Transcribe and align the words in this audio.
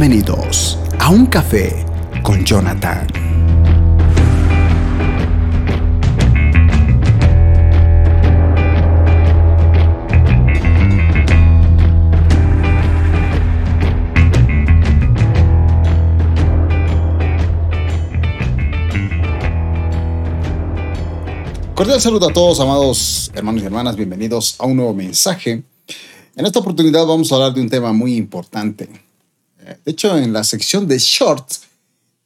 Bienvenidos 0.00 0.78
a 1.00 1.10
un 1.10 1.26
café 1.26 1.84
con 2.22 2.44
Jonathan. 2.44 3.04
Cordial 21.74 22.00
saludo 22.00 22.28
a 22.28 22.32
todos, 22.32 22.60
amados 22.60 23.32
hermanos 23.34 23.62
y 23.62 23.66
hermanas. 23.66 23.96
Bienvenidos 23.96 24.54
a 24.60 24.66
un 24.66 24.76
nuevo 24.76 24.94
mensaje. 24.94 25.64
En 26.36 26.46
esta 26.46 26.60
oportunidad 26.60 27.04
vamos 27.04 27.32
a 27.32 27.34
hablar 27.34 27.52
de 27.52 27.62
un 27.62 27.68
tema 27.68 27.92
muy 27.92 28.14
importante. 28.14 29.07
De 29.84 29.92
hecho, 29.92 30.16
en 30.16 30.32
la 30.32 30.44
sección 30.44 30.86
de 30.86 30.98
shorts 30.98 31.62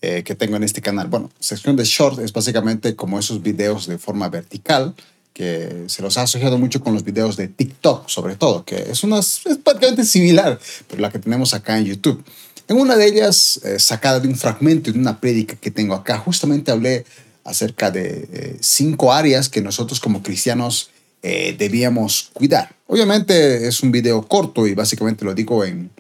eh, 0.01 0.23
que 0.25 0.35
tengo 0.35 0.57
en 0.57 0.65
este 0.65 0.81
canal, 0.81 1.09
bueno, 1.09 1.31
sección 1.41 1.77
de 1.77 1.85
shorts 1.85 2.19
es 2.19 2.33
básicamente 2.33 2.97
como 2.97 3.19
esos 3.19 3.43
videos 3.43 3.87
de 3.87 3.99
forma 3.99 4.29
vertical 4.29 4.95
que 5.33 5.85
se 5.87 6.03
los 6.03 6.19
ha 6.19 6.23
asociado 6.23 6.59
mucho 6.59 6.83
con 6.83 6.93
los 6.93 7.05
videos 7.05 7.37
de 7.37 7.49
TikTok, 7.49 8.09
sobre 8.09 8.37
todo, 8.37 8.65
que 8.65 8.77
es, 8.91 9.03
una, 9.03 9.19
es 9.21 9.41
prácticamente 9.65 10.05
similar, 10.05 10.59
pero 10.89 11.01
la 11.01 11.11
que 11.11 11.19
tenemos 11.19 11.55
acá 11.55 11.79
en 11.79 11.87
YouTube. 11.87 12.23
En 12.69 12.77
una 12.79 12.97
de 12.97 13.07
ellas, 13.07 13.61
eh, 13.65 13.79
sacada 13.79 14.21
de 14.21 14.29
un 14.29 14.37
fragmento 14.37 14.93
de 14.93 14.99
una 14.99 15.21
prédica 15.21 15.57
que 15.57 15.71
tengo 15.71 15.95
acá, 15.95 16.19
justamente 16.19 16.71
hablé 16.71 17.05
acerca 17.45 17.91
de 17.91 18.29
eh, 18.33 18.57
cinco 18.61 19.13
áreas 19.13 19.49
que 19.49 19.61
nosotros 19.61 20.01
como 20.01 20.23
cristianos 20.23 20.91
eh, 21.23 21.55
debíamos 21.59 22.31
cuidar. 22.33 22.75
Obviamente 22.87 23.67
es 23.67 23.83
un 23.83 23.91
video 23.91 24.23
corto 24.27 24.67
y 24.67 24.75
básicamente 24.75 25.25
lo 25.25 25.35
digo 25.35 25.65
en 25.65 25.91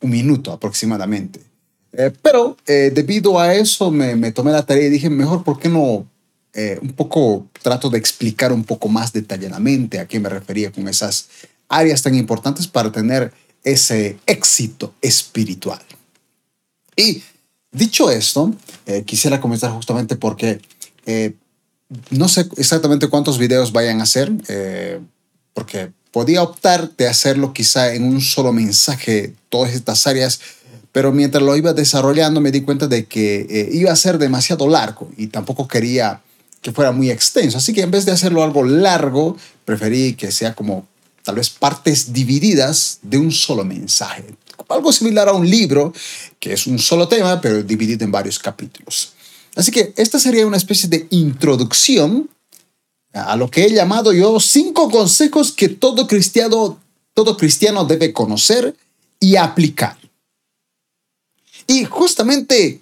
un 0.00 0.10
minuto 0.10 0.52
aproximadamente. 0.52 1.40
Eh, 1.92 2.12
pero 2.22 2.56
debido 2.66 3.40
a 3.40 3.54
eso 3.54 3.90
me, 3.90 4.14
me, 4.14 4.30
tomé 4.30 4.52
la 4.52 4.64
tarea 4.64 4.86
y 4.86 4.90
dije, 4.90 5.10
mejor, 5.10 5.42
¿por 5.42 5.58
qué 5.58 5.68
no 5.68 6.06
un 6.82 6.92
poco 6.96 7.46
trato 7.62 7.88
de 7.90 7.98
explicar 7.98 8.52
un 8.52 8.64
poco 8.64 8.88
más 8.88 9.12
detalladamente 9.12 10.00
a 10.00 10.06
qué 10.06 10.18
me 10.18 10.28
refería 10.28 10.72
con 10.72 10.88
esas 10.88 11.28
áreas 11.68 12.02
tan 12.02 12.14
importantes 12.16 12.66
para 12.66 12.90
tener 12.90 13.32
ese 13.62 14.18
éxito 14.26 14.92
espiritual? 15.00 15.80
Y 16.96 17.22
Dicho 17.72 18.10
esto, 18.10 18.52
eh, 18.86 19.04
quisiera 19.04 19.40
comenzar 19.40 19.70
justamente 19.70 20.16
porque 20.16 20.60
eh, 21.06 21.34
no 22.10 22.28
sé 22.28 22.48
exactamente 22.56 23.06
cuántos 23.06 23.38
videos 23.38 23.70
vayan 23.72 24.00
a 24.00 24.04
hacer, 24.04 24.32
eh, 24.48 25.00
porque 25.54 25.92
podía 26.12 26.42
optar 26.42 26.90
de 26.96 27.08
hacerlo 27.08 27.52
quizá 27.52 27.94
en 27.94 28.04
un 28.04 28.20
solo 28.20 28.52
mensaje, 28.52 29.34
todas 29.48 29.74
estas 29.74 30.06
áreas, 30.06 30.40
pero 30.92 31.12
mientras 31.12 31.42
lo 31.42 31.56
iba 31.56 31.72
desarrollando 31.72 32.40
me 32.40 32.50
di 32.50 32.62
cuenta 32.62 32.88
de 32.88 33.06
que 33.06 33.68
iba 33.72 33.92
a 33.92 33.96
ser 33.96 34.18
demasiado 34.18 34.68
largo 34.68 35.10
y 35.16 35.28
tampoco 35.28 35.68
quería 35.68 36.20
que 36.62 36.72
fuera 36.72 36.92
muy 36.92 37.10
extenso. 37.10 37.58
Así 37.58 37.72
que 37.72 37.82
en 37.82 37.90
vez 37.90 38.04
de 38.04 38.12
hacerlo 38.12 38.42
algo 38.42 38.64
largo, 38.64 39.36
preferí 39.64 40.14
que 40.14 40.32
sea 40.32 40.54
como 40.54 40.86
tal 41.22 41.36
vez 41.36 41.50
partes 41.50 42.12
divididas 42.12 42.98
de 43.02 43.18
un 43.18 43.30
solo 43.30 43.64
mensaje 43.64 44.24
algo 44.70 44.92
similar 44.92 45.28
a 45.28 45.32
un 45.32 45.48
libro, 45.48 45.92
que 46.38 46.52
es 46.52 46.66
un 46.66 46.78
solo 46.78 47.08
tema, 47.08 47.40
pero 47.40 47.62
dividido 47.62 48.04
en 48.04 48.12
varios 48.12 48.38
capítulos. 48.38 49.12
Así 49.56 49.70
que 49.70 49.92
esta 49.96 50.18
sería 50.18 50.46
una 50.46 50.56
especie 50.56 50.88
de 50.88 51.06
introducción 51.10 52.30
a 53.12 53.36
lo 53.36 53.50
que 53.50 53.64
he 53.64 53.72
llamado 53.72 54.12
yo 54.12 54.38
cinco 54.40 54.90
consejos 54.90 55.52
que 55.52 55.68
todo 55.68 56.06
cristiano, 56.06 56.78
todo 57.14 57.36
cristiano 57.36 57.84
debe 57.84 58.12
conocer 58.12 58.76
y 59.18 59.36
aplicar. 59.36 59.96
Y 61.66 61.84
justamente 61.84 62.80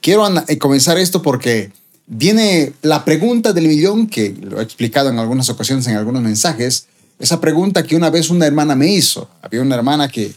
quiero 0.00 0.26
eh, 0.48 0.58
comenzar 0.58 0.98
esto 0.98 1.22
porque 1.22 1.72
viene 2.06 2.72
la 2.82 3.04
pregunta 3.04 3.52
del 3.52 3.68
millón, 3.68 4.08
que 4.08 4.30
lo 4.30 4.60
he 4.60 4.62
explicado 4.62 5.10
en 5.10 5.18
algunas 5.18 5.48
ocasiones 5.48 5.86
en 5.86 5.96
algunos 5.96 6.22
mensajes, 6.22 6.86
esa 7.18 7.40
pregunta 7.40 7.82
que 7.84 7.96
una 7.96 8.10
vez 8.10 8.30
una 8.30 8.46
hermana 8.46 8.74
me 8.74 8.88
hizo. 8.88 9.28
Había 9.42 9.62
una 9.62 9.76
hermana 9.76 10.08
que, 10.08 10.32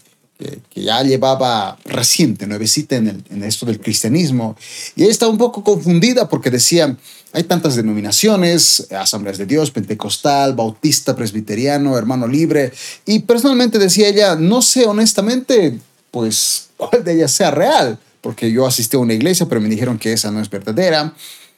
que, 0.69 0.81
ya 0.81 1.01
llevaba 1.03 1.77
reciente, 1.85 2.47
nuevecita 2.47 2.95
en, 2.95 3.43
esto 3.43 3.65
del 3.65 3.79
cristianismo, 3.79 4.55
y 4.95 5.03
ella 5.03 5.11
estaba 5.11 5.31
un 5.31 5.37
poco 5.37 5.63
confundida 5.63 6.27
porque 6.27 6.49
decía, 6.49 6.95
hay 7.31 7.43
tantas 7.43 7.75
denominaciones, 7.75 8.87
Asambleas 8.91 9.37
de 9.37 9.45
Dios, 9.45 9.71
Pentecostal, 9.71 10.53
Bautista, 10.53 11.15
Presbiteriano, 11.15 11.97
Hermano 11.97 12.27
Libre, 12.27 12.71
y 13.05 13.19
personalmente 13.19 13.79
decía 13.79 14.07
ella, 14.07 14.35
no 14.35 14.61
sé 14.61 14.85
honestamente, 14.85 15.79
pues, 16.11 16.69
cuál 16.77 17.03
de 17.03 17.13
ellas 17.13 17.31
sea 17.31 17.51
real, 17.51 17.99
porque 18.21 18.51
yo 18.51 18.65
asistí 18.65 18.95
a 18.95 18.99
una 18.99 19.13
iglesia, 19.13 19.47
pero 19.47 19.61
me 19.61 19.69
dijeron 19.69 19.97
que 19.97 20.13
esa 20.13 20.31
no 20.31 20.39
es 20.41 20.49
verdadera. 20.49 21.13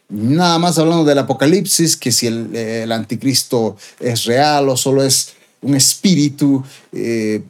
Nada 0.08 0.60
más 0.60 0.78
hablando 0.78 1.04
del 1.04 1.18
Apocalipsis, 1.18 1.98
que 1.98 2.12
si 2.12 2.28
el, 2.28 2.56
el 2.56 2.92
anticristo 2.92 3.76
es 4.00 4.26
real 4.26 4.70
o 4.70 4.78
solo 4.78 5.04
es 5.04 5.34
un 5.66 5.76
espíritu. 5.76 6.64
Eh, 6.94 7.42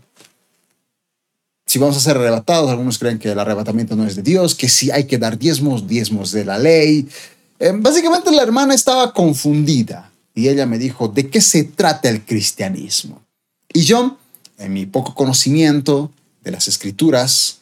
si 1.76 1.80
vamos 1.80 1.98
a 1.98 2.00
ser 2.00 2.16
arrebatados, 2.16 2.70
algunos 2.70 2.98
creen 2.98 3.20
que 3.20 3.30
el 3.30 3.38
arrebatamiento 3.38 3.98
no 3.98 4.08
es 4.08 4.16
de 4.16 4.22
Dios, 4.22 4.56
que 4.56 4.70
si 4.70 4.92
hay 4.92 5.08
que 5.08 5.18
dar 5.18 5.38
diezmos, 5.38 5.86
diezmos 5.86 6.32
de 6.32 6.46
la 6.46 6.58
ley. 6.58 7.06
Eh, 7.60 7.74
básicamente 7.76 8.32
la 8.32 8.44
hermana 8.44 8.74
estaba 8.74 9.12
confundida 9.12 10.10
y 10.34 10.48
ella 10.48 10.66
me 10.68 10.78
dijo, 10.78 11.10
¿de 11.10 11.30
qué 11.30 11.42
se 11.42 11.66
trata 11.66 12.08
el 12.08 12.24
cristianismo? 12.24 13.22
Y 13.74 13.82
yo, 13.82 14.18
en 14.58 14.72
mi 14.72 14.86
poco 14.86 15.14
conocimiento 15.16 16.14
de 16.46 16.52
las 16.52 16.70
escrituras, 16.70 17.58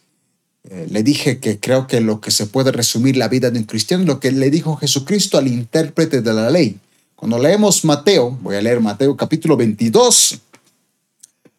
eh, 0.70 0.86
le 0.92 1.02
dije 1.02 1.40
que 1.40 1.60
creo 1.60 1.88
que 1.88 2.00
lo 2.00 2.22
que 2.22 2.30
se 2.30 2.46
puede 2.46 2.72
resumir 2.72 3.18
la 3.18 3.30
vida 3.30 3.50
de 3.50 3.58
un 3.58 3.66
cristiano 3.66 4.04
es 4.04 4.08
lo 4.08 4.20
que 4.20 4.32
le 4.32 4.52
dijo 4.52 4.76
Jesucristo 4.76 5.40
al 5.40 5.48
intérprete 5.48 6.22
de 6.22 6.34
la 6.34 6.52
ley. 6.52 6.78
Cuando 7.16 7.40
leemos 7.40 7.84
Mateo, 7.84 8.38
voy 8.44 8.58
a 8.58 8.62
leer 8.62 8.80
Mateo 8.80 9.18
capítulo 9.18 9.58
22, 9.58 10.40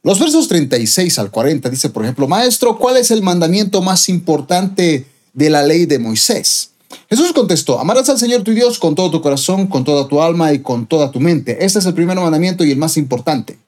los 0.04 0.18
versos 0.20 0.48
36 0.48 1.18
al 1.18 1.30
40 1.30 1.70
dice, 1.70 1.88
por 1.88 2.04
ejemplo, 2.04 2.28
Maestro, 2.28 2.78
¿cuál 2.78 2.98
es 2.98 3.10
el 3.10 3.22
mandamiento 3.22 3.80
más 3.80 4.10
importante 4.10 5.06
de 5.32 5.50
la 5.50 5.62
ley 5.62 5.86
de 5.86 5.98
Moisés? 5.98 6.72
Jesús 7.08 7.32
contestó, 7.32 7.80
amarás 7.80 8.10
al 8.10 8.18
Señor 8.18 8.42
tu 8.42 8.52
Dios 8.52 8.78
con 8.78 8.94
todo 8.94 9.10
tu 9.10 9.22
corazón, 9.22 9.66
con 9.66 9.82
toda 9.82 10.06
tu 10.06 10.20
alma 10.20 10.52
y 10.52 10.58
con 10.60 10.86
toda 10.86 11.10
tu 11.10 11.20
mente. 11.20 11.64
Este 11.64 11.78
es 11.78 11.86
el 11.86 11.94
primer 11.94 12.16
mandamiento 12.16 12.66
y 12.66 12.70
el 12.70 12.76
más 12.76 12.98
importante. 12.98 13.58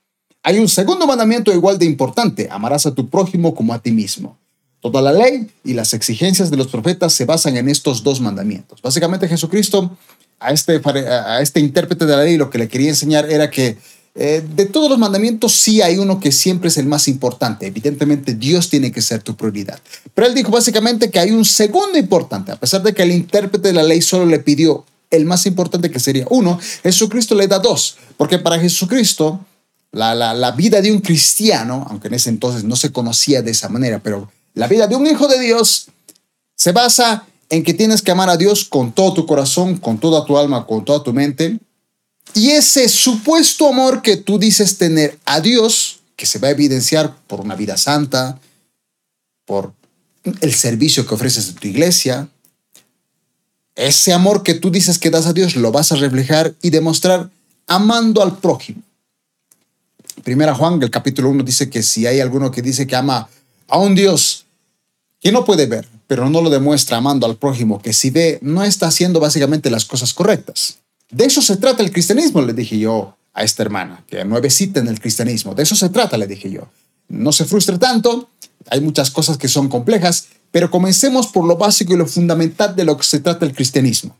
Hay 0.43 0.59
un 0.59 0.69
segundo 0.69 1.07
mandamiento 1.07 1.55
igual 1.55 1.79
de 1.79 1.87
importante, 1.87 2.49
amarás 2.51 2.85
a 2.85 2.95
tu 2.95 3.09
prójimo 3.09 3.55
como 3.55 3.73
a 3.73 3.79
ti 3.79 3.91
mismo. 3.91 4.37
Toda 4.83 5.01
la 5.01 5.13
ley 5.13 5.51
y 5.65 5.73
las 5.73 5.95
exigencias 5.95 6.51
de 6.51 6.59
los 6.59 6.67
profetas 6.67 7.15
se 7.15 7.25
basan 7.25 7.57
en 7.57 7.71
estos 7.71 8.03
dos 8.03 8.21
mandamientos. 8.21 8.83
Básicamente 8.83 9.27
Jesucristo 9.27 9.97
a 10.39 10.53
este, 10.53 10.83
a 10.85 11.41
este 11.41 11.61
intérprete 11.61 12.05
de 12.05 12.15
la 12.15 12.25
ley 12.25 12.37
lo 12.37 12.51
que 12.51 12.59
le 12.59 12.69
quería 12.69 12.91
enseñar 12.91 13.31
era 13.31 13.51
que 13.51 13.79
eh, 14.19 14.43
de 14.55 14.65
todos 14.65 14.89
los 14.89 14.99
mandamientos 14.99 15.53
sí 15.53 15.83
hay 15.83 15.99
uno 15.99 16.19
que 16.19 16.33
siempre 16.33 16.69
es 16.69 16.79
el 16.79 16.87
más 16.87 17.07
importante. 17.07 17.67
Evidentemente 17.67 18.35
Dios 18.35 18.71
tiene 18.71 18.91
que 18.91 19.03
ser 19.03 19.23
tu 19.23 19.37
prioridad. 19.37 19.79
Pero 20.15 20.27
él 20.27 20.35
dijo 20.35 20.51
básicamente 20.51 21.11
que 21.11 21.19
hay 21.19 21.33
un 21.33 21.45
segundo 21.45 21.99
importante, 21.99 22.51
a 22.51 22.57
pesar 22.57 22.83
de 22.83 22.95
que 22.95 23.03
el 23.03 23.13
intérprete 23.13 23.69
de 23.69 23.75
la 23.75 23.83
ley 23.83 24.01
solo 24.01 24.25
le 24.25 24.39
pidió 24.39 24.87
el 25.11 25.27
más 25.27 25.45
importante 25.45 25.91
que 25.91 26.01
sería 26.01 26.27
uno, 26.31 26.59
Jesucristo 26.83 27.35
le 27.35 27.47
da 27.47 27.59
dos, 27.59 27.97
porque 28.17 28.39
para 28.39 28.59
Jesucristo 28.59 29.41
la, 29.93 30.15
la 30.15 30.51
vida 30.53 30.81
de 30.81 30.91
un 30.91 31.01
cristiano, 31.01 31.87
aunque 31.89 32.09
en 32.09 32.15
ese 32.15 32.31
entonces 32.31 32.65
no 32.65 32.75
se 32.75 32.93
conocía 32.93 33.43
de 33.43 33.51
esa 33.51 33.69
manera, 33.69 34.01
pero 34.03 34.31
la 34.55 34.67
vida 34.67 34.87
de 34.87 34.97
un 34.97 35.07
hijo 35.07 35.29
de 35.29 35.39
Dios 35.39 35.89
se 36.55 36.73
basa 36.73 37.27
en 37.51 37.63
que 37.63 37.75
tienes 37.75 38.03
que 38.03 38.11
amar 38.11 38.31
a 38.31 38.37
Dios 38.37 38.65
con 38.65 38.93
todo 38.93 39.13
tu 39.13 39.27
corazón, 39.27 39.77
con 39.77 39.99
toda 39.99 40.25
tu 40.25 40.37
alma, 40.39 40.67
con 40.67 40.85
toda 40.85 41.03
tu 41.03 41.13
mente. 41.13 41.59
Y 42.37 42.51
ese 42.51 42.91
supuesto 42.91 43.67
amor 43.67 44.03
que 44.03 44.19
tú 44.19 44.39
dices 44.39 44.77
tener 44.77 45.19
a 45.25 45.41
Dios, 45.41 46.01
que 46.17 46.27
se 46.27 46.39
va 46.39 46.49
a 46.49 46.51
evidenciar 46.51 47.17
por 47.27 47.41
una 47.41 47.55
vida 47.55 47.79
santa, 47.79 48.39
por 49.47 49.73
el 50.43 50.53
servicio 50.53 51.07
que 51.07 51.15
ofreces 51.15 51.49
en 51.49 51.55
tu 51.55 51.67
iglesia, 51.67 52.29
ese 53.75 54.13
amor 54.13 54.43
que 54.43 54.53
tú 54.53 54.71
dices 54.71 54.99
que 54.99 55.09
das 55.09 55.25
a 55.25 55.33
Dios 55.33 55.57
lo 55.57 55.73
vas 55.73 55.93
a 55.93 55.97
reflejar 55.97 56.55
y 56.61 56.69
demostrar 56.69 57.31
amando 57.67 58.23
al 58.23 58.37
prójimo. 58.37 58.83
Primera 60.23 60.55
Juan, 60.55 60.83
el 60.83 60.91
capítulo 60.91 61.31
1 61.31 61.43
dice 61.43 61.71
que 61.71 61.83
si 61.83 62.07
hay 62.07 62.21
alguno 62.21 62.51
que 62.51 62.61
dice 62.61 62.87
que 62.87 62.97
ama 62.97 63.31
a 63.67 63.79
un 63.79 63.95
Dios 63.95 64.45
que 65.21 65.33
no 65.33 65.47
puede 65.47 65.65
ver, 65.65 65.89
pero 66.07 66.29
no 66.29 66.43
lo 66.43 66.51
demuestra 66.51 66.99
amando 66.99 67.25
al 67.25 67.37
prójimo, 67.37 67.81
que 67.81 67.95
si 67.95 68.11
ve, 68.11 68.39
no 68.43 68.63
está 68.63 68.89
haciendo 68.89 69.21
básicamente 69.21 69.71
las 69.71 69.87
cosas 69.87 70.13
correctas. 70.13 70.81
De 71.17 71.25
eso 71.25 71.41
se 71.41 71.57
trata 71.57 71.83
el 71.83 71.91
cristianismo, 71.91 72.43
le 72.43 72.53
dije 72.53 72.79
yo 72.79 73.17
a 73.33 73.43
esta 73.43 73.63
hermana, 73.63 74.05
que 74.07 74.23
nuevecita 74.27 74.81
en 74.81 74.89
el 74.89 75.01
cristianismo. 75.01 75.55
De 75.55 75.63
eso 75.63 75.75
se 75.75 75.89
trata, 75.89 76.19
le 76.19 76.27
dije 76.27 76.51
yo. 76.51 76.69
No 77.09 77.33
se 77.33 77.47
frustre 77.47 77.79
tanto, 77.79 78.29
hay 78.69 78.83
muchas 78.83 79.11
cosas 79.11 79.39
que 79.39 79.49
son 79.49 79.71
complejas, 79.71 80.27
pero 80.51 80.71
comencemos 80.71 81.29
por 81.29 81.47
lo 81.47 81.57
básico 81.57 81.95
y 81.95 81.97
lo 81.97 82.07
fundamental 82.07 82.77
de 82.77 82.85
lo 82.85 82.99
que 82.99 83.05
se 83.05 83.21
trata 83.21 83.47
el 83.47 83.55
cristianismo. 83.55 84.15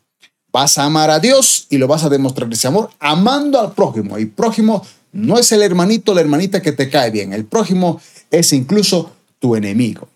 Vas 0.51 0.79
a 0.79 0.85
amar 0.85 1.11
a 1.11 1.21
Dios 1.21 1.67
y 1.69 1.77
lo 1.77 1.87
vas 1.87 2.03
a 2.03 2.09
demostrar 2.09 2.51
ese 2.51 2.67
amor 2.67 2.89
amando 2.99 3.61
al 3.61 3.73
prójimo. 3.73 4.19
Y 4.19 4.25
prójimo 4.25 4.83
no 5.13 5.39
es 5.39 5.53
el 5.53 5.61
hermanito 5.61 6.13
o 6.13 6.15
la 6.15 6.23
hermanita 6.23 6.63
que 6.63 6.73
te 6.73 6.89
cae 6.89 7.11
bien. 7.11 7.35
El 7.35 7.45
prójimo 7.45 8.01
es 8.31 8.55
incluso 8.55 9.13
tu 9.39 9.55
enemigo. 9.55 10.09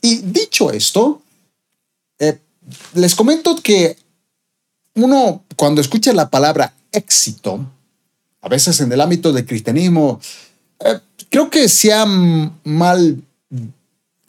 Y 0.00 0.22
dicho 0.22 0.70
esto, 0.70 1.20
eh, 2.18 2.38
les 2.94 3.14
comento 3.14 3.56
que 3.56 4.05
uno 4.96 5.44
cuando 5.56 5.80
escucha 5.80 6.12
la 6.12 6.28
palabra 6.28 6.72
éxito, 6.92 7.64
a 8.42 8.48
veces 8.48 8.80
en 8.80 8.92
el 8.92 9.00
ámbito 9.00 9.32
del 9.32 9.46
cristianismo, 9.46 10.20
eh, 10.80 10.98
creo 11.30 11.50
que 11.50 11.68
se 11.68 11.92
ha 11.92 12.04
mal 12.06 13.22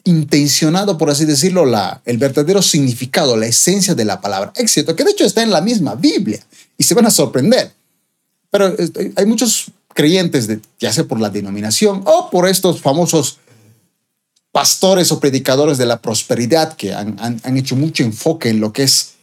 intencionado, 0.04 0.96
por 0.96 1.10
así 1.10 1.24
decirlo, 1.24 1.66
la, 1.66 2.00
el 2.04 2.18
verdadero 2.18 2.62
significado, 2.62 3.36
la 3.36 3.46
esencia 3.46 3.94
de 3.94 4.04
la 4.04 4.20
palabra 4.20 4.52
éxito, 4.56 4.96
que 4.96 5.04
de 5.04 5.10
hecho 5.10 5.24
está 5.24 5.42
en 5.42 5.50
la 5.50 5.60
misma 5.60 5.94
Biblia 5.94 6.40
y 6.76 6.84
se 6.84 6.94
van 6.94 7.06
a 7.06 7.10
sorprender. 7.10 7.72
Pero 8.50 8.68
este, 8.78 9.12
hay 9.16 9.26
muchos 9.26 9.70
creyentes, 9.92 10.46
de, 10.46 10.60
ya 10.78 10.92
sea 10.92 11.04
por 11.04 11.20
la 11.20 11.28
denominación 11.28 12.02
o 12.06 12.30
por 12.30 12.48
estos 12.48 12.80
famosos 12.80 13.38
pastores 14.50 15.12
o 15.12 15.20
predicadores 15.20 15.76
de 15.76 15.86
la 15.86 16.00
prosperidad 16.00 16.74
que 16.74 16.94
han, 16.94 17.16
han, 17.20 17.56
hecho 17.56 17.76
mucho 17.76 18.02
enfoque 18.02 18.48
en 18.48 18.60
lo 18.60 18.72
que 18.72 18.84
es 18.84 19.17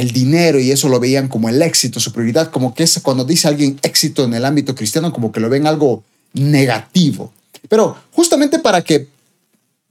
el 0.00 0.12
dinero 0.12 0.58
y 0.58 0.70
eso 0.70 0.88
lo 0.88 0.98
veían 0.98 1.28
como 1.28 1.48
el 1.48 1.60
éxito, 1.60 2.00
su 2.00 2.12
prioridad, 2.12 2.50
como 2.50 2.74
que 2.74 2.84
es 2.84 2.98
cuando 3.02 3.24
dice 3.24 3.48
alguien 3.48 3.78
éxito 3.82 4.24
en 4.24 4.34
el 4.34 4.44
ámbito 4.44 4.74
cristiano, 4.74 5.12
como 5.12 5.30
que 5.30 5.40
lo 5.40 5.50
ven 5.50 5.66
algo 5.66 6.02
negativo. 6.32 7.32
Pero 7.68 7.96
justamente 8.12 8.58
para 8.58 8.82
que 8.82 9.08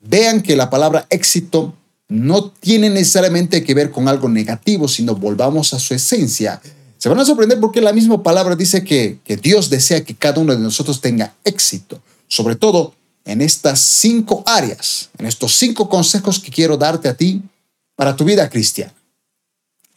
vean 0.02 0.42
que 0.42 0.56
la 0.56 0.70
palabra 0.70 1.06
éxito 1.10 1.76
no 2.08 2.50
tiene 2.50 2.90
necesariamente 2.90 3.64
que 3.64 3.76
ver 3.76 3.92
con 3.92 4.08
algo 4.08 4.28
negativo, 4.30 4.88
sino 4.88 5.16
volvamos 5.16 5.76
a 5.76 5.80
su 5.80 5.94
esencia. 5.94 6.60
Se 6.98 7.08
van 7.08 7.20
a 7.20 7.26
sorprender 7.26 7.60
porque 7.60 7.80
la 7.80 7.94
misma 7.94 8.24
palabra 8.24 8.56
dice 8.56 8.84
que, 8.84 9.20
que 9.24 9.38
Dios 9.38 9.70
desea 9.70 10.04
que 10.04 10.16
cada 10.16 10.42
uno 10.42 10.56
de 10.56 10.60
nosotros 10.60 11.02
tenga 11.02 11.36
éxito, 11.44 12.02
sobre 12.28 12.56
todo 12.56 12.96
en 13.26 13.42
estas 13.42 13.80
cinco 13.80 14.44
áreas, 14.48 15.10
en 15.20 15.28
estos 15.28 15.56
cinco 15.56 15.88
consejos 15.88 16.40
que 16.40 16.52
quiero 16.52 16.78
darte 16.78 17.08
a 17.08 17.14
ti 17.14 17.44
para 17.96 18.16
tu 18.16 18.26
vida 18.26 18.50
cristiana. 18.50 18.94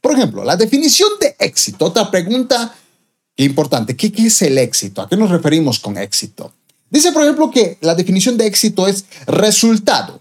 Por 0.03 0.13
ejemplo, 0.13 0.45
la 0.45 0.57
definición 0.57 1.09
de 1.21 1.37
éxito, 1.39 1.87
otra 1.87 2.11
pregunta 2.11 2.75
importante, 3.37 3.97
¿qué, 3.97 4.13
¿qué 4.13 4.27
es 4.27 4.43
el 4.43 4.59
éxito? 4.59 5.01
¿A 5.01 5.09
qué 5.09 5.17
nos 5.17 5.31
referimos 5.31 5.79
con 5.79 5.97
éxito? 5.97 6.53
Dice, 6.91 7.13
por 7.13 7.23
ejemplo, 7.23 7.51
que 7.51 7.79
la 7.81 7.95
definición 7.95 8.37
de 8.37 8.47
éxito 8.47 8.87
es 8.87 9.07
resultado, 9.27 10.21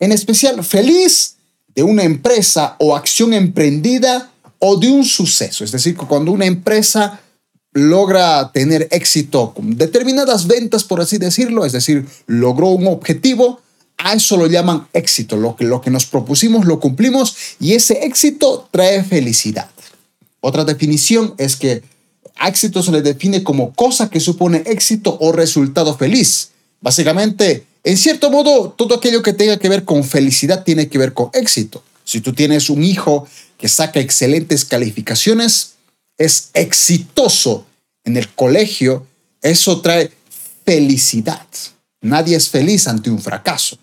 en 0.00 0.10
especial 0.10 0.64
feliz 0.64 1.36
de 1.74 1.82
una 1.82 2.02
empresa 2.02 2.76
o 2.80 2.96
acción 2.96 3.32
emprendida 3.34 4.32
o 4.58 4.76
de 4.76 4.88
un 4.88 5.04
suceso. 5.04 5.64
Es 5.64 5.70
decir, 5.70 5.96
cuando 5.96 6.32
una 6.32 6.46
empresa 6.46 7.20
logra 7.72 8.50
tener 8.52 8.88
éxito 8.90 9.52
con 9.54 9.76
determinadas 9.76 10.46
ventas, 10.46 10.82
por 10.82 11.00
así 11.00 11.18
decirlo, 11.18 11.64
es 11.64 11.72
decir, 11.72 12.06
logró 12.26 12.68
un 12.68 12.86
objetivo, 12.86 13.60
a 14.02 14.14
eso 14.14 14.36
lo 14.36 14.46
llaman 14.46 14.88
éxito. 14.92 15.36
Lo 15.36 15.56
que, 15.56 15.90
nos 15.90 16.06
propusimos 16.06 16.64
lo 16.66 16.80
cumplimos 16.80 17.36
y 17.58 17.74
ese 17.74 18.04
éxito 18.04 18.68
trae 18.70 19.04
felicidad. 19.04 19.68
Otra 20.40 20.64
definición 20.64 21.34
es 21.38 21.56
que 21.56 21.82
éxito 22.46 22.82
se 22.82 22.92
le 22.92 23.02
define 23.02 23.42
como 23.42 23.74
cosa 23.74 24.08
que 24.08 24.20
supone 24.20 24.62
éxito 24.66 25.18
o 25.20 25.32
resultado 25.32 25.96
feliz. 25.96 26.50
Básicamente, 26.80 27.66
en 27.84 27.96
cierto 27.96 28.30
modo, 28.30 28.70
todo 28.70 28.94
aquello 28.94 29.22
que 29.22 29.34
tenga 29.34 29.58
que 29.58 29.68
ver 29.68 29.84
con 29.84 30.02
felicidad 30.02 30.64
tiene 30.64 30.88
que 30.88 30.98
ver 30.98 31.12
con 31.12 31.30
éxito. 31.34 31.82
Si 32.04 32.20
tú 32.20 32.32
tienes 32.32 32.70
un 32.70 32.82
hijo 32.82 33.28
que 33.58 33.68
saca 33.68 34.00
excelentes 34.00 34.64
calificaciones, 34.64 35.74
es 36.16 36.50
exitoso 36.54 37.66
en 38.04 38.16
el 38.16 38.28
colegio, 38.30 39.06
eso 39.42 39.80
trae 39.80 40.10
felicidad. 40.64 41.46
Nadie 42.00 42.36
es 42.36 42.48
feliz 42.48 42.88
ante 42.88 43.10
un 43.10 43.20
fracaso. 43.20 43.78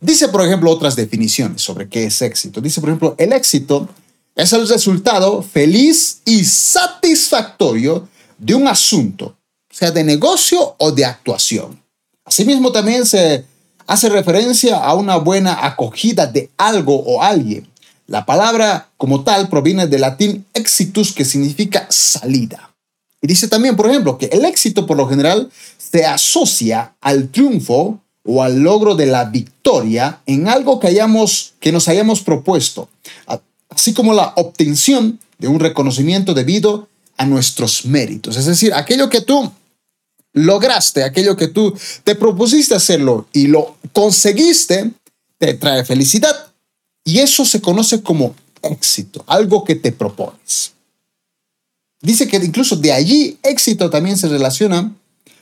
Dice, 0.00 0.28
por 0.28 0.44
ejemplo, 0.44 0.70
otras 0.70 0.94
definiciones 0.94 1.62
sobre 1.62 1.88
qué 1.88 2.04
es 2.04 2.22
éxito. 2.22 2.60
Dice, 2.60 2.80
por 2.80 2.90
ejemplo, 2.90 3.14
el 3.18 3.32
éxito 3.32 3.88
es 4.34 4.52
el 4.52 4.68
resultado 4.68 5.42
feliz 5.42 6.20
y 6.24 6.44
satisfactorio 6.44 8.08
de 8.38 8.54
un 8.54 8.68
asunto, 8.68 9.36
sea 9.70 9.90
de 9.90 10.04
negocio 10.04 10.76
o 10.78 10.92
de 10.92 11.04
actuación. 11.04 11.82
Asimismo, 12.24 12.70
también 12.70 13.04
se 13.04 13.44
hace 13.86 14.08
referencia 14.08 14.76
a 14.76 14.94
una 14.94 15.16
buena 15.16 15.66
acogida 15.66 16.26
de 16.26 16.50
algo 16.56 16.94
o 16.94 17.22
alguien. 17.22 17.66
La 18.06 18.24
palabra 18.24 18.90
como 18.96 19.24
tal 19.24 19.48
proviene 19.48 19.86
del 19.86 20.02
latín 20.02 20.46
exitus, 20.54 21.12
que 21.12 21.24
significa 21.24 21.86
salida. 21.90 22.74
Y 23.20 23.26
dice 23.26 23.48
también, 23.48 23.74
por 23.74 23.90
ejemplo, 23.90 24.16
que 24.18 24.26
el 24.26 24.44
éxito 24.44 24.86
por 24.86 24.96
lo 24.96 25.08
general 25.08 25.50
se 25.76 26.06
asocia 26.06 26.94
al 27.00 27.28
triunfo 27.30 28.00
o 28.30 28.42
al 28.42 28.60
logro 28.60 28.94
de 28.94 29.06
la 29.06 29.24
victoria 29.24 30.20
en 30.26 30.48
algo 30.48 30.78
que, 30.78 30.86
hayamos, 30.86 31.54
que 31.60 31.72
nos 31.72 31.88
hayamos 31.88 32.20
propuesto, 32.20 32.90
así 33.70 33.94
como 33.94 34.12
la 34.12 34.34
obtención 34.36 35.18
de 35.38 35.48
un 35.48 35.58
reconocimiento 35.58 36.34
debido 36.34 36.88
a 37.16 37.24
nuestros 37.24 37.86
méritos. 37.86 38.36
Es 38.36 38.44
decir, 38.44 38.74
aquello 38.74 39.08
que 39.08 39.22
tú 39.22 39.50
lograste, 40.34 41.04
aquello 41.04 41.36
que 41.36 41.48
tú 41.48 41.74
te 42.04 42.14
propusiste 42.14 42.74
hacerlo 42.74 43.26
y 43.32 43.46
lo 43.46 43.78
conseguiste, 43.94 44.90
te 45.38 45.54
trae 45.54 45.86
felicidad. 45.86 46.52
Y 47.04 47.20
eso 47.20 47.46
se 47.46 47.62
conoce 47.62 48.02
como 48.02 48.34
éxito, 48.60 49.24
algo 49.26 49.64
que 49.64 49.74
te 49.74 49.90
propones. 49.90 50.72
Dice 52.02 52.28
que 52.28 52.36
incluso 52.36 52.76
de 52.76 52.92
allí 52.92 53.38
éxito 53.42 53.88
también 53.88 54.18
se 54.18 54.28
relaciona, 54.28 54.94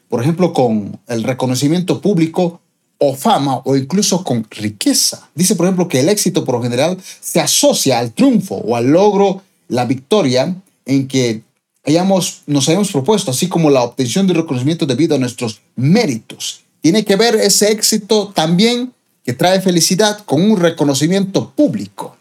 por 0.08 0.22
ejemplo, 0.22 0.52
con 0.52 1.00
el 1.08 1.24
reconocimiento 1.24 2.00
público 2.00 2.60
o 2.98 3.14
fama 3.14 3.60
o 3.64 3.76
incluso 3.76 4.24
con 4.24 4.46
riqueza. 4.50 5.28
Dice, 5.34 5.54
por 5.54 5.66
ejemplo, 5.66 5.88
que 5.88 6.00
el 6.00 6.08
éxito 6.08 6.44
por 6.44 6.56
lo 6.56 6.62
general 6.62 6.98
se 7.20 7.40
asocia 7.40 7.98
al 7.98 8.12
triunfo 8.12 8.56
o 8.56 8.76
al 8.76 8.86
logro, 8.86 9.42
la 9.68 9.84
victoria 9.84 10.54
en 10.84 11.08
que 11.08 11.42
hayamos, 11.84 12.42
nos 12.46 12.68
hayamos 12.68 12.90
propuesto, 12.90 13.30
así 13.30 13.48
como 13.48 13.70
la 13.70 13.82
obtención 13.82 14.26
de 14.26 14.34
reconocimiento 14.34 14.86
debido 14.86 15.14
a 15.14 15.18
nuestros 15.18 15.60
méritos. 15.76 16.62
Tiene 16.80 17.04
que 17.04 17.16
ver 17.16 17.34
ese 17.36 17.70
éxito 17.70 18.32
también 18.34 18.92
que 19.24 19.32
trae 19.32 19.60
felicidad 19.60 20.18
con 20.24 20.42
un 20.42 20.58
reconocimiento 20.58 21.50
público, 21.50 22.16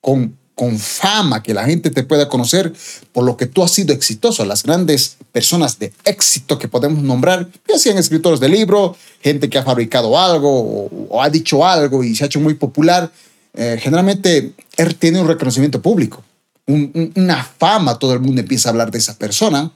con 0.00 0.36
con 0.62 0.78
fama, 0.78 1.42
que 1.42 1.54
la 1.54 1.64
gente 1.64 1.90
te 1.90 2.04
pueda 2.04 2.28
conocer 2.28 2.72
por 3.10 3.24
lo 3.24 3.36
que 3.36 3.46
tú 3.46 3.64
has 3.64 3.72
sido 3.72 3.92
exitoso. 3.92 4.44
Las 4.44 4.62
grandes 4.62 5.16
personas 5.32 5.76
de 5.80 5.92
éxito 6.04 6.56
que 6.56 6.68
podemos 6.68 7.02
nombrar, 7.02 7.48
ya 7.68 7.76
sean 7.78 7.98
escritores 7.98 8.38
de 8.38 8.48
libro, 8.48 8.96
gente 9.20 9.50
que 9.50 9.58
ha 9.58 9.64
fabricado 9.64 10.16
algo 10.16 10.88
o, 11.08 11.20
ha 11.20 11.28
dicho 11.30 11.66
algo 11.66 12.04
y 12.04 12.14
se 12.14 12.22
ha 12.22 12.26
hecho 12.28 12.38
muy 12.38 12.54
popular, 12.54 13.10
eh, 13.54 13.76
generalmente 13.82 14.52
él 14.76 14.94
tiene 14.94 15.20
un 15.20 15.26
reconocimiento 15.26 15.82
público, 15.82 16.22
una 16.68 17.42
fama, 17.42 17.98
todo 17.98 18.12
el 18.12 18.20
mundo 18.20 18.40
empieza 18.40 18.68
a 18.68 18.70
hablar 18.70 18.92
de 18.92 18.98
esa 18.98 19.18
persona 19.18 19.68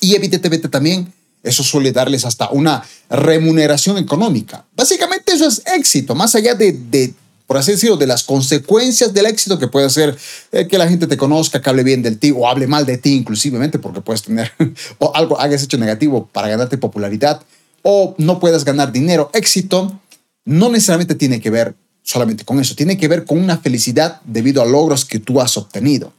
y 0.00 0.14
evidentemente 0.14 0.68
también 0.68 1.10
eso 1.42 1.64
suele 1.64 1.90
darles 1.90 2.26
hasta 2.26 2.50
una 2.50 2.84
remuneración 3.08 3.96
económica. 3.96 4.66
Básicamente 4.76 5.32
eso 5.32 5.48
es 5.48 5.62
éxito, 5.74 6.14
más 6.14 6.34
allá 6.34 6.54
de 6.54 7.14
por 7.46 7.56
así 7.56 7.72
decirlo, 7.72 7.96
de 7.96 8.06
las 8.06 8.24
consecuencias 8.24 9.14
del 9.14 9.26
éxito 9.26 9.58
que 9.58 9.68
puede 9.68 9.88
ser 9.90 10.16
eh, 10.52 10.66
que 10.66 10.78
la 10.78 10.88
gente 10.88 11.06
te 11.06 11.16
conozca, 11.16 11.62
que 11.62 11.70
hable 11.70 11.84
bien 11.84 12.02
del 12.02 12.18
ti 12.18 12.32
o 12.36 12.48
hable 12.48 12.66
mal 12.66 12.84
de 12.84 12.98
ti 12.98 13.14
inclusivemente 13.14 13.78
porque 13.78 14.00
puedes 14.00 14.22
tener 14.22 14.52
o 14.98 15.12
algo, 15.14 15.38
hagas 15.38 15.62
hecho 15.62 15.78
negativo 15.78 16.28
para 16.32 16.48
ganarte 16.48 16.76
popularidad 16.76 17.42
o 17.82 18.14
no 18.18 18.40
puedas 18.40 18.64
ganar 18.64 18.90
dinero. 18.90 19.30
Éxito 19.32 20.00
no 20.44 20.68
necesariamente 20.70 21.14
tiene 21.14 21.40
que 21.40 21.50
ver 21.50 21.74
solamente 22.02 22.44
con 22.44 22.60
eso, 22.60 22.74
tiene 22.74 22.96
que 22.96 23.08
ver 23.08 23.24
con 23.24 23.38
una 23.38 23.58
felicidad 23.58 24.20
debido 24.24 24.62
a 24.62 24.66
logros 24.66 25.04
que 25.04 25.18
tú 25.18 25.40
has 25.40 25.56
obtenido. 25.56 26.12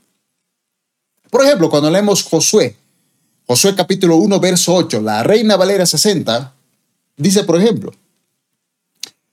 Por 1.30 1.44
ejemplo, 1.44 1.70
cuando 1.70 1.90
leemos 1.92 2.24
Josué, 2.24 2.76
Josué 3.46 3.76
capítulo 3.76 4.18
1, 4.18 4.40
verso 4.40 4.76
8, 4.76 5.02
la 5.02 5.24
Reina 5.24 5.56
Valera 5.56 5.86
60, 5.86 6.54
dice, 7.16 7.44
por 7.44 7.62
ejemplo, 7.62 7.94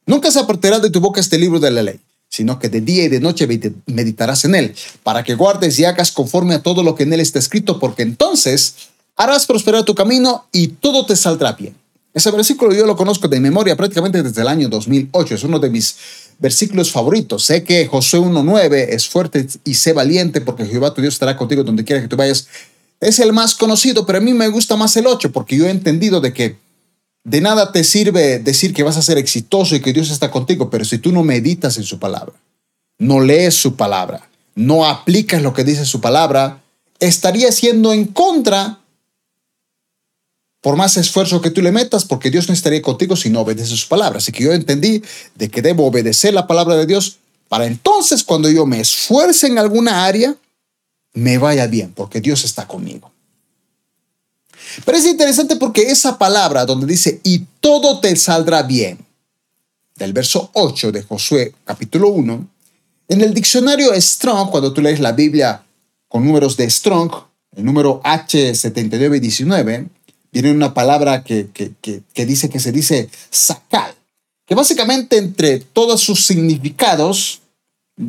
Nunca 0.07 0.31
se 0.31 0.41
apartará 0.41 0.81
de 0.81 0.91
tu 0.91 1.01
boca 1.01 1.21
este 1.21 1.39
libro 1.39 1.61
de 1.61 1.71
la 1.71 1.83
ley, 1.83 2.01
sino 2.29 2.59
que 2.59 2.69
de 2.69 2.81
día 2.81 3.05
y 3.05 3.09
de 3.09 3.21
noche 3.21 3.47
meditarás 3.87 4.45
en 4.45 4.55
él, 4.55 4.75
para 5.03 5.23
que 5.25 5.35
guardes 5.35 5.79
y 5.79 5.85
hagas 5.85 6.13
conforme 6.13 6.55
a 6.55 6.63
todo 6.63 6.83
lo 6.83 6.95
que 6.95 7.05
en 7.05 7.13
él 7.13 7.21
está 7.21 7.39
escrito, 7.39 7.79
porque 7.79 8.03
entonces 8.03 8.75
harás 9.17 9.47
prosperar 9.47 9.85
tu 9.85 9.95
camino 9.95 10.47
y 10.53 10.69
todo 10.69 11.07
te 11.07 11.17
saldrá 11.17 11.53
bien. 11.53 11.75
Ese 12.13 12.31
versículo 12.31 12.73
yo 12.73 12.87
lo 12.87 12.97
conozco 12.97 13.27
de 13.27 13.41
memoria 13.41 13.77
prácticamente 13.77 14.23
desde 14.23 14.43
el 14.43 14.49
año 14.49 14.69
2008, 14.69 15.35
es 15.35 15.45
uno 15.45 15.59
de 15.59 15.71
mis 15.71 15.97
versículos 16.39 16.91
favoritos. 16.91 17.45
Sé 17.45 17.65
que 17.65 17.87
Josué 17.87 18.21
1.9 18.21 18.87
es 18.91 19.09
fuerte 19.09 19.47
y 19.65 19.75
sé 19.75 19.93
valiente 19.93 20.41
porque 20.41 20.67
Jehová 20.67 20.95
tu 20.95 21.01
Dios 21.01 21.15
estará 21.15 21.37
contigo 21.37 21.65
donde 21.65 21.85
quiera 21.85 22.03
que 22.03 22.09
tú 22.09 22.17
vayas. 22.17 22.49
Es 23.01 23.19
el 23.19 23.33
más 23.33 23.55
conocido, 23.55 24.07
pero 24.07 24.19
a 24.19 24.21
mí 24.21 24.33
me 24.33 24.49
gusta 24.49 24.77
más 24.77 24.97
el 24.97 25.07
8 25.07 25.33
porque 25.33 25.57
yo 25.57 25.67
he 25.67 25.71
entendido 25.71 26.21
de 26.21 26.33
que 26.33 26.57
de 27.25 27.41
nada 27.41 27.73
te 27.73 27.83
sirve 27.85 28.39
decir 28.39 28.75
que 28.75 28.83
vas 28.83 28.99
a 28.99 29.03
ser 29.03 29.19
exitoso 29.19 29.75
y 29.75 29.81
que 29.81 29.93
Dios 29.93 30.11
está 30.11 30.31
contigo, 30.31 30.71
pero 30.71 30.85
si 30.85 30.99
tú 30.99 31.11
no 31.11 31.25
meditas 31.25 31.79
en 31.79 31.85
su 31.85 31.99
palabra, 31.99 32.35
no 32.99 33.21
lees 33.21 33.55
su 33.55 33.77
palabra, 33.77 34.29
no 34.55 34.87
aplicas 34.87 35.43
lo 35.43 35.55
que 35.55 35.65
dice 35.65 35.87
su 35.87 36.01
palabra, 36.01 36.63
estaría 37.01 37.51
siendo 37.51 37.93
en 37.93 38.07
contra 38.07 38.81
por 40.61 40.77
más 40.77 40.97
esfuerzo 40.97 41.43
que 41.43 41.51
tú 41.51 41.61
le 41.61 41.73
metas, 41.73 42.05
porque 42.05 42.31
Dios 42.31 42.49
no 42.49 42.55
estaría 42.55 42.81
contigo 42.81 43.17
si 43.17 43.29
no 43.29 43.41
obedeces 43.41 43.79
su 43.79 43.89
palabra. 43.89 44.19
Así 44.19 44.33
que 44.33 44.45
yo 44.45 44.53
entendí 44.53 45.03
de 45.35 45.51
que 45.51 45.61
debo 45.61 45.87
obedecer 45.87 46.33
la 46.33 46.47
palabra 46.47 46.77
de 46.77 46.87
Dios 46.87 47.19
para 47.49 47.67
entonces 47.67 48.25
cuando 48.25 48.51
yo 48.51 48.65
me 48.65 48.81
esfuerce 48.81 49.47
en 49.47 49.59
alguna 49.59 50.07
área, 50.07 50.35
me 51.13 51.37
vaya 51.37 51.67
bien, 51.67 51.93
porque 51.93 52.21
Dios 52.21 52.45
está 52.45 52.67
conmigo. 52.67 53.14
Pero 54.85 54.99
es 54.99 55.07
interesante 55.07 55.57
porque 55.57 55.83
esa 55.83 56.19
palabra 56.19 56.65
donde 56.65 56.87
dice, 56.87 57.21
y 57.23 57.41
todo 57.61 58.01
te 58.01 58.15
saldrá 58.17 58.63
bien, 58.63 58.99
del 59.97 60.13
verso 60.13 60.51
8 60.55 60.93
de 60.93 61.03
Josué 61.03 61.55
capítulo 61.65 62.09
1, 62.09 62.49
en 63.09 63.21
el 63.21 63.35
diccionario 63.35 63.93
Strong, 63.95 64.51
cuando 64.51 64.73
tú 64.73 64.81
lees 64.81 65.01
la 65.01 65.13
Biblia 65.13 65.63
con 66.09 66.25
números 66.25 66.57
de 66.57 66.69
Strong, 66.69 67.13
el 67.57 67.65
número 67.65 68.03
H7919, 68.03 69.89
viene 70.33 70.51
una 70.51 70.75
palabra 70.75 71.23
que, 71.23 71.49
dice 72.15 72.49
que 72.49 72.61
se 72.61 72.73
dice 72.73 73.09
sacar, 73.31 73.95
que 74.47 74.55
básicamente 74.55 75.17
entre 75.17 75.61
todos 75.61 76.01
sus 76.01 76.25
significados 76.25 77.43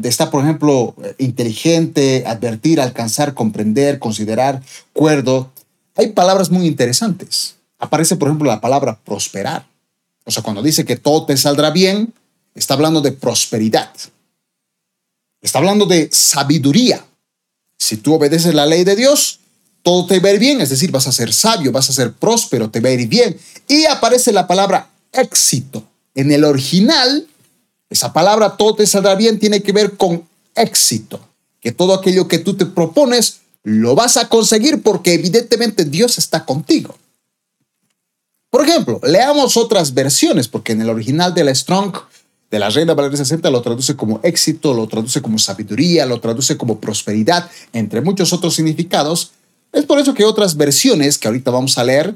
está, 0.03 0.31
por 0.31 0.43
ejemplo, 0.43 0.95
inteligente, 1.17 2.24
advertir, 2.25 2.81
alcanzar, 2.81 3.33
comprender, 3.33 4.00
considerar, 4.00 4.62
cuerdo. 4.93 5.51
Hay 5.96 6.08
palabras 6.08 6.50
muy 6.52 6.68
interesantes. 6.68 7.56
Aparece, 7.80 8.16
por 8.16 8.28
ejemplo, 8.28 8.48
la 8.48 8.62
palabra 8.62 9.00
prosperar. 9.04 9.66
O 10.25 10.32
sea, 10.32 10.44
cuando 10.44 10.62
dice 10.62 10.86
que 10.86 10.98
todo 10.98 11.25
te 11.25 11.38
saldrá 11.38 11.70
bien, 11.72 12.14
está 12.54 12.74
hablando 12.74 13.02
de 13.02 13.12
prosperidad. 13.12 13.92
Está 15.42 15.60
hablando 15.60 15.86
de 15.86 16.10
sabiduría. 16.12 17.06
Si 17.78 17.98
tú 17.98 18.16
obedeces 18.16 18.54
la 18.54 18.66
ley 18.66 18.84
de 18.84 18.96
Dios, 18.96 19.40
todo 19.84 20.08
te 20.08 20.20
va 20.20 20.30
a 20.30 20.34
ir 20.34 20.40
bien, 20.40 20.62
es 20.62 20.72
decir, 20.72 20.90
vas 20.92 21.06
a 21.06 21.12
ser 21.12 21.32
sabio, 21.32 21.72
vas 21.72 21.90
a 21.90 21.94
ser 21.94 22.12
próspero, 22.14 22.72
te 22.72 22.80
va 22.80 22.90
a 22.90 22.94
ir 22.94 23.08
bien. 23.08 23.38
Y 23.68 23.86
aparece 23.86 24.32
la 24.32 24.48
palabra 24.48 24.90
éxito. 25.12 25.84
En 26.16 26.32
el 26.32 26.44
original, 26.44 27.28
esa 27.90 28.12
palabra 28.12 28.58
todo 28.58 28.75
te 28.75 28.88
saldrá 28.88 29.16
bien 29.16 29.38
tiene 29.38 29.62
que 29.62 29.72
ver 29.72 29.96
con 29.96 30.28
éxito, 30.56 31.20
que 31.60 31.72
todo 31.72 31.94
aquello 31.94 32.28
que 32.28 32.40
tú 32.40 32.56
te 32.56 32.66
propones 32.66 33.42
lo 33.65 33.95
vas 33.95 34.15
a 34.15 34.29
conseguir 34.29 34.81
porque 34.84 35.15
evidentemente 35.15 35.86
Dios 35.86 36.17
está 36.19 36.45
contigo. 36.45 36.95
Por 38.51 38.65
ejemplo, 38.65 39.01
leamos 39.03 39.57
otras 39.57 39.93
versiones, 39.93 40.48
porque 40.48 40.72
en 40.72 40.81
el 40.81 40.89
original 40.89 41.34
de 41.34 41.43
la 41.43 41.53
Strong, 41.53 41.93
de 42.51 42.60
la 42.60 42.69
Reina 42.69 42.93
Valeria 42.93 43.17
60, 43.17 43.50
lo 43.50 43.62
traduce 43.62 43.95
como 43.95 44.19
éxito, 44.24 44.74
lo 44.74 44.88
traduce 44.88 45.22
como 45.22 45.39
sabiduría, 45.39 46.05
lo 46.05 46.22
traduce 46.22 46.55
como 46.55 46.79
prosperidad, 46.79 47.50
entre 47.74 48.01
muchos 48.01 48.31
otros 48.31 48.53
significados. 48.53 49.31
Es 49.74 49.84
por 49.86 50.00
eso 50.00 50.13
que 50.13 50.24
otras 50.24 50.55
versiones 50.55 51.17
que 51.17 51.27
ahorita 51.27 51.51
vamos 51.51 51.77
a 51.77 51.84
leer 51.84 52.15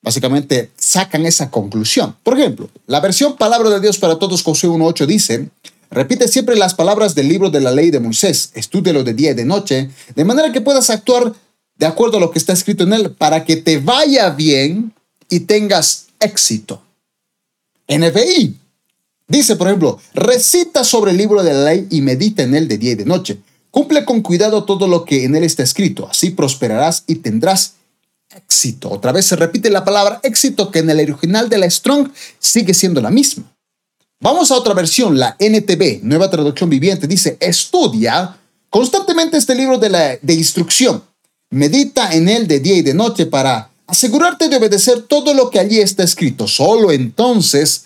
básicamente 0.00 0.70
sacan 0.76 1.26
esa 1.26 1.50
conclusión. 1.50 2.14
Por 2.22 2.38
ejemplo, 2.38 2.70
la 2.86 3.00
versión 3.00 3.36
Palabra 3.36 3.68
de 3.70 3.80
Dios 3.80 3.98
para 3.98 4.18
Todos, 4.18 4.42
Josué 4.42 4.70
1.8 4.70 5.06
dice, 5.06 5.48
repite 5.94 6.28
siempre 6.28 6.56
las 6.56 6.74
palabras 6.74 7.14
del 7.14 7.28
libro 7.28 7.50
de 7.50 7.60
la 7.60 7.70
ley 7.70 7.90
de 7.90 8.00
Moisés, 8.00 8.50
estúdialo 8.54 9.04
de 9.04 9.14
día 9.14 9.30
y 9.30 9.34
de 9.34 9.44
noche, 9.44 9.90
de 10.14 10.24
manera 10.24 10.52
que 10.52 10.60
puedas 10.60 10.90
actuar 10.90 11.32
de 11.76 11.86
acuerdo 11.86 12.18
a 12.18 12.20
lo 12.20 12.30
que 12.30 12.38
está 12.38 12.52
escrito 12.52 12.84
en 12.84 12.92
él, 12.92 13.10
para 13.12 13.44
que 13.44 13.56
te 13.56 13.78
vaya 13.78 14.30
bien 14.30 14.92
y 15.28 15.40
tengas 15.40 16.06
éxito. 16.20 16.82
NFI 17.88 18.56
dice, 19.28 19.56
por 19.56 19.68
ejemplo, 19.68 19.98
recita 20.14 20.84
sobre 20.84 21.12
el 21.12 21.16
libro 21.16 21.42
de 21.42 21.52
la 21.52 21.64
ley 21.64 21.86
y 21.90 22.00
medita 22.02 22.42
en 22.42 22.54
él 22.54 22.68
de 22.68 22.78
día 22.78 22.92
y 22.92 22.96
de 22.96 23.04
noche 23.04 23.38
Cumple 23.74 24.04
con 24.04 24.22
cuidado 24.22 24.62
todo 24.62 24.86
lo 24.86 25.04
que 25.04 25.24
en 25.24 25.34
él 25.34 25.42
está 25.42 25.64
escrito, 25.64 26.08
así 26.08 26.30
prosperarás 26.30 27.02
y 27.08 27.16
tendrás 27.16 27.74
éxito. 28.30 28.88
Otra 28.88 29.10
vez 29.10 29.26
se 29.26 29.34
repite 29.34 29.68
la 29.68 29.84
palabra 29.84 30.20
éxito 30.22 30.70
que 30.70 30.78
en 30.78 30.90
el 30.90 31.00
original 31.00 31.48
de 31.48 31.58
la 31.58 31.68
Strong 31.68 32.12
sigue 32.38 32.72
siendo 32.72 33.00
la 33.00 33.10
misma. 33.10 33.52
Vamos 34.24 34.50
a 34.50 34.54
otra 34.54 34.72
versión, 34.72 35.18
la 35.18 35.36
NTV, 35.38 36.00
Nueva 36.02 36.30
Traducción 36.30 36.70
Viviente, 36.70 37.06
dice, 37.06 37.36
estudia 37.40 38.34
constantemente 38.70 39.36
este 39.36 39.54
libro 39.54 39.76
de, 39.76 39.90
la, 39.90 40.16
de 40.16 40.32
instrucción. 40.32 41.04
Medita 41.50 42.10
en 42.14 42.30
él 42.30 42.48
de 42.48 42.58
día 42.58 42.76
y 42.76 42.80
de 42.80 42.94
noche 42.94 43.26
para 43.26 43.68
asegurarte 43.86 44.48
de 44.48 44.56
obedecer 44.56 45.02
todo 45.02 45.34
lo 45.34 45.50
que 45.50 45.60
allí 45.60 45.78
está 45.78 46.04
escrito. 46.04 46.48
Solo 46.48 46.90
entonces 46.90 47.84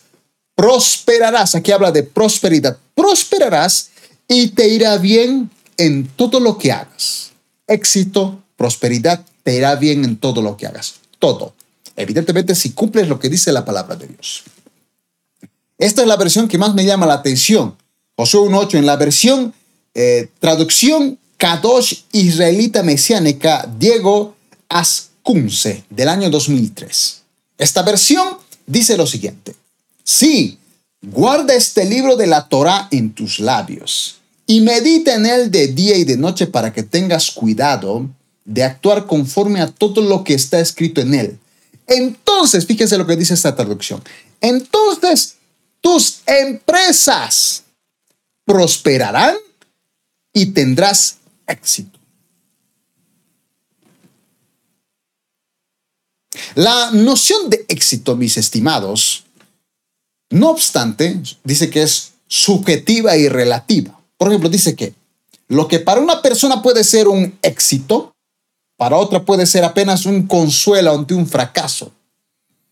prosperarás. 0.55 1.57
Aquí 1.57 1.73
habla 1.73 1.91
de 1.91 2.05
prosperidad. 2.05 2.79
Prosperarás 2.95 3.91
y 4.29 4.51
te 4.51 4.69
irá 4.69 4.97
bien 4.97 5.51
en 5.77 6.07
todo 6.07 6.39
lo 6.39 6.57
que 6.57 6.71
hagas. 6.71 7.33
Éxito, 7.67 8.45
prosperidad, 8.57 9.25
te 9.43 9.57
irá 9.57 9.75
bien 9.75 10.05
en 10.05 10.17
todo 10.17 10.41
lo 10.41 10.57
que 10.57 10.69
hagas. 10.69 11.01
Todo. 11.19 11.55
Evidentemente, 11.97 12.55
si 12.55 12.71
cumples 12.71 13.09
lo 13.09 13.19
que 13.19 13.29
dice 13.29 13.51
la 13.51 13.65
palabra 13.65 13.97
de 13.97 14.07
Dios. 14.07 14.45
Esta 15.79 16.03
es 16.03 16.09
la 16.09 16.17
versión 16.17 16.49
que 16.49 16.59
más 16.59 16.75
me 16.75 16.85
llama 16.85 17.07
la 17.07 17.15
atención. 17.15 17.77
Josué 18.17 18.41
1.8 18.41 18.79
en 18.79 18.87
la 18.87 18.97
versión 18.97 19.55
eh, 19.95 20.29
traducción 20.41 21.19
Kadosh 21.37 22.03
Israelita 22.13 22.83
Mesiánica 22.83 23.69
Diego 23.79 24.35
Ascunce 24.69 25.85
del 25.89 26.09
año 26.09 26.31
2003. 26.31 27.23
Esta 27.57 27.83
versión 27.83 28.39
dice 28.67 28.97
lo 28.97 29.07
siguiente. 29.07 29.55
Sí, 30.03 30.59
guarda 31.01 31.55
este 31.55 31.85
libro 31.85 32.17
de 32.17 32.27
la 32.27 32.49
Torah 32.49 32.89
en 32.91 33.13
tus 33.13 33.39
labios 33.39 34.19
y 34.47 34.61
medita 34.63 35.15
en 35.15 35.27
él 35.27 35.51
de 35.51 35.69
día 35.69 35.97
y 35.97 36.05
de 36.05 36.17
noche 36.17 36.49
para 36.49 36.73
que 36.73 36.83
tengas 36.83 37.31
cuidado 37.31 38.09
de 38.45 38.65
actuar 38.65 39.07
conforme 39.07 39.61
a 39.61 39.69
todo 39.69 40.01
lo 40.01 40.25
que 40.25 40.35
está 40.35 40.59
escrito 40.59 41.01
en 41.01 41.15
él. 41.15 41.39
Entonces, 41.87 42.67
fíjense 42.67 42.99
lo 42.99 43.07
que 43.07 43.17
dice 43.17 43.35
esta 43.35 43.55
traducción. 43.55 44.03
Entonces, 44.41 45.38
tus 45.81 46.21
empresas 46.27 47.65
prosperarán 48.45 49.37
y 50.33 50.47
tendrás 50.47 51.19
éxito. 51.47 51.99
La 56.55 56.91
noción 56.93 57.51
de 57.51 57.65
éxito, 57.69 58.17
mis 58.17 58.37
estimados, 58.37 59.25
no 60.31 60.51
obstante, 60.51 61.21
dice 61.45 61.71
que 61.71 61.83
es 61.83 62.13
subjetiva 62.27 63.17
y 63.17 63.29
relativa. 63.29 63.99
Por 64.17 64.29
ejemplo, 64.29 64.49
dice 64.49 64.77
que 64.77 64.95
lo 65.49 65.67
que 65.69 65.81
para 65.81 66.01
una 66.01 66.21
persona 66.21 66.63
puede 66.63 66.85
ser 66.85 67.09
un 67.09 67.39
éxito, 67.43 68.15
para 68.77 68.97
otra 68.97 69.25
puede 69.25 69.47
ser 69.47 69.65
apenas 69.65 70.07
un 70.07 70.27
consuelo 70.27 70.93
ante 70.93 71.15
un 71.15 71.27
fracaso. 71.27 71.93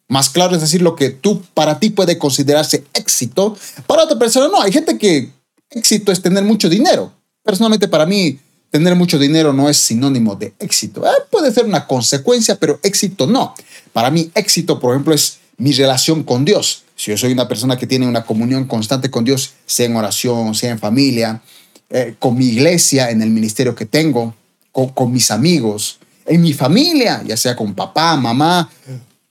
Más 0.08 0.30
claro 0.30 0.54
es 0.54 0.60
decir, 0.60 0.82
lo 0.82 0.94
que 0.94 1.10
tú 1.10 1.42
para 1.54 1.80
ti 1.80 1.90
puede 1.90 2.18
considerarse 2.18 2.84
éxito, 2.94 3.56
para 3.86 4.04
otra 4.04 4.18
persona 4.18 4.48
no. 4.48 4.60
Hay 4.62 4.72
gente 4.72 4.96
que 4.98 5.30
éxito 5.70 6.12
es 6.12 6.22
tener 6.22 6.44
mucho 6.44 6.68
dinero. 6.68 7.12
Personalmente 7.42 7.88
para 7.88 8.06
mí 8.06 8.38
tener 8.70 8.94
mucho 8.94 9.18
dinero 9.18 9.52
no 9.52 9.68
es 9.68 9.78
sinónimo 9.78 10.36
de 10.36 10.52
éxito. 10.58 11.06
Eh, 11.06 11.10
puede 11.30 11.52
ser 11.52 11.64
una 11.64 11.86
consecuencia, 11.86 12.56
pero 12.56 12.78
éxito 12.82 13.26
no. 13.26 13.54
Para 13.92 14.10
mí 14.10 14.30
éxito, 14.34 14.78
por 14.78 14.92
ejemplo, 14.92 15.14
es 15.14 15.38
mi 15.56 15.72
relación 15.72 16.22
con 16.22 16.44
Dios. 16.44 16.84
Si 16.94 17.10
yo 17.10 17.16
soy 17.16 17.32
una 17.32 17.48
persona 17.48 17.76
que 17.76 17.86
tiene 17.86 18.06
una 18.06 18.24
comunión 18.24 18.66
constante 18.66 19.10
con 19.10 19.24
Dios, 19.24 19.52
sea 19.66 19.86
en 19.86 19.96
oración, 19.96 20.54
sea 20.54 20.70
en 20.70 20.78
familia, 20.78 21.42
eh, 21.90 22.14
con 22.18 22.36
mi 22.36 22.46
iglesia, 22.46 23.10
en 23.10 23.22
el 23.22 23.30
ministerio 23.30 23.74
que 23.74 23.86
tengo, 23.86 24.34
con, 24.72 24.88
con 24.90 25.12
mis 25.12 25.30
amigos, 25.30 25.98
en 26.26 26.42
mi 26.42 26.52
familia, 26.52 27.22
ya 27.24 27.36
sea 27.36 27.54
con 27.54 27.74
papá, 27.74 28.16
mamá, 28.16 28.70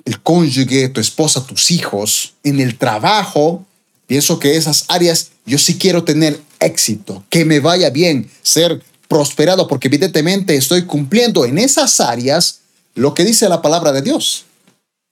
el 0.05 0.21
cónyuge, 0.21 0.89
tu 0.89 1.01
esposa, 1.01 1.45
tus 1.45 1.71
hijos, 1.71 2.33
en 2.43 2.59
el 2.59 2.77
trabajo, 2.77 3.65
pienso 4.07 4.39
que 4.39 4.55
esas 4.55 4.85
áreas 4.87 5.31
yo 5.45 5.57
sí 5.57 5.77
quiero 5.77 6.03
tener 6.03 6.39
éxito, 6.59 7.23
que 7.29 7.43
me 7.45 7.59
vaya 7.59 7.89
bien, 7.89 8.29
ser 8.41 8.81
prosperado, 9.07 9.67
porque 9.67 9.87
evidentemente 9.87 10.55
estoy 10.55 10.85
cumpliendo 10.85 11.45
en 11.45 11.57
esas 11.57 11.99
áreas 11.99 12.61
lo 12.93 13.13
que 13.13 13.25
dice 13.25 13.49
la 13.49 13.61
palabra 13.61 13.91
de 13.91 14.01
Dios. 14.01 14.45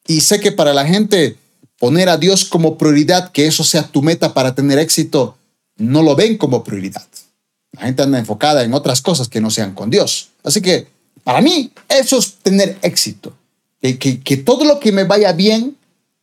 Y 0.07 0.21
sé 0.21 0.39
que 0.39 0.51
para 0.51 0.73
la 0.73 0.85
gente 0.85 1.38
poner 1.79 2.09
a 2.09 2.17
Dios 2.17 2.45
como 2.45 2.77
prioridad, 2.77 3.31
que 3.31 3.47
eso 3.47 3.63
sea 3.63 3.83
tu 3.88 4.01
meta 4.01 4.33
para 4.33 4.55
tener 4.55 4.79
éxito, 4.79 5.38
no 5.77 6.01
lo 6.01 6.15
ven 6.15 6.38
como 6.38 6.63
prioridad. 6.63 7.05
La 7.73 7.83
gente 7.83 8.03
anda 8.03 8.19
enfocada 8.19 8.63
en 8.63 8.73
otras 8.73 9.01
cosas 9.01 9.27
que 9.27 9.41
no 9.41 9.50
sean 9.50 9.73
con 9.73 9.89
Dios. 9.89 10.29
Así 10.43 10.62
que 10.62 10.88
para 11.23 11.41
mí 11.41 11.71
eso 11.89 12.19
es 12.19 12.35
tener 12.35 12.77
éxito. 12.81 13.35
Que, 13.83 14.21
que, 14.21 14.37
todo 14.37 14.63
lo 14.63 14.79
que 14.79 14.91
me 14.91 15.03
vaya 15.03 15.33
bien, 15.33 15.75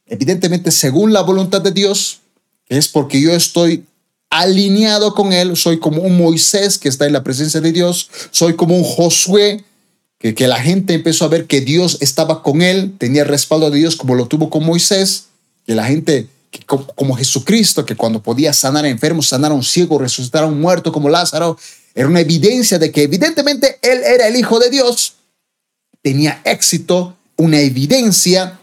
evidentemente 0.06 0.70
según 0.70 1.12
la 1.12 1.20
voluntad 1.20 1.60
de 1.60 1.70
Dios, 1.70 2.20
es 2.68 2.88
porque 2.88 3.20
yo 3.20 3.32
estoy 3.32 3.84
alineado 4.30 5.14
con 5.14 5.32
Él, 5.32 5.56
soy 5.56 5.78
como 5.78 6.00
un 6.00 6.16
Moisés 6.16 6.78
que 6.78 6.88
está 6.88 7.06
en 7.06 7.12
la 7.12 7.22
presencia 7.22 7.60
de 7.60 7.72
Dios, 7.72 8.08
soy 8.30 8.56
como 8.56 8.76
un 8.76 8.84
Josué 8.84 9.62
que, 10.20 10.46
la 10.46 10.60
gente 10.60 10.92
empezó 10.92 11.24
a 11.24 11.28
ver 11.28 11.46
que 11.46 11.62
Dios 11.62 11.96
estaba 12.00 12.42
con 12.42 12.60
él, 12.60 12.94
tenía 12.98 13.24
respaldo 13.24 13.70
de 13.70 13.78
Dios 13.78 13.96
como 13.96 14.14
lo 14.14 14.26
tuvo 14.26 14.50
con 14.50 14.64
Moisés, 14.64 15.28
que 15.66 15.74
la 15.74 15.84
gente 15.86 16.28
como, 16.66 17.14
Jesucristo, 17.14 17.86
que 17.86 17.96
cuando 17.96 18.22
podía 18.22 18.52
sanar 18.52 18.84
a 18.84 18.90
enfermos, 18.90 19.28
sanar 19.28 19.52
a 19.52 19.54
un 19.54 19.62
ciego, 19.62 19.98
resucitar 19.98 20.44
a 20.44 20.46
un 20.46 20.60
muerto 20.60 20.92
como 20.92 21.08
Lázaro, 21.08 21.56
era 21.94 22.06
una 22.06 22.20
evidencia 22.20 22.78
de 22.78 22.92
que 22.92 23.04
evidentemente 23.04 23.78
él 23.80 24.02
era 24.04 24.26
el 24.26 24.36
Hijo 24.36 24.58
de 24.58 24.68
Dios, 24.68 25.14
tenía 26.02 26.42
éxito 26.44 27.16
una 27.40 27.60
evidencia. 27.60 28.60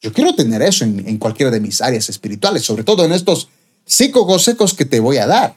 Yo 0.00 0.12
quiero 0.12 0.34
tener 0.34 0.62
eso 0.62 0.84
en, 0.84 1.06
en 1.06 1.18
cualquiera 1.18 1.50
de 1.50 1.60
mis 1.60 1.82
áreas 1.82 2.08
espirituales, 2.08 2.62
sobre 2.62 2.84
todo 2.84 3.04
en 3.04 3.12
estos 3.12 3.48
cinco 3.84 4.26
consejos 4.26 4.72
que 4.74 4.84
te 4.84 5.00
voy 5.00 5.18
a 5.18 5.26
dar. 5.26 5.56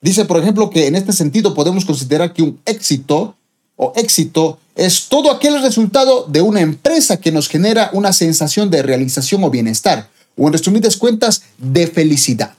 Dice, 0.00 0.24
por 0.24 0.40
ejemplo, 0.40 0.70
que 0.70 0.86
en 0.86 0.94
este 0.94 1.12
sentido 1.12 1.54
podemos 1.54 1.84
considerar 1.84 2.32
que 2.32 2.42
un 2.42 2.60
éxito 2.64 3.36
o 3.76 3.92
éxito 3.96 4.58
es 4.74 5.08
todo 5.08 5.30
aquel 5.30 5.60
resultado 5.62 6.26
de 6.28 6.42
una 6.42 6.60
empresa 6.60 7.18
que 7.18 7.32
nos 7.32 7.48
genera 7.48 7.90
una 7.92 8.12
sensación 8.12 8.70
de 8.70 8.82
realización 8.82 9.42
o 9.42 9.50
bienestar, 9.50 10.08
o 10.36 10.46
en 10.46 10.52
resumidas 10.52 10.96
cuentas, 10.96 11.42
de 11.58 11.86
felicidad. 11.86 12.54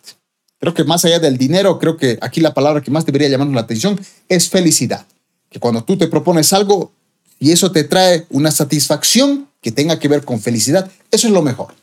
Creo 0.59 0.73
que 0.73 0.83
más 0.83 1.05
allá 1.05 1.19
del 1.19 1.37
dinero, 1.37 1.77
creo 1.77 1.95
que 1.95 2.17
aquí 2.21 2.41
la 2.41 2.53
palabra 2.53 2.81
que 2.81 2.91
más 2.91 3.05
debería 3.05 3.29
llamarnos 3.29 3.55
la 3.55 3.61
atención 3.61 3.99
es 4.27 4.49
felicidad. 4.49 5.05
Que 5.49 5.59
cuando 5.59 5.83
tú 5.83 5.97
te 5.97 6.07
propones 6.07 6.51
algo 6.53 6.91
y 7.39 7.51
eso 7.51 7.71
te 7.71 7.83
trae 7.83 8.25
una 8.29 8.51
satisfacción 8.51 9.47
que 9.61 9.71
tenga 9.71 9.99
que 9.99 10.07
ver 10.07 10.23
con 10.23 10.39
felicidad, 10.39 10.89
eso 11.11 11.27
es 11.27 11.33
lo 11.33 11.41
mejor. 11.41 11.75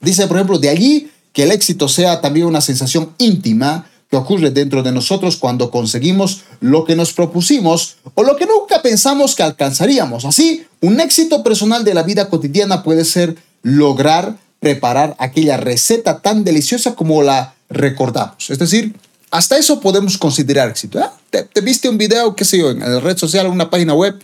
Dice, 0.00 0.26
por 0.26 0.36
ejemplo, 0.36 0.58
de 0.58 0.68
allí 0.68 1.10
que 1.32 1.44
el 1.44 1.52
éxito 1.52 1.88
sea 1.88 2.20
también 2.20 2.46
una 2.46 2.60
sensación 2.60 3.14
íntima 3.18 3.86
que 4.10 4.16
ocurre 4.16 4.50
dentro 4.50 4.82
de 4.82 4.90
nosotros 4.90 5.36
cuando 5.36 5.70
conseguimos 5.70 6.42
lo 6.60 6.84
que 6.84 6.96
nos 6.96 7.12
propusimos 7.12 7.96
o 8.14 8.24
lo 8.24 8.36
que 8.36 8.46
nunca 8.46 8.82
pensamos 8.82 9.36
que 9.36 9.44
alcanzaríamos. 9.44 10.24
Así, 10.24 10.66
un 10.80 11.00
éxito 11.00 11.44
personal 11.44 11.84
de 11.84 11.94
la 11.94 12.02
vida 12.02 12.28
cotidiana 12.28 12.82
puede 12.82 13.04
ser 13.04 13.36
lograr 13.62 14.36
preparar 14.58 15.16
aquella 15.18 15.56
receta 15.56 16.20
tan 16.20 16.44
deliciosa 16.44 16.94
como 16.94 17.22
la 17.22 17.54
recordamos. 17.68 18.50
Es 18.50 18.58
decir, 18.58 18.94
hasta 19.30 19.56
eso 19.56 19.80
podemos 19.80 20.18
considerar 20.18 20.68
éxito. 20.68 20.98
¿eh? 20.98 21.44
¿Te, 21.52 21.60
viste 21.60 21.88
un 21.88 21.96
video, 21.96 22.34
qué 22.34 22.44
sé 22.44 22.58
yo, 22.58 22.70
en 22.70 22.80
la 22.80 23.00
red 23.00 23.16
social, 23.16 23.46
una 23.46 23.70
página 23.70 23.94
web 23.94 24.20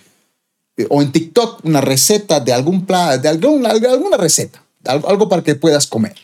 o 0.88 1.02
en 1.02 1.12
TikTok, 1.12 1.64
una 1.64 1.80
receta 1.80 2.40
de 2.40 2.52
algún 2.52 2.84
plan, 2.84 3.20
de 3.20 3.28
alguna 3.28 4.16
receta, 4.16 4.62
algo 4.84 5.28
para 5.28 5.42
que 5.42 5.54
puedas 5.54 5.86
comer. 5.86 6.14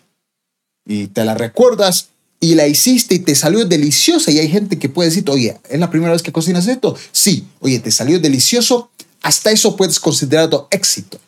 Y 0.86 1.06
te 1.06 1.24
la 1.24 1.34
recuerdas 1.34 2.08
y 2.40 2.54
la 2.56 2.66
hiciste 2.66 3.14
y 3.14 3.18
te 3.20 3.34
salió 3.34 3.64
deliciosa. 3.64 4.30
Y 4.30 4.38
hay 4.38 4.48
gente 4.48 4.78
que 4.78 4.88
puede 4.88 5.10
decir, 5.10 5.24
oye, 5.30 5.56
¿es 5.70 5.78
la 5.78 5.90
primera 5.90 6.12
vez 6.12 6.22
que 6.22 6.32
cocinas 6.32 6.66
esto? 6.66 6.96
Sí, 7.12 7.46
oye, 7.60 7.78
te 7.78 7.90
salió 7.90 8.18
delicioso. 8.18 8.90
Hasta 9.22 9.52
eso 9.52 9.76
puedes 9.76 10.00
considerarlo 10.00 10.66
éxito. 10.70 11.18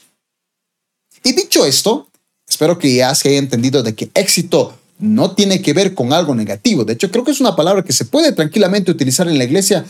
Y 1.23 1.33
dicho 1.33 1.64
esto, 1.64 2.09
espero 2.49 2.78
que 2.78 2.93
ya 2.93 3.14
se 3.14 3.28
haya 3.28 3.38
entendido 3.38 3.83
de 3.83 3.95
que 3.95 4.11
éxito 4.14 4.76
no 4.99 5.35
tiene 5.35 5.62
que 5.62 5.73
ver 5.73 5.95
con 5.95 6.12
algo 6.12 6.35
negativo. 6.35 6.85
De 6.85 6.95
hecho, 6.95 7.11
creo 7.11 7.25
que 7.25 7.31
es 7.31 7.40
una 7.40 7.57
palabra 7.57 7.85
que 7.85 7.93
se 7.93 8.04
puede 8.04 8.33
tranquilamente 8.33 8.90
utilizar 8.90 9.28
en 9.28 9.38
la 9.38 9.45
iglesia 9.45 9.85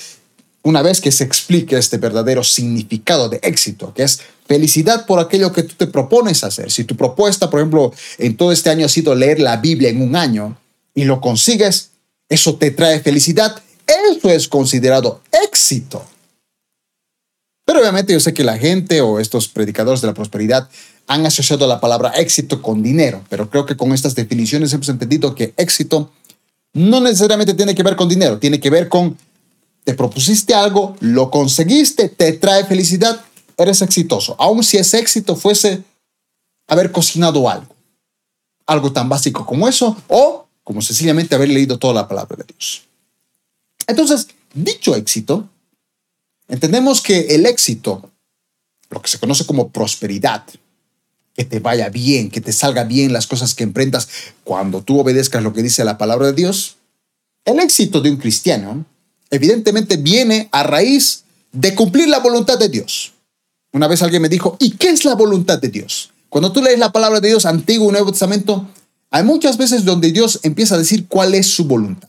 una 0.65 0.83
vez 0.83 1.01
que 1.01 1.13
se 1.13 1.25
explique 1.25 1.77
este 1.77 1.99
verdadero 1.99 2.43
significado 2.43 3.29
de 3.29 3.39
éxito, 3.43 3.93
que 3.95 4.03
es 4.03 4.21
felicidad 4.47 5.07
por 5.07 5.21
aquello 5.21 5.53
que 5.53 5.63
tú 5.63 5.75
te 5.77 5.87
propones 5.87 6.43
hacer. 6.43 6.71
Si 6.71 6.85
tu 6.85 6.97
propuesta, 6.97 7.51
por 7.51 7.61
ejemplo, 7.61 7.93
en 8.19 8.37
todo 8.37 8.51
este 8.51 8.71
año 8.71 8.87
ha 8.87 8.89
sido 8.89 9.15
leer 9.15 9.39
la 9.41 9.59
Biblia 9.59 9.91
en 9.91 10.03
un 10.03 10.17
año, 10.17 10.57
y 10.95 11.05
lo 11.05 11.21
consigues, 11.21 11.91
eso 12.29 12.57
te 12.57 12.71
trae 12.71 13.01
felicidad, 13.01 13.63
eso 13.87 14.31
es 14.31 14.49
considerado 14.49 15.21
éxito. 15.45 16.05
Pero 17.67 17.81
obviamente 17.81 18.13
yo 18.13 18.21
sé 18.21 18.33
que 18.33 18.45
la 18.45 18.59
gente 18.59 19.01
o 19.01 19.19
estos 19.19 19.49
predicadores 19.49 20.01
de 20.01 20.07
la 20.07 20.15
prosperidad 20.15 20.69
han 21.07 21.27
asociado 21.27 21.67
la 21.67 21.81
palabra 21.81 22.11
éxito 22.11 22.63
con 22.63 22.83
dinero, 22.83 23.23
pero 23.29 23.51
creo 23.51 23.67
que 23.67 23.77
con 23.77 23.93
estas 23.93 24.15
definiciones 24.15 24.73
hemos 24.73 24.89
entendido 24.89 25.35
que 25.35 25.53
éxito 25.57 26.11
no 26.73 27.01
necesariamente 27.01 27.55
tiene 27.55 27.75
que 27.75 27.83
ver 27.83 27.97
con 27.97 28.09
dinero, 28.09 28.39
tiene 28.39 28.61
que 28.61 28.71
ver 28.71 28.89
con 28.89 29.17
te 29.85 29.95
propusiste 29.95 30.55
algo, 30.55 30.97
lo 31.01 31.31
conseguiste, 31.31 32.09
te 32.09 32.33
trae 32.33 32.65
felicidad, 32.65 33.23
eres 33.57 33.83
exitoso. 33.83 34.35
Aun 34.39 34.65
si 34.65 34.79
ese 34.79 34.99
éxito 34.99 35.37
fuese 35.37 35.85
haber 36.67 36.91
cocinado 36.91 37.49
algo, 37.49 37.75
algo 38.67 38.93
tan 38.93 39.09
básico 39.09 39.45
como 39.45 39.69
eso, 39.69 39.97
o 40.09 40.47
como 40.65 40.81
sencillamente 40.81 41.35
haber 41.35 41.51
leído 41.51 41.79
toda 41.79 41.93
la 41.93 42.09
palabra 42.09 42.39
de 42.39 42.45
Dios. 42.45 42.85
Entonces, 43.87 44.29
dicho 44.55 44.97
éxito, 44.97 45.49
entendemos 46.49 47.03
que 47.03 47.35
el 47.35 47.45
éxito, 47.45 48.11
lo 48.89 49.03
que 49.03 49.09
se 49.09 49.19
conoce 49.19 49.45
como 49.45 49.69
prosperidad, 49.69 50.45
que 51.35 51.45
te 51.45 51.61
vaya 51.61 51.91
bien, 51.91 52.31
que 52.31 52.41
te 52.41 52.53
salga 52.53 52.85
bien 52.85 53.13
las 53.13 53.27
cosas 53.27 53.55
que 53.55 53.65
emprendas 53.65 54.09
cuando 54.45 54.83
tú 54.83 54.99
obedezcas 54.99 55.43
lo 55.43 55.53
que 55.53 55.63
dice 55.63 55.85
la 55.85 55.99
palabra 55.99 56.29
de 56.29 56.33
Dios, 56.33 56.77
el 57.45 57.61
éxito 57.61 58.01
de 58.01 58.11
un 58.11 58.17
cristiano 58.17 58.87
evidentemente 59.35 59.97
viene 59.97 60.49
a 60.53 60.63
raíz 60.63 61.25
de 61.53 61.75
cumplir 61.75 62.09
la 62.09 62.19
voluntad 62.19 62.59
de 62.59 62.69
Dios. 62.69 63.13
Una 63.73 63.89
vez 63.89 64.03
alguien 64.03 64.23
me 64.23 64.29
dijo, 64.29 64.57
¿y 64.61 64.73
qué 64.73 64.91
es 64.91 65.05
la 65.05 65.15
voluntad 65.15 65.59
de 65.59 65.69
Dios? 65.69 66.13
Cuando 66.29 66.53
tú 66.53 66.63
lees 66.63 66.79
la 66.79 66.93
palabra 66.93 67.21
de 67.21 67.29
Dios, 67.29 67.47
Antiguo 67.47 67.89
y 67.89 67.93
Nuevo 67.93 68.11
Testamento, 68.11 68.69
hay 69.11 69.23
muchas 69.23 69.57
veces 69.57 69.85
donde 69.85 70.11
Dios 70.11 70.41
empieza 70.43 70.75
a 70.75 70.79
decir 70.79 71.07
cuál 71.07 71.35
es 71.35 71.47
su 71.47 71.65
voluntad. 71.65 72.09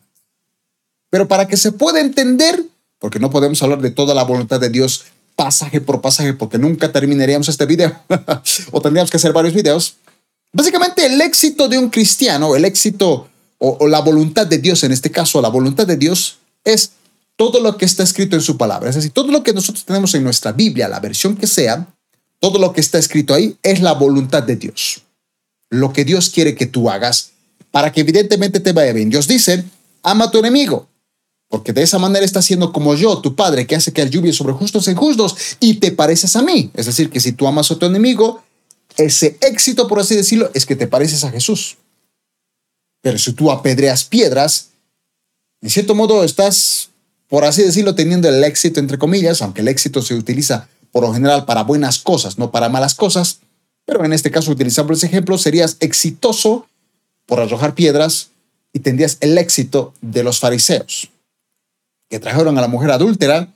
Pero 1.10 1.28
para 1.28 1.48
que 1.48 1.58
se 1.58 1.72
pueda 1.72 2.00
entender, 2.00 2.64
porque 3.00 3.20
no 3.20 3.30
podemos 3.30 3.62
hablar 3.62 3.82
de 3.82 3.92
toda 3.92 4.14
la 4.14 4.24
voluntad 4.24 4.60
de 4.60 4.70
Dios 4.70 5.06
pasaje 5.36 5.82
por 5.82 6.02
pasaje, 6.02 6.34
porque 6.34 6.58
nunca 6.58 6.92
terminaríamos 6.92 7.50
este 7.50 7.66
video, 7.66 7.96
o 8.72 8.82
tendríamos 8.82 9.12
que 9.12 9.18
hacer 9.18 9.34
varios 9.34 9.54
videos. 9.54 9.98
Básicamente 10.54 11.06
el 11.06 11.22
éxito 11.22 11.68
de 11.68 11.78
un 11.78 11.90
cristiano, 11.90 12.56
el 12.56 12.66
éxito 12.66 13.28
o, 13.58 13.78
o 13.80 13.88
la 13.88 14.00
voluntad 14.00 14.48
de 14.48 14.58
Dios, 14.58 14.84
en 14.84 14.92
este 14.92 15.12
caso 15.12 15.42
la 15.42 15.50
voluntad 15.50 15.86
de 15.86 15.98
Dios, 15.98 16.38
es 16.64 16.92
todo 17.36 17.60
lo 17.60 17.78
que 17.78 17.86
está 17.86 18.04
escrito 18.04 18.36
en 18.36 18.42
su 18.42 18.58
palabra. 18.58 18.90
Es 18.90 18.96
decir, 18.96 19.12
todo 19.12 19.32
lo 19.32 19.44
que 19.44 19.54
nosotros 19.54 19.86
tenemos 19.86 20.14
en 20.16 20.24
nuestra 20.24 20.52
Biblia, 20.52 20.88
la 20.88 21.00
versión 21.00 21.36
que 21.36 21.48
sea, 21.48 21.88
todo 22.40 22.60
lo 22.60 22.74
que 22.74 22.82
está 22.82 22.98
escrito 22.98 23.34
ahí 23.34 23.58
es 23.64 23.82
la 23.82 23.94
voluntad 23.94 24.44
de 24.44 24.56
Dios 24.56 25.02
lo 25.70 25.94
que 25.94 26.06
Dios 26.06 26.30
quiere 26.30 26.56
que 26.56 26.66
tú 26.66 26.90
hagas 26.90 27.32
para 27.72 27.92
que 27.92 28.02
evidentemente 28.02 28.60
te 28.60 28.74
vaya 28.74 28.94
bien. 28.94 29.10
Dios 29.10 29.28
dice, 29.28 29.66
ama 30.04 30.26
a 30.26 30.32
tu 30.32 30.40
enemigo, 30.40 30.88
porque 31.50 31.74
de 31.74 31.82
esa 31.82 32.00
manera 32.00 32.26
estás 32.26 32.46
siendo 32.46 32.72
como 32.72 32.96
yo, 32.96 33.20
tu 33.20 33.36
padre, 33.36 33.68
que 33.68 33.76
hace 33.76 33.92
que 33.92 34.10
lluvia 34.10 34.34
sobre 34.34 34.54
justos 34.54 34.88
e 34.88 34.92
injustos, 34.92 35.36
y 35.60 35.76
te 35.76 35.92
pareces 35.92 36.36
a 36.36 36.42
mí. 36.42 36.72
Es 36.74 36.86
decir, 36.86 37.10
que 37.10 37.20
si 37.20 37.34
tú 37.34 37.48
amas 37.48 37.70
a 37.72 37.78
tu 37.78 37.86
enemigo, 37.86 38.44
ese 38.98 39.38
éxito, 39.42 39.88
por 39.88 40.00
así 40.00 40.16
decirlo, 40.16 40.50
es 40.54 40.66
que 40.66 40.76
te 40.76 40.88
pareces 40.88 41.24
a 41.24 41.32
Jesús. 41.32 41.78
Pero 43.02 43.18
si 43.18 43.34
tú 43.34 43.52
apedreas 43.52 44.06
piedras, 44.06 44.70
en 45.62 45.70
cierto 45.70 45.96
modo 45.96 46.24
estás, 46.24 46.90
por 47.36 47.44
así 47.44 47.64
decirlo, 47.64 47.96
teniendo 47.96 48.30
el 48.30 48.42
éxito, 48.46 48.80
entre 48.80 48.98
comillas, 48.98 49.42
aunque 49.42 49.60
el 49.60 49.68
éxito 49.68 50.02
se 50.02 50.16
utiliza 50.16 50.70
por 50.94 51.04
lo 51.04 51.14
general 51.14 51.44
para 51.44 51.64
buenas 51.64 52.00
cosas, 52.00 52.38
no 52.38 52.50
para 52.50 52.70
malas 52.70 52.96
cosas, 52.96 53.40
pero 53.84 54.06
en 54.06 54.14
este 54.14 54.32
caso, 54.32 54.52
utilizando 54.52 54.94
ese 54.94 55.08
ejemplo, 55.08 55.38
serías 55.38 55.76
exitoso 55.82 56.66
por 57.26 57.42
arrojar 57.42 57.76
piedras 57.76 58.30
y 58.72 58.80
tendrías 58.80 59.18
el 59.20 59.38
éxito 59.38 59.94
de 60.00 60.24
los 60.24 60.40
fariseos, 60.40 61.10
que 62.10 62.22
trajeron 62.22 62.58
a 62.58 62.62
la 62.62 62.70
mujer 62.70 62.90
adúltera, 62.92 63.50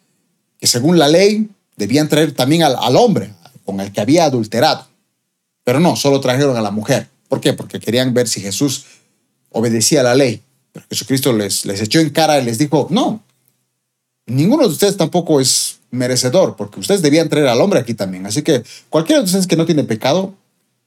que 0.58 0.68
según 0.68 1.00
la 1.00 1.08
ley 1.08 1.48
debían 1.78 2.10
traer 2.10 2.34
también 2.34 2.64
al, 2.64 2.98
hombre 2.98 3.34
con 3.64 3.80
el 3.80 3.94
que 3.94 4.02
había 4.02 4.26
adulterado. 4.26 4.90
Pero 5.64 5.80
no, 5.80 5.96
solo 5.96 6.20
trajeron 6.20 6.58
a 6.58 6.62
la 6.62 6.72
mujer. 6.72 7.08
¿Por 7.30 7.40
qué? 7.40 7.54
Porque 7.54 7.80
querían 7.80 8.14
ver 8.14 8.28
si 8.28 8.42
Jesús 8.42 8.88
obedecía 9.52 10.02
a 10.02 10.04
la 10.04 10.16
ley. 10.16 10.42
Pero 10.74 10.86
Jesucristo 10.90 11.32
les, 11.32 11.66
les 11.66 11.82
echó 11.82 12.02
en 12.02 12.10
cara 12.10 12.42
y 12.42 12.44
les 12.44 12.58
dijo, 12.58 12.88
no, 12.90 13.24
ninguno 14.30 14.64
de 14.64 14.70
ustedes 14.70 14.98
tampoco 14.98 15.42
es 15.42 15.80
merecedor, 15.92 16.56
porque 16.56 16.80
ustedes 16.80 17.02
debían 17.02 17.30
traer 17.30 17.48
al 17.48 17.62
hombre 17.62 17.80
aquí 17.80 17.94
también. 17.94 18.26
Así 18.26 18.42
que 18.42 18.64
cualquiera 18.90 19.22
de 19.22 19.26
ustedes 19.26 19.48
que 19.48 19.56
no 19.56 19.66
tiene 19.66 19.84
pecado, 19.84 20.36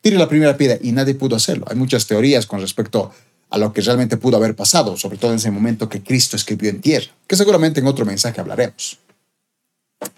tire 0.01 0.17
la 0.17 0.29
primera 0.29 0.57
piedra 0.57 0.79
y 0.81 0.93
nadie 0.93 1.15
pudo 1.15 1.37
hacerlo. 1.37 1.67
Hay 1.69 1.77
muchas 1.77 2.07
teorías 2.07 2.47
con 2.47 2.61
respecto 2.61 3.11
a 3.51 3.59
lo 3.59 3.73
que 3.73 3.83
realmente 3.83 4.17
pudo 4.17 4.37
haber 4.37 4.57
pasado, 4.57 4.97
sobre 4.97 5.19
todo 5.19 5.33
en 5.33 5.37
ese 5.37 5.51
momento 5.51 5.89
que 5.89 6.03
Cristo 6.03 6.37
escribió 6.37 6.71
en 6.71 6.81
tierra, 6.81 7.13
que 7.27 7.37
seguramente 7.37 7.81
en 7.81 7.87
otro 7.87 8.07
mensaje 8.07 8.41
hablaremos. 8.41 8.99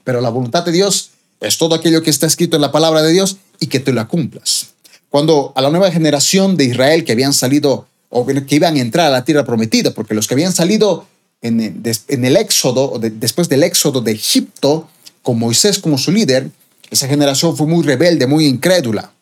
Pero 0.04 0.20
la 0.20 0.30
voluntad 0.30 0.64
de 0.64 0.72
Dios 0.72 1.10
es 1.40 1.58
todo 1.58 1.74
aquello 1.74 2.02
que 2.02 2.10
está 2.10 2.26
escrito 2.26 2.56
en 2.56 2.62
la 2.62 2.72
palabra 2.72 3.02
de 3.02 3.12
Dios 3.12 3.38
y 3.58 3.66
que 3.66 3.80
tú 3.80 3.92
la 3.92 4.06
cumplas. 4.06 4.68
Cuando 5.10 5.52
a 5.56 5.62
la 5.62 5.70
nueva 5.70 5.90
generación 5.90 6.56
de 6.56 6.64
Israel 6.64 7.04
que 7.04 7.12
habían 7.12 7.32
salido 7.32 7.86
o 8.08 8.24
que 8.24 8.54
iban 8.54 8.76
a 8.76 8.80
entrar 8.80 9.06
a 9.06 9.10
la 9.10 9.24
tierra 9.24 9.44
prometida, 9.44 9.92
porque 9.92 10.14
los 10.14 10.28
que 10.28 10.34
habían 10.34 10.52
salido 10.52 11.06
en, 11.44 12.24
el 12.24 12.36
éxodo, 12.36 12.98
después 12.98 13.48
del 13.48 13.62
éxodo 13.62 14.00
de 14.00 14.12
Egipto, 14.12 14.88
con 15.22 15.38
Moisés 15.38 15.78
como 15.78 15.98
su 15.98 16.10
líder, 16.10 16.50
esa 16.90 17.06
generación 17.06 17.56
fue 17.56 17.66
muy 17.66 17.84
rebelde, 17.84 18.26
muy 18.26 18.46
incrédula. 18.46 19.12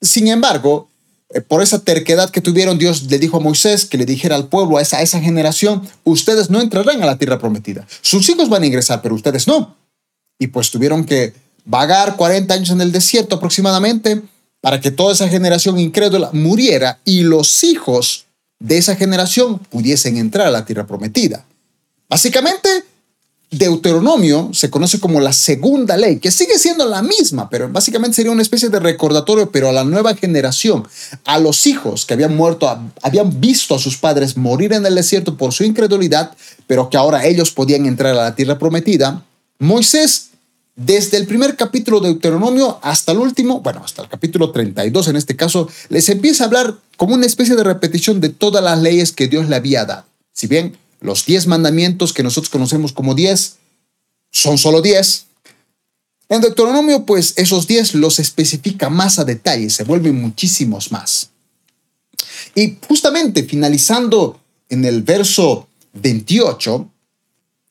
Sin 0.00 0.28
embargo, 0.28 0.88
eh, 1.30 1.40
por 1.40 1.62
esa 1.62 1.80
terquedad 1.80 2.30
que 2.30 2.40
tuvieron, 2.40 2.78
Dios 2.78 3.04
le 3.10 3.18
dijo 3.18 3.38
a 3.38 3.40
Moisés 3.40 3.84
que 3.84 3.98
le 3.98 4.06
dijera 4.06 4.36
al 4.36 4.48
pueblo, 4.48 4.78
a 4.78 4.82
esa, 4.82 4.98
a 4.98 5.02
esa 5.02 5.20
generación, 5.20 5.82
ustedes 6.04 6.50
no 6.50 6.60
entrarán 6.60 7.02
a 7.02 7.06
la 7.06 7.18
tierra 7.18 7.38
prometida. 7.38 7.86
Sus 8.00 8.28
hijos 8.28 8.48
van 8.48 8.62
a 8.62 8.66
ingresar, 8.66 9.02
pero 9.02 9.16
ustedes 9.16 9.48
no. 9.48 9.76
Y 10.38 10.48
pues 10.48 10.70
tuvieron 10.70 11.04
que 11.04 11.32
vagar 11.64 12.16
40 12.16 12.54
años 12.54 12.70
en 12.70 12.80
el 12.80 12.92
desierto 12.92 13.36
aproximadamente 13.36 14.22
para 14.60 14.80
que 14.80 14.92
toda 14.92 15.14
esa 15.14 15.28
generación 15.28 15.80
incrédula 15.80 16.30
muriera 16.32 17.00
y 17.04 17.22
los 17.22 17.64
hijos 17.64 18.26
de 18.60 18.78
esa 18.78 18.94
generación 18.94 19.58
pudiesen 19.58 20.16
entrar 20.16 20.46
a 20.46 20.50
la 20.50 20.64
tierra 20.64 20.86
prometida. 20.86 21.44
Básicamente, 22.08 22.84
Deuteronomio 23.50 24.50
se 24.52 24.70
conoce 24.70 24.98
como 24.98 25.20
la 25.20 25.32
segunda 25.32 25.96
ley, 25.96 26.18
que 26.18 26.30
sigue 26.30 26.58
siendo 26.58 26.84
la 26.86 27.00
misma, 27.00 27.48
pero 27.48 27.68
básicamente 27.68 28.16
sería 28.16 28.32
una 28.32 28.42
especie 28.42 28.68
de 28.68 28.80
recordatorio, 28.80 29.50
pero 29.50 29.68
a 29.68 29.72
la 29.72 29.84
nueva 29.84 30.14
generación, 30.14 30.86
a 31.24 31.38
los 31.38 31.66
hijos 31.66 32.04
que 32.04 32.14
habían 32.14 32.36
muerto, 32.36 32.68
habían 33.02 33.40
visto 33.40 33.74
a 33.74 33.78
sus 33.78 33.96
padres 33.96 34.36
morir 34.36 34.72
en 34.72 34.84
el 34.84 34.96
desierto 34.96 35.36
por 35.36 35.52
su 35.52 35.64
incredulidad, 35.64 36.32
pero 36.66 36.90
que 36.90 36.96
ahora 36.96 37.24
ellos 37.24 37.52
podían 37.52 37.86
entrar 37.86 38.12
a 38.12 38.24
la 38.24 38.34
tierra 38.34 38.58
prometida. 38.58 39.22
Moisés, 39.58 40.30
desde 40.74 41.16
el 41.16 41.26
primer 41.26 41.56
capítulo 41.56 42.00
de 42.00 42.08
Deuteronomio 42.08 42.78
hasta 42.82 43.12
el 43.12 43.18
último, 43.18 43.60
bueno, 43.60 43.82
hasta 43.84 44.02
el 44.02 44.08
capítulo 44.08 44.50
32 44.50 45.08
en 45.08 45.16
este 45.16 45.36
caso, 45.36 45.68
les 45.88 46.08
empieza 46.08 46.44
a 46.44 46.46
hablar 46.48 46.74
como 46.96 47.14
una 47.14 47.26
especie 47.26 47.54
de 47.54 47.64
repetición 47.64 48.20
de 48.20 48.28
todas 48.28 48.62
las 48.62 48.80
leyes 48.80 49.12
que 49.12 49.28
Dios 49.28 49.48
le 49.48 49.56
había 49.56 49.84
dado. 49.84 50.04
Si 50.32 50.48
bien 50.48 50.76
los 51.00 51.26
diez 51.26 51.46
mandamientos 51.46 52.12
que 52.12 52.22
nosotros 52.22 52.50
conocemos 52.50 52.92
como 52.92 53.14
diez 53.14 53.56
son 54.30 54.58
solo 54.58 54.82
diez. 54.82 55.26
En 56.28 56.40
Deuteronomio, 56.40 57.06
pues 57.06 57.34
esos 57.36 57.66
diez 57.66 57.94
los 57.94 58.18
especifica 58.18 58.90
más 58.90 59.18
a 59.18 59.24
detalle, 59.24 59.70
se 59.70 59.84
vuelven 59.84 60.20
muchísimos 60.20 60.90
más. 60.90 61.30
Y 62.54 62.78
justamente 62.86 63.44
finalizando 63.44 64.40
en 64.68 64.84
el 64.84 65.02
verso 65.02 65.68
28, 65.94 66.90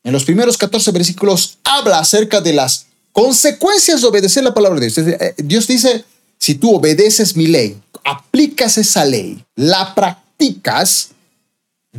en 0.04 0.14
los 0.14 0.24
primeros 0.24 0.58
14 0.58 0.92
versículos, 0.92 1.58
habla 1.64 2.00
acerca 2.00 2.40
de 2.40 2.54
las 2.54 2.86
consecuencias 3.12 4.02
de 4.02 4.08
obedecer 4.08 4.44
la 4.44 4.54
palabra 4.54 4.80
de 4.80 4.90
Dios. 4.90 4.98
Eh, 5.00 5.34
Dios 5.38 5.68
dice, 5.68 6.06
si 6.38 6.56
tú 6.56 6.76
obedeces 6.76 7.36
mi 7.36 7.48
ley, 7.48 7.78
aplicas 8.04 8.78
esa 8.78 9.04
ley, 9.04 9.44
la 9.56 9.96
practicas, 9.96 11.10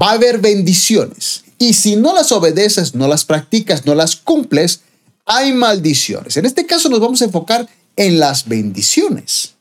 va 0.00 0.10
a 0.10 0.14
haber 0.14 0.38
bendiciones. 0.38 1.44
Y 1.58 1.72
si 1.72 1.96
no 1.96 2.14
las 2.14 2.32
obedeces, 2.32 2.94
no 2.94 3.08
las 3.08 3.24
practicas, 3.24 3.86
no 3.86 3.94
las 3.94 4.16
cumples, 4.16 4.80
hay 5.24 5.52
maldiciones. 5.52 6.36
En 6.36 6.46
este 6.46 6.66
caso 6.66 6.88
nos 6.88 7.00
vamos 7.00 7.22
a 7.22 7.24
enfocar 7.24 7.68
en 7.96 8.18
las 8.18 8.46
bendiciones. 8.48 9.54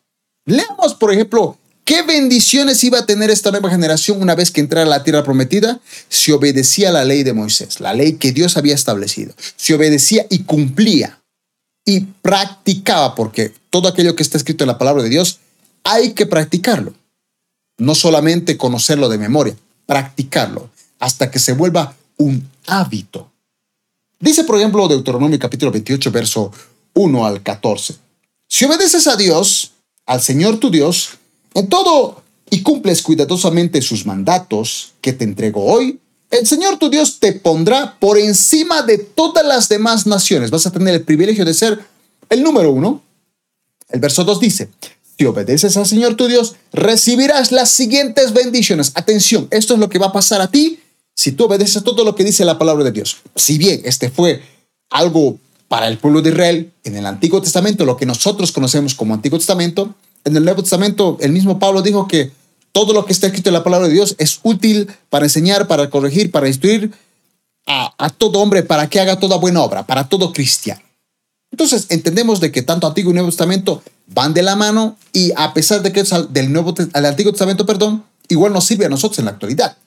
Leamos, 0.46 0.94
por 0.94 1.12
ejemplo, 1.12 1.58
qué 1.86 2.04
bendiciones 2.04 2.84
iba 2.84 3.00
a 3.00 3.06
tener 3.06 3.32
esta 3.32 3.52
nueva 3.52 3.70
generación 3.70 4.22
una 4.22 4.36
vez 4.36 4.52
que 4.52 4.62
entrara 4.62 4.86
a 4.86 4.90
la 4.90 5.04
tierra 5.04 5.24
prometida 5.24 5.80
si 6.10 6.32
obedecía 6.32 6.92
la 6.92 7.06
ley 7.06 7.24
de 7.24 7.34
Moisés, 7.34 7.80
la 7.80 7.94
ley 7.94 8.14
que 8.14 8.32
Dios 8.32 8.58
había 8.58 8.76
establecido. 8.76 9.34
Si 9.56 9.74
obedecía 9.74 10.26
y 10.30 10.44
cumplía 10.44 11.22
y 11.86 12.02
practicaba, 12.02 13.16
porque 13.16 13.54
todo 13.70 13.88
aquello 13.88 14.16
que 14.16 14.24
está 14.24 14.38
escrito 14.38 14.64
en 14.64 14.70
la 14.70 14.78
palabra 14.78 15.04
de 15.04 15.10
Dios 15.10 15.40
hay 15.84 16.14
que 16.14 16.26
practicarlo. 16.26 16.94
No 17.78 17.96
solamente 17.96 18.58
conocerlo 18.58 19.10
de 19.10 19.18
memoria, 19.18 19.56
practicarlo 19.86 20.70
hasta 21.00 21.30
que 21.30 21.40
se 21.40 21.54
vuelva 21.54 21.96
un 22.18 22.50
hábito. 22.68 23.32
Dice, 24.20 24.44
por 24.44 24.58
ejemplo, 24.58 24.88
Deuteronomio 24.88 25.38
capítulo 25.38 25.72
28, 25.72 26.12
verso 26.12 26.52
1 26.94 27.26
al 27.26 27.44
14. 27.44 27.96
Si 28.48 28.66
obedeces 28.66 29.08
a 29.08 29.16
Dios, 29.16 29.74
al 30.06 30.22
Señor 30.22 30.58
tu 30.60 30.70
Dios, 30.70 31.12
en 31.54 31.68
todo 31.68 32.24
y 32.50 32.62
cumples 32.62 33.02
cuidadosamente 33.02 33.82
sus 33.82 34.06
mandatos 34.06 34.94
que 35.02 35.14
te 35.14 35.26
entrego 35.26 35.66
hoy, 35.66 36.00
el 36.32 36.48
Señor 36.48 36.78
tu 36.78 36.90
Dios 36.90 37.20
te 37.20 37.34
pondrá 37.34 37.98
por 38.00 38.18
encima 38.18 38.82
de 38.82 38.98
todas 38.98 39.46
las 39.46 39.70
demás 39.70 40.06
naciones. 40.06 40.52
Vas 40.52 40.66
a 40.66 40.72
tener 40.72 40.96
el 40.96 41.04
privilegio 41.04 41.46
de 41.46 41.54
ser 41.54 41.80
el 42.30 42.44
número 42.44 42.72
uno. 42.72 43.02
El 43.90 44.00
verso 44.00 44.24
2 44.24 44.40
dice, 44.40 44.70
si 45.18 45.26
obedeces 45.26 45.78
al 45.78 45.86
Señor 45.86 46.16
tu 46.16 46.28
Dios, 46.28 46.56
recibirás 46.74 47.52
las 47.52 47.70
siguientes 47.70 48.34
bendiciones. 48.34 48.92
Atención, 48.96 49.48
esto 49.52 49.74
es 49.74 49.80
lo 49.80 49.90
que 49.90 50.00
va 50.00 50.08
a 50.08 50.12
pasar 50.12 50.42
a 50.42 50.52
ti 50.52 50.80
si 51.16 51.32
tú 51.32 51.46
obedeces 51.46 51.84
todo 51.84 52.04
lo 52.04 52.16
que 52.16 52.24
dice 52.24 52.44
la 52.44 52.58
palabra 52.58 52.84
de 52.84 52.92
Dios. 52.92 53.18
Si 53.36 53.58
bien 53.58 53.82
este 53.86 54.10
fue 54.10 54.44
algo 54.90 55.38
para 55.68 55.88
el 55.88 55.98
pueblo 55.98 56.22
de 56.22 56.32
Israel 56.32 56.72
en 56.84 56.98
el 56.98 57.06
Antiguo 57.06 57.42
Testamento, 57.42 57.86
lo 57.86 57.98
que 57.98 58.06
nosotros 58.06 58.52
conocemos 58.52 58.94
como 58.94 59.14
Antiguo 59.14 59.40
Testamento, 59.40 59.96
en 60.26 60.36
el 60.36 60.44
Nuevo 60.44 60.62
Testamento 60.62 61.18
el 61.22 61.32
mismo 61.32 61.60
Pablo 61.60 61.82
dijo 61.82 62.08
que 62.08 62.32
todo 62.74 62.92
lo 62.92 63.06
que 63.06 63.14
está 63.14 63.28
escrito 63.28 63.50
en 63.50 63.54
la 63.54 63.64
palabra 63.64 63.88
de 63.88 63.94
Dios 63.94 64.16
es 64.18 64.40
útil 64.44 64.92
para 65.10 65.26
enseñar, 65.26 65.68
para 65.68 65.90
corregir, 65.90 66.30
para 66.30 66.50
instruir 66.50 66.92
a, 67.66 67.94
a 67.98 68.10
todo 68.10 68.40
hombre 68.40 68.64
para 68.64 68.90
que 68.90 69.00
haga 69.00 69.18
toda 69.18 69.38
buena 69.38 69.62
obra, 69.62 69.88
para 69.88 70.10
todo 70.10 70.34
cristiano. 70.34 70.82
Entonces 71.56 71.86
entendemos 71.88 72.42
de 72.42 72.52
que 72.52 72.64
tanto 72.64 72.86
Antiguo 72.86 73.12
y 73.12 73.14
Nuevo 73.14 73.30
Testamento 73.30 73.82
van 74.08 74.34
de 74.34 74.44
la 74.44 74.58
mano 74.58 74.98
y 75.14 75.32
a 75.38 75.54
pesar 75.54 75.82
de 75.82 75.94
que 75.94 76.02
es 76.02 76.10
del 76.32 76.52
Nuevo 76.52 76.76
al 76.92 77.06
Antiguo 77.06 77.32
Testamento, 77.32 77.66
perdón, 77.66 78.04
igual 78.28 78.52
nos 78.52 78.66
sirve 78.66 78.86
a 78.86 78.90
nosotros 78.90 79.20
en 79.20 79.26
la 79.26 79.32
actualidad. 79.32 79.78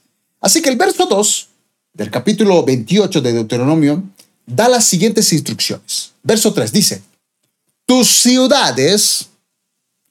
Así 0.41 0.63
que 0.63 0.71
el 0.71 0.79
verso 0.79 1.05
2 1.05 1.49
del 1.93 2.11
capítulo 2.11 2.65
28 2.65 3.21
de 3.21 3.35
Deuteronomio 3.35 4.03
da 4.47 4.67
las 4.71 4.87
siguientes 4.87 5.31
instrucciones. 5.31 6.13
Verso 6.23 6.55
3 6.55 6.73
dice, 6.73 7.03
tus 7.85 8.09
ciudades 8.09 9.29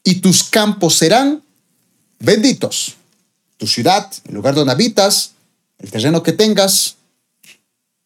y 0.03 0.21
tus 0.21 0.43
campos 0.43 0.93
serán 0.93 1.41
benditos. 2.19 2.93
Tu 3.57 3.65
ciudad, 3.65 4.11
el 4.27 4.35
lugar 4.35 4.53
donde 4.53 4.73
habitas, 4.73 5.31
el 5.79 5.89
terreno 5.89 6.21
que 6.21 6.33
tengas, 6.33 6.97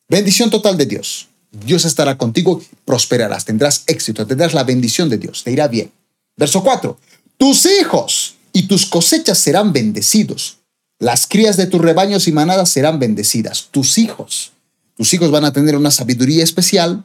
bendición 0.07 0.49
total 0.49 0.77
de 0.77 0.85
Dios. 0.85 1.27
Dios 1.51 1.83
estará 1.83 2.17
contigo, 2.17 2.61
prosperarás, 2.85 3.43
tendrás 3.43 3.83
éxito, 3.87 4.25
tendrás 4.25 4.53
la 4.53 4.63
bendición 4.63 5.09
de 5.09 5.17
Dios, 5.17 5.43
te 5.43 5.51
irá 5.51 5.67
bien. 5.67 5.91
Verso 6.37 6.63
4. 6.63 6.97
Tus 7.37 7.65
hijos 7.65 8.35
y 8.53 8.67
tus 8.67 8.85
cosechas 8.85 9.37
serán 9.37 9.73
bendecidos. 9.73 10.57
Las 10.99 11.27
crías 11.27 11.57
de 11.57 11.65
tus 11.65 11.81
rebaños 11.81 12.27
y 12.27 12.31
manadas 12.31 12.69
serán 12.69 12.99
bendecidas. 12.99 13.67
Tus 13.71 13.97
hijos. 13.97 14.51
Tus 14.95 15.13
hijos 15.13 15.31
van 15.31 15.45
a 15.45 15.51
tener 15.51 15.75
una 15.75 15.91
sabiduría 15.91 16.43
especial. 16.43 17.03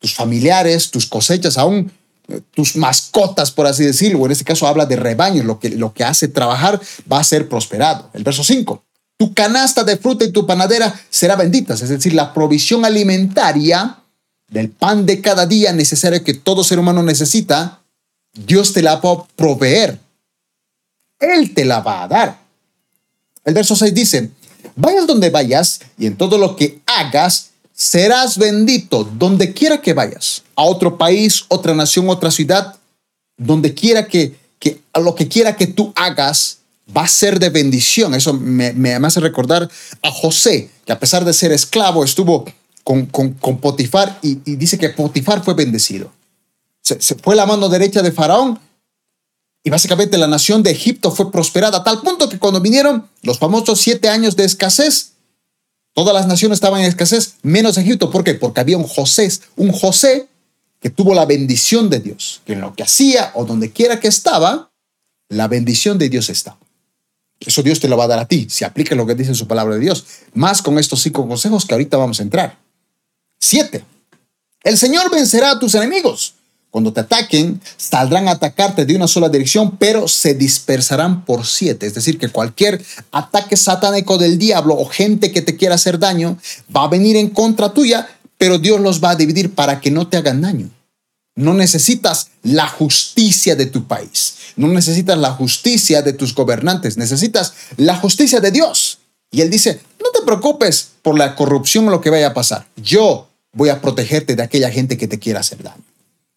Tus 0.00 0.14
familiares, 0.14 0.90
tus 0.90 1.06
cosechas, 1.06 1.58
aún 1.58 1.92
eh, 2.28 2.40
tus 2.54 2.74
mascotas, 2.76 3.50
por 3.50 3.66
así 3.66 3.84
decirlo. 3.84 4.24
En 4.24 4.32
este 4.32 4.44
caso 4.44 4.66
habla 4.66 4.86
de 4.86 4.96
rebaños. 4.96 5.44
Lo 5.44 5.60
que, 5.60 5.70
lo 5.70 5.92
que 5.92 6.04
hace 6.04 6.28
trabajar 6.28 6.80
va 7.10 7.20
a 7.20 7.24
ser 7.24 7.48
prosperado. 7.48 8.10
El 8.14 8.24
verso 8.24 8.42
5. 8.42 8.82
Tu 9.22 9.32
canasta 9.34 9.84
de 9.84 9.96
fruta 9.96 10.24
y 10.24 10.32
tu 10.32 10.44
panadera 10.44 10.92
será 11.08 11.36
bendita, 11.36 11.74
es 11.74 11.88
decir, 11.88 12.12
la 12.12 12.34
provisión 12.34 12.84
alimentaria 12.84 13.98
del 14.48 14.68
pan 14.68 15.06
de 15.06 15.20
cada 15.20 15.46
día 15.46 15.72
necesario 15.72 16.24
que 16.24 16.34
todo 16.34 16.64
ser 16.64 16.80
humano 16.80 17.04
necesita, 17.04 17.78
Dios 18.32 18.72
te 18.72 18.82
la 18.82 18.96
va 18.96 19.12
a 19.12 19.24
proveer. 19.36 19.96
Él 21.20 21.54
te 21.54 21.64
la 21.64 21.78
va 21.78 22.02
a 22.02 22.08
dar. 22.08 22.40
El 23.44 23.54
verso 23.54 23.76
6 23.76 23.94
dice, 23.94 24.28
vayas 24.74 25.06
donde 25.06 25.30
vayas 25.30 25.78
y 25.96 26.06
en 26.06 26.16
todo 26.16 26.36
lo 26.36 26.56
que 26.56 26.80
hagas 26.86 27.50
serás 27.72 28.36
bendito, 28.36 29.04
donde 29.04 29.52
quiera 29.52 29.80
que 29.80 29.92
vayas, 29.92 30.42
a 30.56 30.64
otro 30.64 30.98
país, 30.98 31.44
otra 31.46 31.76
nación, 31.76 32.08
otra 32.08 32.32
ciudad, 32.32 32.74
donde 33.36 33.72
quiera 33.72 34.08
que, 34.08 34.34
que 34.58 34.80
a 34.92 34.98
lo 34.98 35.14
que 35.14 35.28
quiera 35.28 35.54
que 35.54 35.68
tú 35.68 35.92
hagas, 35.94 36.58
va 36.94 37.02
a 37.02 37.08
ser 37.08 37.38
de 37.38 37.50
bendición. 37.50 38.14
Eso 38.14 38.34
me, 38.34 38.72
me, 38.72 38.94
hace 38.94 39.20
recordar 39.20 39.68
a 40.02 40.10
José, 40.10 40.70
que 40.84 40.92
a 40.92 40.98
pesar 40.98 41.24
de 41.24 41.32
ser 41.32 41.52
esclavo, 41.52 42.04
estuvo 42.04 42.44
con, 42.84 43.06
con, 43.06 43.34
con 43.34 43.58
Potifar 43.58 44.18
y, 44.22 44.34
dice 44.56 44.78
que 44.78 44.90
Potifar 44.90 45.42
fue 45.44 45.54
bendecido. 45.54 46.12
Se, 46.80 47.00
se, 47.00 47.14
fue 47.14 47.36
la 47.36 47.46
mano 47.46 47.68
derecha 47.68 48.02
de 48.02 48.10
Faraón 48.10 48.58
y 49.64 49.70
básicamente 49.70 50.18
la 50.18 50.26
nación 50.26 50.62
de 50.62 50.72
Egipto 50.72 51.12
fue 51.12 51.30
prosperada 51.30 51.78
a 51.78 51.84
tal 51.84 52.00
punto 52.00 52.28
que 52.28 52.38
cuando 52.38 52.60
vinieron 52.60 53.08
los 53.22 53.38
famosos 53.38 53.80
siete 53.80 54.08
años 54.08 54.34
de 54.34 54.44
escasez, 54.44 55.12
todas 55.94 56.14
las 56.14 56.26
naciones 56.26 56.56
estaban 56.56 56.80
en 56.80 56.86
escasez, 56.86 57.34
menos 57.42 57.78
Egipto. 57.78 58.10
¿Por 58.10 58.24
qué? 58.24 58.34
Porque 58.34 58.60
había 58.60 58.76
un 58.76 58.86
José, 58.86 59.30
un 59.56 59.70
José 59.70 60.28
que 60.80 60.90
tuvo 60.90 61.14
la 61.14 61.26
bendición 61.26 61.88
de 61.88 62.00
Dios, 62.00 62.42
que 62.44 62.54
en 62.54 62.60
lo 62.60 62.74
que 62.74 62.82
hacía 62.82 63.30
o 63.34 63.44
donde 63.44 63.70
quiera 63.70 64.00
que 64.00 64.08
estaba, 64.08 64.72
la 65.28 65.46
bendición 65.46 65.96
de 65.96 66.08
Dios 66.08 66.28
estaba. 66.28 66.58
Eso 67.46 67.62
Dios 67.62 67.80
te 67.80 67.88
lo 67.88 67.96
va 67.96 68.04
a 68.04 68.08
dar 68.08 68.18
a 68.18 68.26
ti, 68.26 68.46
si 68.48 68.64
aplica 68.64 68.94
lo 68.94 69.06
que 69.06 69.14
dice 69.14 69.34
su 69.34 69.46
palabra 69.46 69.74
de 69.74 69.80
Dios. 69.80 70.04
Más 70.34 70.62
con 70.62 70.78
estos 70.78 71.02
cinco 71.02 71.26
consejos 71.26 71.64
que 71.64 71.74
ahorita 71.74 71.96
vamos 71.96 72.20
a 72.20 72.22
entrar. 72.22 72.58
Siete. 73.40 73.84
El 74.62 74.78
Señor 74.78 75.10
vencerá 75.10 75.50
a 75.50 75.58
tus 75.58 75.74
enemigos. 75.74 76.34
Cuando 76.70 76.92
te 76.92 77.00
ataquen, 77.00 77.60
saldrán 77.76 78.28
a 78.28 78.32
atacarte 78.32 78.86
de 78.86 78.96
una 78.96 79.06
sola 79.06 79.28
dirección, 79.28 79.76
pero 79.76 80.08
se 80.08 80.32
dispersarán 80.32 81.24
por 81.26 81.44
siete. 81.44 81.86
Es 81.86 81.94
decir, 81.94 82.18
que 82.18 82.30
cualquier 82.30 82.82
ataque 83.10 83.58
satánico 83.58 84.16
del 84.16 84.38
diablo 84.38 84.74
o 84.78 84.86
gente 84.86 85.32
que 85.32 85.42
te 85.42 85.56
quiera 85.56 85.74
hacer 85.74 85.98
daño 85.98 86.38
va 86.74 86.84
a 86.84 86.88
venir 86.88 87.16
en 87.16 87.28
contra 87.28 87.74
tuya, 87.74 88.08
pero 88.38 88.58
Dios 88.58 88.80
los 88.80 89.04
va 89.04 89.10
a 89.10 89.16
dividir 89.16 89.54
para 89.54 89.80
que 89.80 89.90
no 89.90 90.08
te 90.08 90.16
hagan 90.16 90.40
daño. 90.40 90.70
No 91.34 91.54
necesitas 91.54 92.28
la 92.42 92.68
justicia 92.68 93.56
de 93.56 93.66
tu 93.66 93.86
país. 93.86 94.34
No 94.56 94.68
necesitas 94.68 95.16
la 95.18 95.32
justicia 95.32 96.02
de 96.02 96.12
tus 96.12 96.34
gobernantes. 96.34 96.96
Necesitas 96.96 97.54
la 97.76 97.96
justicia 97.96 98.40
de 98.40 98.50
Dios. 98.50 98.98
Y 99.30 99.40
él 99.40 99.50
dice, 99.50 99.80
no 99.98 100.10
te 100.10 100.24
preocupes 100.26 100.90
por 101.00 101.16
la 101.16 101.34
corrupción 101.34 101.88
o 101.88 101.90
lo 101.90 102.00
que 102.00 102.10
vaya 102.10 102.28
a 102.28 102.34
pasar. 102.34 102.66
Yo 102.76 103.28
voy 103.52 103.70
a 103.70 103.80
protegerte 103.80 104.36
de 104.36 104.42
aquella 104.42 104.70
gente 104.70 104.98
que 104.98 105.08
te 105.08 105.18
quiera 105.18 105.40
hacer 105.40 105.62
daño. 105.62 105.82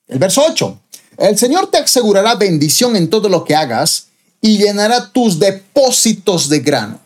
El 0.07 0.19
verso 0.19 0.43
8. 0.47 0.79
El 1.17 1.37
Señor 1.37 1.69
te 1.71 1.77
asegurará 1.77 2.35
bendición 2.35 2.95
en 2.95 3.09
todo 3.09 3.29
lo 3.29 3.43
que 3.43 3.55
hagas 3.55 4.07
y 4.41 4.57
llenará 4.57 5.11
tus 5.11 5.39
depósitos 5.39 6.49
de 6.49 6.59
grano. 6.59 6.99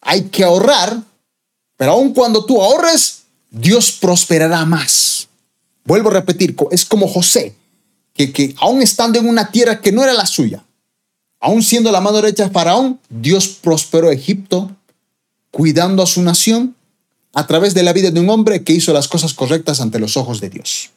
Hay 0.00 0.22
que 0.24 0.44
ahorrar, 0.44 1.02
pero 1.76 1.92
aun 1.92 2.14
cuando 2.14 2.44
tú 2.44 2.62
ahorres, 2.62 3.22
Dios 3.50 3.92
prosperará 3.92 4.64
más. 4.64 5.07
Vuelvo 5.88 6.10
a 6.10 6.12
repetir, 6.12 6.54
es 6.70 6.84
como 6.84 7.08
José, 7.08 7.54
que, 8.12 8.30
que 8.30 8.54
aún 8.58 8.82
estando 8.82 9.18
en 9.18 9.26
una 9.26 9.50
tierra 9.50 9.80
que 9.80 9.90
no 9.90 10.04
era 10.04 10.12
la 10.12 10.26
suya, 10.26 10.62
aún 11.40 11.62
siendo 11.62 11.90
la 11.90 12.02
mano 12.02 12.20
derecha 12.20 12.44
de 12.44 12.50
Faraón, 12.50 13.00
Dios 13.08 13.48
prosperó 13.48 14.10
Egipto, 14.10 14.70
cuidando 15.50 16.02
a 16.02 16.06
su 16.06 16.20
nación 16.20 16.76
a 17.32 17.46
través 17.46 17.72
de 17.72 17.82
la 17.82 17.94
vida 17.94 18.10
de 18.10 18.20
un 18.20 18.28
hombre 18.28 18.64
que 18.64 18.74
hizo 18.74 18.92
las 18.92 19.08
cosas 19.08 19.32
correctas 19.32 19.80
ante 19.80 19.98
los 19.98 20.18
ojos 20.18 20.42
de 20.42 20.50
Dios. 20.50 20.90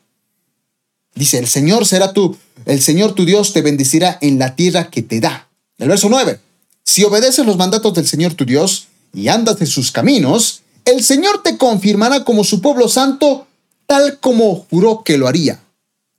Dice, 1.15 1.39
el 1.39 1.47
Señor 1.47 1.85
será 1.85 2.11
tú, 2.11 2.35
el 2.65 2.81
Señor 2.81 3.15
tu 3.15 3.23
Dios 3.23 3.53
te 3.53 3.61
bendecirá 3.61 4.17
en 4.19 4.39
la 4.39 4.57
tierra 4.57 4.89
que 4.89 5.03
te 5.03 5.21
da. 5.21 5.47
El 5.77 5.87
verso 5.87 6.09
9, 6.09 6.37
si 6.83 7.05
obedeces 7.05 7.45
los 7.45 7.55
mandatos 7.55 7.93
del 7.93 8.07
Señor 8.09 8.33
tu 8.33 8.43
Dios 8.43 8.87
y 9.13 9.29
andas 9.29 9.61
en 9.61 9.67
sus 9.67 9.89
caminos, 9.89 10.63
el 10.83 11.01
Señor 11.01 11.43
te 11.43 11.57
confirmará 11.57 12.25
como 12.25 12.43
su 12.43 12.59
pueblo 12.59 12.89
santo, 12.89 13.47
tal 13.91 14.19
como 14.19 14.55
juró 14.69 15.03
que 15.03 15.17
lo 15.17 15.27
haría. 15.27 15.61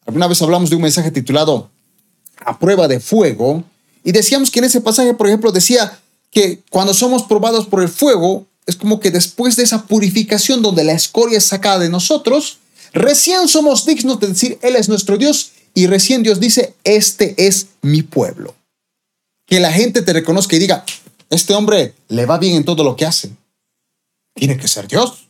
Alguna 0.05 0.27
vez 0.27 0.43
hablamos 0.43 0.69
de 0.69 0.77
un 0.77 0.83
mensaje 0.83 1.11
titulado 1.11 1.71
A 2.45 2.59
prueba 2.59 2.87
de 2.87 3.01
fuego, 3.01 3.65
y 4.05 4.13
decíamos 4.13 4.51
que 4.51 4.59
en 4.59 4.67
ese 4.67 4.83
pasaje, 4.83 5.15
por 5.15 5.27
ejemplo, 5.27 5.51
decía 5.53 5.99
que 6.31 6.61
cuando 6.69 6.93
somos 6.93 7.23
probados 7.23 7.67
por 7.67 7.83
el 7.83 7.89
fuego, 7.89 8.45
es 8.67 8.77
como 8.77 9.01
que 9.01 9.11
después 9.11 9.57
de 9.57 9.63
esa 9.63 9.87
purificación 9.87 10.61
donde 10.61 10.85
la 10.85 10.93
escoria 10.93 11.39
es 11.39 11.47
sacada 11.47 11.79
de 11.79 11.89
nosotros, 11.89 12.59
recién 12.93 13.49
somos 13.49 13.87
dignos 13.87 14.21
de 14.21 14.27
decir, 14.27 14.59
Él 14.61 14.77
es 14.77 14.91
nuestro 14.91 15.17
Dios, 15.17 15.53
y 15.73 15.87
recién 15.87 16.23
Dios 16.23 16.41
dice, 16.41 16.75
este 16.85 17.35
es 17.39 17.69
mi 17.81 18.03
pueblo. 18.03 18.55
Que 19.47 19.61
la 19.61 19.73
gente 19.73 20.03
te 20.03 20.13
reconozca 20.13 20.57
y 20.57 20.59
diga, 20.59 20.85
este 21.31 21.55
hombre 21.55 21.95
le 22.09 22.27
va 22.27 22.37
bien 22.37 22.55
en 22.55 22.67
todo 22.67 22.85
lo 22.85 22.97
que 22.97 23.07
hace. 23.07 23.31
Tiene 24.35 24.59
que 24.59 24.69
ser 24.69 24.89
Dios. 24.89 25.29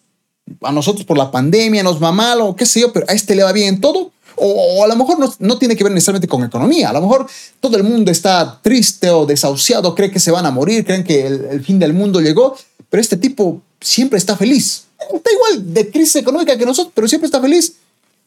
A 0.62 0.72
nosotros 0.72 1.04
por 1.06 1.16
la 1.16 1.30
pandemia 1.30 1.82
nos 1.82 2.02
va 2.02 2.12
mal 2.12 2.40
o 2.40 2.56
qué 2.56 2.66
sé 2.66 2.80
yo, 2.80 2.92
pero 2.92 3.06
a 3.08 3.12
este 3.12 3.34
le 3.34 3.42
va 3.42 3.52
bien 3.52 3.74
en 3.74 3.80
todo. 3.80 4.12
O, 4.36 4.82
a 4.82 4.88
lo 4.88 4.96
mejor 4.96 5.18
no, 5.38 5.58
tiene 5.58 5.76
que 5.76 5.84
ver 5.84 5.92
necesariamente 5.92 6.28
con 6.28 6.42
economía. 6.42 6.90
A 6.90 6.92
lo 6.92 7.00
mejor 7.00 7.26
todo 7.60 7.76
el 7.76 7.84
mundo 7.84 8.10
está 8.10 8.60
triste 8.62 9.10
o 9.10 9.26
desahuciado, 9.26 9.94
cree 9.94 10.10
que 10.10 10.20
se 10.20 10.30
van 10.30 10.46
a 10.46 10.50
morir, 10.50 10.84
creen 10.84 11.04
que 11.04 11.26
el, 11.26 11.64
fin 11.64 11.78
del 11.78 11.92
mundo 11.92 12.20
llegó, 12.20 12.56
pero 12.88 13.00
este 13.00 13.16
tipo 13.16 13.60
siempre 13.80 14.18
está 14.18 14.36
feliz. 14.36 14.84
Está 15.14 15.30
igual 15.32 15.74
de 15.74 15.90
crisis 15.90 16.16
económica 16.16 16.56
que 16.56 16.64
nosotros, 16.64 16.92
pero 16.94 17.08
siempre 17.08 17.26
está 17.26 17.40
feliz. 17.40 17.74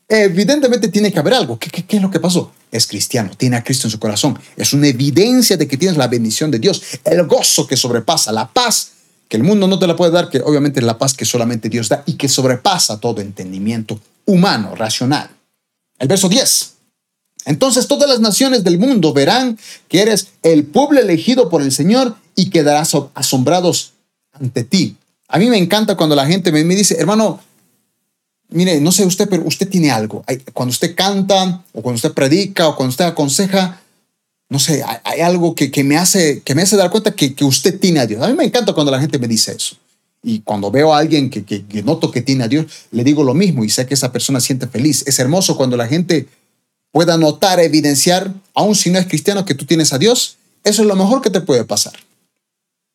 Evidentemente 0.07 0.89
tiene 0.89 1.11
que 1.11 1.17
haber 1.17 1.33
algo. 1.33 1.57
¿Qué, 1.57 1.69
qué, 1.69 1.97
es 1.97 2.01
lo 2.01 2.11
que 2.11 2.19
pasó? 2.19 2.51
Es 2.71 2.85
cristiano, 2.85 3.31
tiene 3.35 3.55
a 3.55 3.63
Cristo 3.63 3.87
en 3.87 3.91
su 3.91 3.99
corazón. 3.99 4.37
Es 4.55 4.73
una 4.73 4.87
evidencia 4.87 5.57
de 5.57 5.67
que 5.67 5.77
tienes 5.77 5.97
la 5.97 6.07
bendición 6.07 6.51
de 6.51 6.59
Dios, 6.59 6.83
el 7.03 7.25
gozo 7.25 7.65
que 7.65 7.75
sobrepasa, 7.75 8.31
la 8.31 8.47
paz 8.47 8.91
que 9.27 9.37
el 9.37 9.43
mundo 9.43 9.67
no 9.67 9.79
te 9.79 9.87
la 9.87 9.95
puede 9.95 10.11
dar, 10.11 10.29
que 10.29 10.41
obviamente 10.41 10.79
es 10.79 10.85
la 10.85 10.97
paz 10.97 11.13
que 11.13 11.25
solamente 11.25 11.69
Dios 11.69 11.89
da 11.89 12.03
y 12.05 12.13
que 12.13 12.29
sobrepasa 12.29 12.99
todo 12.99 13.21
entendimiento 13.21 13.99
humano, 14.25 14.75
racional. 14.75 15.29
El 15.97 16.07
verso 16.07 16.29
10. 16.29 16.73
Entonces 17.45 17.87
todas 17.87 18.09
las 18.09 18.19
naciones 18.19 18.63
del 18.63 18.79
mundo 18.79 19.13
verán 19.13 19.57
que 19.87 20.01
eres 20.01 20.29
el 20.41 20.65
pueblo 20.65 20.99
elegido 20.99 21.49
por 21.49 21.61
el 21.61 21.71
Señor 21.71 22.15
y 22.35 22.49
quedarás 22.49 22.95
asombrados 23.13 23.93
ante 24.33 24.63
ti. 24.63 24.97
A 25.27 25.39
mí 25.39 25.47
me 25.47 25.57
encanta 25.57 25.95
cuando 25.95 26.15
la 26.15 26.25
gente 26.25 26.51
me, 26.51 26.63
dice, 26.63 26.97
hermano, 26.99 27.39
mire, 28.49 28.79
no 28.81 28.91
sé 28.91 29.05
usted, 29.05 29.29
pero 29.29 29.43
usted 29.45 29.69
tiene 29.69 29.91
algo. 29.91 30.23
Cuando 30.53 30.71
usted 30.71 30.95
canta 30.95 31.63
o 31.73 31.81
cuando 31.81 31.95
usted 31.95 32.13
predica 32.13 32.67
o 32.67 32.75
cuando 32.75 32.91
usted 32.91 33.05
aconseja, 33.05 33.81
no 34.49 34.59
sé, 34.59 34.83
hay, 35.03 35.21
algo 35.21 35.55
que, 35.55 35.83
me 35.83 35.97
hace, 35.97 36.41
que 36.43 36.53
me 36.53 36.61
hace 36.61 36.77
dar 36.77 36.91
cuenta 36.91 37.15
que, 37.15 37.33
que 37.33 37.43
usted 37.43 37.79
tiene 37.79 37.99
a 37.99 38.05
Dios. 38.05 38.21
A 38.21 38.27
mí 38.27 38.33
me 38.33 38.43
encanta 38.43 38.73
cuando 38.73 38.91
la 38.91 38.99
gente 38.99 39.17
me 39.17 39.27
dice 39.27 39.53
eso. 39.53 39.75
Y 40.21 40.41
cuando 40.41 40.71
veo 40.71 40.93
a 40.93 40.99
alguien 40.99 41.29
que, 41.29 41.43
que, 41.43 41.83
noto 41.83 42.11
que 42.11 42.21
tiene 42.21 42.43
a 42.43 42.47
Dios, 42.47 42.65
le 42.91 43.03
digo 43.03 43.23
lo 43.23 43.33
mismo 43.33 43.63
y 43.63 43.69
sé 43.69 43.85
que 43.85 43.93
esa 43.93 44.11
persona 44.11 44.39
siente 44.39 44.67
feliz. 44.67 45.03
Es 45.07 45.19
hermoso 45.19 45.57
cuando 45.57 45.77
la 45.77 45.87
gente 45.87 46.27
pueda 46.91 47.17
notar, 47.17 47.59
evidenciar, 47.59 48.33
aun 48.53 48.75
si 48.75 48.89
no 48.89 48.99
es 48.99 49.07
cristiano, 49.07 49.45
que 49.45 49.55
tú 49.55 49.65
tienes 49.65 49.93
a 49.93 49.97
Dios. 49.97 50.37
Eso 50.63 50.81
es 50.81 50.87
lo 50.87 50.95
mejor 50.95 51.21
que 51.21 51.29
te 51.29 51.41
puede 51.41 51.63
pasar. 51.63 51.93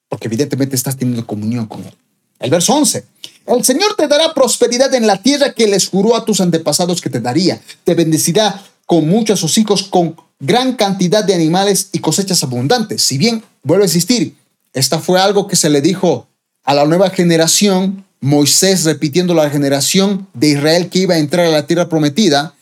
Porque 0.08 0.26
evidentemente 0.26 0.74
estás 0.74 0.96
teniendo 0.96 1.26
comunión 1.26 1.66
con 1.66 1.84
Él. 1.84 1.94
El 2.40 2.50
verso 2.50 2.74
11. 2.74 3.04
El 3.46 3.64
Señor 3.64 3.94
te 3.96 4.08
dará 4.08 4.34
prosperidad 4.34 4.92
en 4.94 5.06
la 5.06 5.22
tierra 5.22 5.52
que 5.52 5.66
les 5.66 5.88
juró 5.88 6.16
a 6.16 6.24
tus 6.24 6.40
antepasados 6.40 7.00
que 7.00 7.10
te 7.10 7.20
daría. 7.20 7.60
Te 7.84 7.94
bendecirá 7.94 8.64
con 8.90 9.08
muchos 9.08 9.56
hijos, 9.56 9.84
con 9.84 10.16
gran 10.40 10.74
cantidad 10.74 11.22
de 11.22 11.32
animales 11.32 11.90
y 11.92 12.00
cosechas 12.00 12.42
abundantes. 12.42 13.00
Si 13.04 13.18
bien, 13.18 13.40
vuelvo 13.62 13.84
a 13.84 13.86
insistir, 13.86 14.34
esta 14.72 14.98
fue 14.98 15.20
algo 15.20 15.46
que 15.46 15.54
se 15.54 15.70
le 15.70 15.80
dijo 15.80 16.26
a 16.64 16.74
la 16.74 16.84
nueva 16.86 17.08
generación, 17.10 18.04
Moisés 18.20 18.82
repitiendo 18.82 19.32
la 19.32 19.48
generación 19.48 20.26
de 20.34 20.48
Israel 20.48 20.88
que 20.88 20.98
iba 20.98 21.14
a 21.14 21.18
entrar 21.18 21.46
a 21.46 21.50
la 21.50 21.68
tierra 21.68 21.88
prometida, 21.88 22.56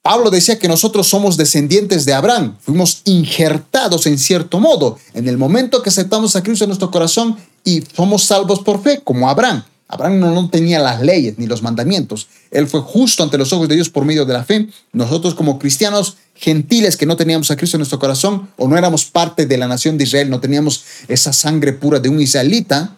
Pablo 0.00 0.30
decía 0.30 0.58
que 0.58 0.66
nosotros 0.66 1.08
somos 1.08 1.36
descendientes 1.36 2.06
de 2.06 2.14
Abraham, 2.14 2.56
fuimos 2.62 3.02
injertados 3.04 4.06
en 4.06 4.16
cierto 4.16 4.60
modo 4.60 4.98
en 5.12 5.28
el 5.28 5.36
momento 5.36 5.82
que 5.82 5.90
aceptamos 5.90 6.36
a 6.36 6.42
Cristo 6.42 6.64
en 6.64 6.70
nuestro 6.70 6.90
corazón 6.90 7.36
y 7.64 7.82
somos 7.94 8.24
salvos 8.24 8.60
por 8.60 8.82
fe, 8.82 9.02
como 9.04 9.28
Abraham. 9.28 9.62
Abraham 9.92 10.20
no, 10.20 10.48
tenía 10.48 10.78
las 10.78 11.02
leyes 11.02 11.34
ni 11.36 11.46
los 11.46 11.60
mandamientos. 11.60 12.28
Él 12.50 12.66
fue 12.66 12.80
justo 12.80 13.22
ante 13.22 13.36
los 13.36 13.52
ojos 13.52 13.68
de 13.68 13.74
Dios 13.74 13.90
por 13.90 14.06
medio 14.06 14.24
de 14.24 14.32
la 14.32 14.42
fe. 14.42 14.66
Nosotros 14.94 15.34
como 15.34 15.58
cristianos 15.58 16.16
gentiles 16.34 16.96
que 16.96 17.04
no 17.04 17.14
teníamos 17.14 17.50
a 17.50 17.56
Cristo 17.56 17.76
en 17.76 17.80
nuestro 17.80 17.98
corazón 17.98 18.48
o 18.56 18.68
no 18.68 18.78
éramos 18.78 19.04
parte 19.04 19.44
de 19.44 19.58
la 19.58 19.68
nación 19.68 19.98
de 19.98 20.04
Israel, 20.04 20.30
no 20.30 20.40
teníamos 20.40 20.82
esa 21.08 21.34
sangre 21.34 21.74
pura 21.74 22.00
de 22.00 22.08
un 22.08 22.22
israelita, 22.22 22.96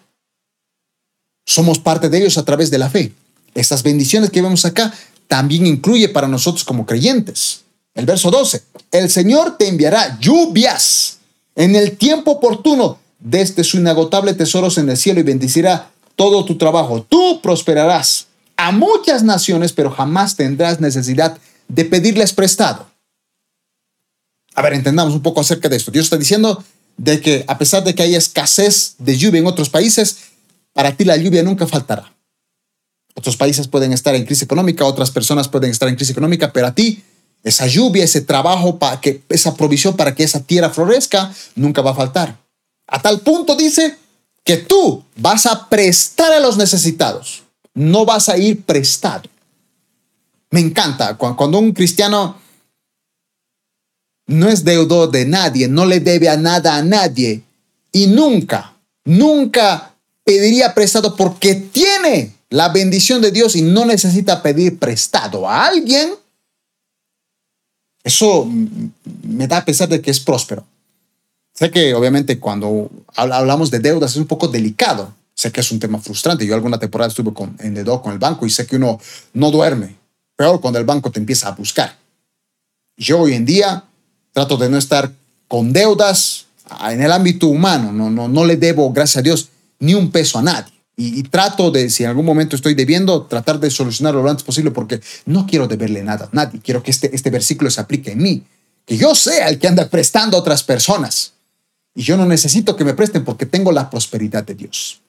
somos 1.45 1.81
parte 1.81 2.09
de 2.09 2.19
ellos 2.19 2.39
a 2.39 2.45
través 2.45 2.71
de 2.71 2.79
la 2.79 2.89
fe. 2.89 3.13
Estas 3.57 3.83
bendiciones 3.83 4.31
que 4.31 4.41
vemos 4.41 4.65
acá 4.65 4.95
también 5.27 5.67
incluye 5.67 6.09
para 6.09 6.29
nosotros 6.29 6.63
como 6.63 6.87
creyentes. 6.87 7.63
El 7.95 8.07
verso 8.07 8.31
12, 8.31 8.63
el 8.93 9.11
Señor 9.11 9.59
te 9.59 9.67
enviará 9.67 10.17
lluvias 10.21 11.19
en 11.57 11.75
el 11.75 11.97
tiempo 11.97 12.31
oportuno 12.31 13.01
desde 13.19 13.65
su 13.65 13.79
inagotable 13.79 14.35
tesoros 14.35 14.79
en 14.79 14.91
el 14.91 14.97
cielo 14.97 15.19
y 15.19 15.25
bendecirá 15.25 15.91
todo 16.17 16.45
tu 16.45 16.57
trabajo. 16.57 17.03
Tú 17.03 17.41
prosperarás 17.43 18.27
a 18.57 18.73
muchas 18.73 19.23
naciones, 19.23 19.73
pero 19.73 19.91
jamás 19.91 20.37
tendrás 20.37 20.81
necesidad 20.81 21.39
de 21.69 21.85
pedirles 21.85 22.33
prestado. 22.33 22.87
A 24.55 24.63
ver, 24.63 24.75
entendamos 24.75 25.15
un 25.15 25.23
poco 25.23 25.41
acerca 25.41 25.69
de 25.69 25.77
esto. 25.77 25.91
Dios 25.91 26.05
está 26.07 26.17
diciendo 26.17 26.63
de 26.97 27.21
que 27.21 27.45
a 27.49 27.59
pesar 27.59 27.83
de 27.83 27.95
que 27.95 28.03
hay 28.03 28.15
escasez 28.15 28.95
de 28.99 29.17
lluvia 29.17 29.41
en 29.41 29.47
otros 29.47 29.69
países, 29.69 30.19
para 30.73 30.97
ti 30.97 31.05
la 31.05 31.17
lluvia 31.17 31.43
nunca 31.43 31.67
faltará. 31.67 32.13
Otros 33.17 33.37
países 33.37 33.69
pueden 33.69 33.93
estar 33.93 34.15
en 34.15 34.25
crisis 34.25 34.43
económica, 34.43 34.85
otras 34.85 35.11
personas 35.11 35.49
pueden 35.49 35.71
estar 35.71 35.89
en 35.89 35.97
crisis 35.97 36.13
económica, 36.13 36.53
pero 36.53 36.67
a 36.67 36.75
ti 36.75 37.03
esa 37.43 37.67
lluvia, 37.67 38.05
ese 38.05 38.23
trabajo, 38.23 38.79
para 38.79 39.01
que, 39.01 39.23
esa 39.29 39.55
provisión 39.55 39.97
para 39.97 40.15
que 40.15 40.25
esa 40.25 40.41
tierra 40.41 40.71
florezca, 40.71 41.33
nunca 41.55 41.83
va 41.83 41.91
a 41.91 41.95
faltar. 41.95 42.39
A 42.87 43.03
tal 43.03 43.21
punto 43.21 43.55
dice 43.55 43.99
que 44.45 44.59
tú 44.59 45.03
vas 45.17 45.47
a 45.47 45.69
prestar 45.69 46.33
a 46.33 46.41
los 46.41 46.57
necesitados, 46.57 47.43
no 47.73 48.05
vas 48.05 48.29
a 48.29 48.37
ir 48.37 48.63
prestado. 48.63 49.29
Me 50.51 50.61
encanta 50.61 51.17
cuando 51.17 51.59
un 51.59 51.73
cristiano 51.73 52.37
no 54.27 54.49
es 54.49 54.63
deudor 54.63 55.11
de 55.11 55.25
nadie, 55.25 55.67
no 55.67 55.85
le 55.87 56.01
debe 56.01 56.29
a 56.29 56.37
nada 56.37 56.77
a 56.77 56.83
nadie 56.83 57.43
y 57.91 58.07
nunca, 58.07 58.77
nunca 59.05 59.95
pediría 60.25 60.75
prestado 60.75 61.17
porque 61.17 61.55
tiene 61.55 62.35
la 62.51 62.69
bendición 62.69 63.21
de 63.21 63.31
Dios 63.31 63.57
y 63.57 63.63
no 63.63 63.85
necesita 63.85 64.43
pedir 64.43 64.79
prestado 64.79 65.49
a 65.49 65.67
alguien. 65.67 66.15
Eso 68.03 68.49
me 69.23 69.49
da 69.49 69.59
a 69.59 69.65
pesar 69.65 69.89
de 69.89 70.01
que 70.01 70.11
es 70.11 70.21
próspero. 70.21 70.65
Sé 71.55 71.71
que 71.71 71.95
obviamente 71.95 72.41
cuando 72.41 72.91
hablamos 73.15 73.71
de 73.71 73.79
deudas 73.79 74.11
es 74.13 74.17
un 74.17 74.27
poco 74.27 74.49
delicado. 74.49 75.15
Sé 75.35 75.53
que 75.53 75.61
es 75.61 75.71
un 75.71 75.79
tema 75.79 76.01
frustrante. 76.01 76.47
Yo 76.47 76.55
alguna 76.55 76.79
temporada 76.79 77.09
estuve 77.09 77.33
con, 77.33 77.57
en 77.61 77.75
dedo 77.75 78.03
con 78.03 78.13
el 78.13 78.19
banco 78.19 78.45
y 78.45 78.51
sé 78.51 78.67
que 78.67 78.77
uno 78.77 79.01
no 79.33 79.51
duerme. 79.51 79.97
Peor 80.37 80.61
cuando 80.61 80.81
el 80.81 80.85
banco 80.85 81.13
te 81.13 81.21
empieza 81.21 81.49
a 81.49 81.53
buscar. 81.53 81.97
Yo 82.97 83.21
hoy 83.21 83.35
en 83.35 83.45
día 83.45 83.85
trato 84.33 84.57
de 84.57 84.69
no 84.69 84.77
estar 84.77 85.13
con 85.47 85.73
deudas 85.73 86.47
en 86.89 87.03
el 87.03 87.13
ámbito 87.13 87.47
humano. 87.47 87.93
No, 87.93 88.11
no, 88.11 88.27
no 88.27 88.45
le 88.45 88.57
debo, 88.57 88.93
gracias 88.93 89.19
a 89.19 89.23
Dios, 89.23 89.49
ni 89.79 89.95
un 89.95 90.11
peso 90.11 90.39
a 90.39 90.43
nadie. 90.43 90.73
Y, 90.97 91.19
y, 91.19 91.23
trato 91.25 91.71
de, 91.73 91.91
si 91.91 92.05
en 92.05 92.11
algún 92.11 92.25
momento 92.25 92.55
estoy 92.55 92.75
debiendo, 92.75 93.23
tratar 93.23 93.59
de 93.59 93.71
solucionarlo 93.71 94.23
lo 94.23 94.31
antes 94.31 94.45
posible 94.45 94.71
porque 94.71 95.01
no 95.27 95.47
quiero 95.47 95.67
deberle 95.67 96.03
nada 96.03 96.27
a 96.27 96.29
nadie. 96.33 96.61
Quiero 96.61 96.83
que 96.83 96.93
este, 96.93 97.15
este 97.15 97.31
versículo 97.31 97.71
se 97.71 97.81
aplique 97.81 98.13
en 98.13 98.23
mí. 98.23 98.43
Que 98.87 98.97
yo 98.97 99.15
sea 99.15 99.49
el 99.49 99.59
que 99.59 99.67
anda 99.67 99.89
prestando 99.89 100.37
a 100.37 100.41
otras 100.41 100.63
personas. 100.63 101.34
Y 101.95 102.03
yo 102.03 102.17
no 102.17 102.27
necesito 102.27 102.77
que 102.77 102.85
me 102.85 102.95
presten 102.95 103.25
porque 103.25 103.47
tengo 103.47 103.71
la 103.73 103.89
prosperidad 103.89 104.45
de 104.45 104.55
Dios. 104.55 105.01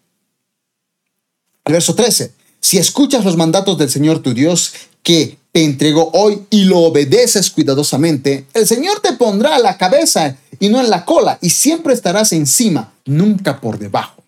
El 1.66 1.74
verso 1.74 1.96
13. 1.96 2.32
Si 2.60 2.78
escuchas 2.78 3.26
los 3.26 3.38
mandatos 3.38 3.78
del 3.78 3.90
Señor 3.90 4.20
tu 4.20 4.34
Dios 4.34 4.74
que 5.02 5.38
te 5.52 5.64
entregó 5.64 6.10
hoy 6.14 6.46
y 6.50 6.66
lo 6.66 6.80
obedeces 6.80 7.50
cuidadosamente, 7.50 8.46
el 8.54 8.68
Señor 8.68 9.00
te 9.00 9.14
pondrá 9.14 9.56
a 9.56 9.60
la 9.60 9.78
cabeza 9.78 10.38
y 10.60 10.70
no 10.70 10.80
en 10.80 10.90
la 10.90 11.06
cola 11.06 11.38
y 11.42 11.50
siempre 11.50 11.94
estarás 11.94 12.34
encima, 12.34 12.94
nunca 13.06 13.62
por 13.62 13.80
debajo. 13.80 14.24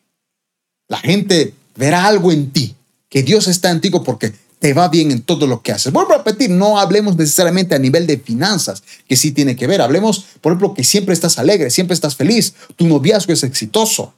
La 0.88 0.98
gente 0.98 1.54
verá 1.76 2.06
algo 2.06 2.32
en 2.32 2.52
ti 2.52 2.76
que 3.10 3.24
Dios 3.24 3.48
está 3.48 3.72
en 3.72 3.82
ti 3.82 3.90
porque 3.90 4.34
va 4.74 4.88
bien 4.88 5.12
en 5.12 5.22
todo 5.22 5.48
lo 5.48 5.62
que 5.62 5.72
haces. 5.72 5.92
Vuelvo 5.92 6.14
a 6.14 6.18
repetir, 6.18 6.50
no 6.50 6.80
hablemos 6.80 7.16
necesariamente 7.16 7.76
a 7.76 7.80
nivel 7.80 8.08
de 8.08 8.18
finanzas, 8.18 8.84
que 9.08 9.16
sí 9.16 9.32
tiene 9.32 9.56
que 9.56 9.68
ver. 9.68 9.82
Hablemos, 9.82 10.26
por 10.42 10.52
ejemplo, 10.52 10.74
que 10.74 10.84
siempre 10.84 11.14
estás 11.14 11.38
alegre, 11.38 11.70
siempre 11.70 11.94
estás 11.94 12.16
feliz, 12.16 12.54
tu 12.76 12.88
noviazgo 12.88 13.34
es 13.34 13.44
exitoso. 13.44 14.14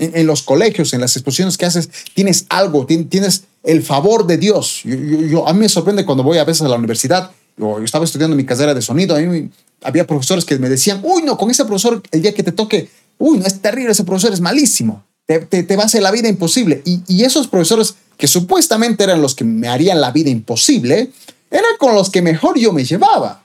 En, 0.00 0.28
los 0.28 0.42
colegios, 0.42 0.92
en 0.92 1.00
las 1.00 1.16
exposiciones 1.16 1.58
que 1.58 1.66
haces, 1.66 1.88
tienes 2.14 2.46
algo, 2.50 2.86
tienes 2.86 3.42
el 3.64 3.82
favor 3.82 4.28
de 4.28 4.36
Dios. 4.36 4.82
Yo, 4.84 5.48
a 5.48 5.52
mí 5.52 5.58
me 5.58 5.68
sorprende 5.68 6.06
cuando 6.06 6.22
voy 6.22 6.38
a 6.38 6.44
veces 6.44 6.62
a 6.62 6.68
la 6.68 6.76
universidad, 6.76 7.32
yo, 7.56 7.82
estaba 7.82 8.04
estudiando 8.04 8.36
mi 8.36 8.44
carrera 8.44 8.74
de 8.74 8.80
sonido, 8.80 9.16
a 9.16 9.18
mí 9.18 9.50
había 9.82 10.06
profesores 10.06 10.44
que 10.44 10.56
me 10.58 10.68
decían, 10.68 11.00
uy, 11.02 11.22
no, 11.22 11.36
con 11.36 11.50
ese 11.50 11.64
profesor 11.64 12.00
el 12.12 12.22
día 12.22 12.32
que 12.32 12.44
te 12.44 12.52
toque, 12.52 12.88
uy, 13.18 13.38
no, 13.38 13.46
es 13.46 13.60
terrible, 13.60 13.90
ese 13.90 14.04
profesor 14.04 14.32
es 14.32 14.40
malísimo, 14.40 15.04
te, 15.28 15.62
te, 15.62 15.76
va 15.76 15.82
a 15.82 15.86
hacer 15.86 16.02
la 16.02 16.10
vida 16.10 16.28
imposible. 16.28 16.80
Y, 16.86 17.02
y 17.06 17.24
esos 17.24 17.48
profesores 17.48 17.96
que 18.16 18.26
supuestamente 18.26 19.04
eran 19.04 19.20
los 19.20 19.34
que 19.34 19.44
me 19.44 19.68
harían 19.68 20.00
la 20.00 20.10
vida 20.10 20.30
imposible, 20.30 21.10
eran 21.50 21.76
con 21.78 21.94
los 21.94 22.08
que 22.08 22.22
mejor 22.22 22.58
yo 22.58 22.72
me 22.72 22.84
llevaba. 22.84 23.44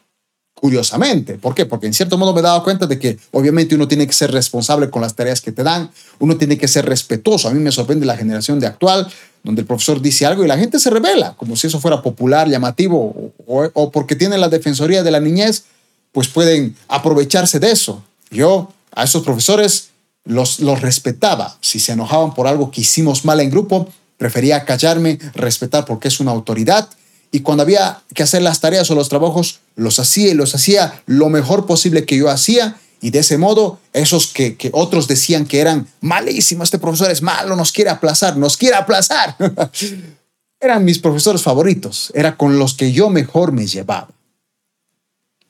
Curiosamente, 0.55 1.37
¿por 1.37 1.53
qué? 1.53 1.65
Porque 1.65 1.87
en 1.87 1.93
cierto 1.93 2.17
modo 2.17 2.33
me 2.33 2.41
daba 2.41 2.63
cuenta 2.63 2.87
de 2.87 2.97
que 2.97 3.19
obviamente 3.31 3.75
uno 3.75 3.89
tiene 3.89 4.07
que 4.07 4.13
ser 4.13 4.31
responsable 4.31 4.89
con 4.89 5.01
las 5.01 5.13
tareas 5.13 5.41
que 5.41 5.51
te 5.51 5.61
dan, 5.61 5.91
uno 6.19 6.37
tiene 6.37 6.57
que 6.57 6.69
ser 6.69 6.85
respetuoso. 6.85 7.49
A 7.49 7.51
mí 7.51 7.59
me 7.59 7.71
sorprende 7.71 8.05
la 8.05 8.15
generación 8.15 8.61
de 8.61 8.67
actual, 8.67 9.11
donde 9.43 9.61
el 9.61 9.67
profesor 9.67 10.01
dice 10.01 10.25
algo 10.25 10.45
y 10.45 10.47
la 10.47 10.57
gente 10.57 10.79
se 10.79 10.89
revela, 10.89 11.35
como 11.35 11.57
si 11.57 11.67
eso 11.67 11.81
fuera 11.81 12.01
popular, 12.01 12.47
llamativo, 12.47 13.33
o, 13.45 13.91
porque 13.91 14.15
tienen 14.15 14.39
la 14.39 14.47
defensoría 14.47 15.03
de 15.03 15.11
la 15.11 15.19
niñez, 15.19 15.65
pues 16.13 16.29
pueden 16.29 16.77
aprovecharse 16.87 17.59
de 17.59 17.71
eso. 17.71 18.01
Yo 18.31 18.71
a 18.95 19.03
esos 19.03 19.23
profesores 19.23 19.89
los, 20.25 20.59
los 20.59 20.81
respetaba. 20.81 21.57
Si 21.61 21.79
se 21.79 21.93
enojaban 21.93 22.33
por 22.33 22.47
algo 22.47 22.71
que 22.71 22.81
hicimos 22.81 23.25
mal 23.25 23.39
en 23.39 23.49
grupo, 23.49 23.89
Prefería 24.23 24.63
callarme, 24.63 25.19
respetar 25.33 25.83
porque 25.83 26.07
es 26.07 26.21
una 26.21 26.31
autoridad. 26.31 26.89
Y 27.31 27.41
cuando 27.41 27.63
había 27.63 28.03
que 28.13 28.23
hacer 28.23 28.41
las 28.41 28.61
tareas 28.61 28.89
o 28.89 28.95
los 28.95 29.09
trabajos, 29.09 29.59
los 29.75 29.99
hacía 29.99 30.29
y 30.29 30.33
los 30.33 30.55
hacía 30.55 31.01
lo 31.07 31.29
mejor 31.29 31.65
posible 31.65 32.05
que 32.05 32.15
yo 32.15 32.29
hacía. 32.29 32.77
Y 33.01 33.09
de 33.09 33.19
ese 33.19 33.37
modo, 33.37 33.79
esos 33.91 34.27
que, 34.27 34.55
que 34.55 34.69
otros 34.71 35.09
decían 35.09 35.45
que 35.45 35.59
eran 35.59 35.87
malísimos, 35.99 36.67
este 36.67 36.79
profesor 36.79 37.11
es 37.11 37.21
malo, 37.21 37.57
nos 37.57 37.73
quiere 37.73 37.89
aplazar, 37.89 38.37
nos 38.37 38.55
quiere 38.55 38.77
aplazar. 38.77 39.35
eran 40.61 40.85
mis 40.85 40.99
profesores 40.99 41.41
favoritos, 41.41 42.09
era 42.15 42.37
con 42.37 42.57
los 42.57 42.75
que 42.75 42.93
yo 42.93 43.09
mejor 43.09 43.51
me 43.51 43.67
llevaba. 43.67 44.07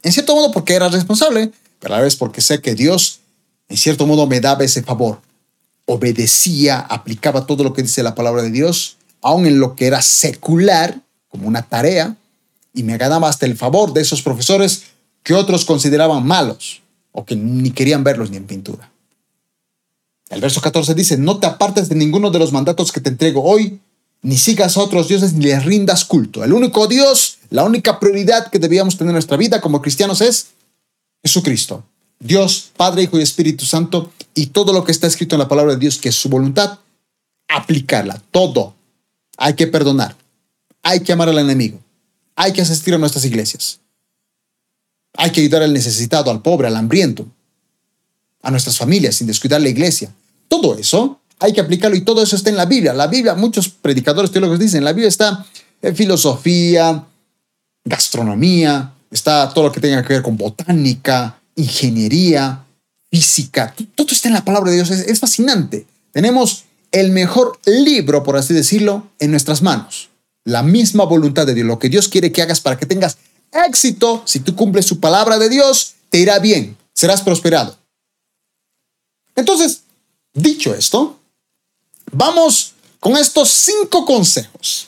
En 0.01 0.11
cierto 0.11 0.33
modo 0.33 0.51
porque 0.51 0.73
era 0.73 0.89
responsable, 0.89 1.51
pero 1.79 1.93
a 1.93 1.97
la 1.97 2.03
vez 2.03 2.15
porque 2.15 2.41
sé 2.41 2.59
que 2.59 2.73
Dios, 2.73 3.19
en 3.69 3.77
cierto 3.77 4.05
modo, 4.05 4.27
me 4.27 4.39
daba 4.39 4.63
ese 4.63 4.83
favor 4.83 5.19
obedecía, 5.85 6.79
aplicaba 6.79 7.45
todo 7.45 7.63
lo 7.63 7.73
que 7.73 7.83
dice 7.83 8.03
la 8.03 8.15
palabra 8.15 8.43
de 8.43 8.51
Dios, 8.51 8.97
aun 9.21 9.45
en 9.45 9.59
lo 9.59 9.75
que 9.75 9.87
era 9.87 10.01
secular, 10.01 11.01
como 11.29 11.47
una 11.47 11.63
tarea, 11.63 12.15
y 12.73 12.83
me 12.83 12.97
ganaba 12.97 13.29
hasta 13.29 13.45
el 13.45 13.57
favor 13.57 13.93
de 13.93 14.01
esos 14.01 14.21
profesores 14.21 14.83
que 15.23 15.33
otros 15.33 15.65
consideraban 15.65 16.25
malos 16.25 16.81
o 17.11 17.25
que 17.25 17.35
ni 17.35 17.71
querían 17.71 18.03
verlos 18.03 18.31
ni 18.31 18.37
en 18.37 18.45
pintura. 18.45 18.91
El 20.29 20.41
verso 20.41 20.61
14 20.61 20.95
dice, 20.95 21.17
no 21.17 21.39
te 21.39 21.45
apartes 21.45 21.89
de 21.89 21.95
ninguno 21.95 22.31
de 22.31 22.39
los 22.39 22.51
mandatos 22.51 22.91
que 22.91 23.01
te 23.01 23.09
entrego 23.09 23.43
hoy, 23.43 23.79
ni 24.21 24.37
sigas 24.37 24.77
a 24.77 24.81
otros 24.81 25.09
dioses 25.09 25.33
ni 25.33 25.45
les 25.45 25.63
rindas 25.63 26.05
culto. 26.05 26.43
El 26.43 26.53
único 26.53 26.87
Dios, 26.87 27.39
la 27.49 27.63
única 27.63 27.99
prioridad 27.99 28.49
que 28.49 28.57
debíamos 28.57 28.97
tener 28.97 29.09
en 29.09 29.15
nuestra 29.15 29.37
vida 29.37 29.61
como 29.61 29.81
cristianos 29.81 30.21
es 30.21 30.47
Jesucristo. 31.21 31.83
Dios, 32.19 32.71
Padre, 32.75 33.03
Hijo 33.03 33.19
y 33.19 33.21
Espíritu 33.21 33.65
Santo, 33.65 34.11
y 34.33 34.47
todo 34.47 34.73
lo 34.73 34.83
que 34.83 34.91
está 34.91 35.07
escrito 35.07 35.35
en 35.35 35.39
la 35.39 35.47
palabra 35.47 35.73
de 35.73 35.79
Dios, 35.79 35.97
que 35.97 36.09
es 36.09 36.15
su 36.15 36.29
voluntad, 36.29 36.79
aplicarla, 37.47 38.21
todo. 38.31 38.75
Hay 39.37 39.53
que 39.55 39.67
perdonar, 39.67 40.15
hay 40.81 41.01
que 41.01 41.13
amar 41.13 41.29
al 41.29 41.39
enemigo, 41.39 41.79
hay 42.35 42.53
que 42.53 42.61
asistir 42.61 42.93
a 42.93 42.97
nuestras 42.97 43.25
iglesias, 43.25 43.79
hay 45.15 45.31
que 45.31 45.41
ayudar 45.41 45.63
al 45.63 45.73
necesitado, 45.73 46.31
al 46.31 46.41
pobre, 46.41 46.67
al 46.67 46.75
hambriento, 46.75 47.27
a 48.41 48.51
nuestras 48.51 48.77
familias, 48.77 49.15
sin 49.15 49.27
descuidar 49.27 49.61
la 49.61 49.69
iglesia. 49.69 50.13
Todo 50.47 50.77
eso 50.77 51.19
hay 51.39 51.53
que 51.53 51.61
aplicarlo 51.61 51.97
y 51.97 52.01
todo 52.01 52.23
eso 52.23 52.35
está 52.35 52.49
en 52.49 52.57
la 52.57 52.65
Biblia. 52.65 52.93
La 52.93 53.07
Biblia, 53.07 53.33
muchos 53.35 53.69
predicadores 53.69 54.31
teólogos 54.31 54.59
dicen, 54.59 54.83
la 54.83 54.93
Biblia 54.93 55.09
está 55.09 55.45
en 55.81 55.95
filosofía, 55.95 57.05
gastronomía, 57.83 58.93
está 59.11 59.49
todo 59.49 59.65
lo 59.65 59.71
que 59.71 59.81
tenga 59.81 60.01
que 60.03 60.13
ver 60.13 60.23
con 60.23 60.37
botánica, 60.37 61.41
ingeniería, 61.55 62.65
física, 63.09 63.75
todo 63.95 64.07
está 64.11 64.27
en 64.27 64.33
la 64.33 64.45
palabra 64.45 64.71
de 64.71 64.77
Dios, 64.77 64.89
es, 64.89 65.19
fascinante. 65.19 65.85
Tenemos 66.11 66.65
el 66.91 67.11
mejor 67.11 67.59
libro, 67.65 68.23
por 68.23 68.37
así 68.37 68.53
decirlo, 68.53 69.07
en 69.19 69.31
nuestras 69.31 69.61
manos. 69.61 70.09
La 70.43 70.63
misma 70.63 71.05
voluntad 71.05 71.45
de 71.45 71.53
Dios, 71.53 71.67
lo 71.67 71.79
que 71.79 71.89
Dios 71.89 72.07
quiere 72.07 72.31
que 72.31 72.41
hagas 72.41 72.59
para 72.59 72.77
que 72.77 72.85
tengas 72.85 73.17
éxito, 73.51 74.23
si 74.25 74.39
tú 74.39 74.55
cumples 74.55 74.85
su 74.85 74.99
palabra 74.99 75.37
de 75.37 75.49
Dios, 75.49 75.93
te 76.09 76.19
irá 76.19 76.39
bien, 76.39 76.75
serás 76.93 77.21
prosperado. 77.21 77.77
Entonces, 79.35 79.83
dicho 80.33 80.73
esto, 80.73 81.19
vamos 82.11 82.73
con 82.99 83.17
estos 83.17 83.49
cinco 83.49 84.05
consejos 84.05 84.87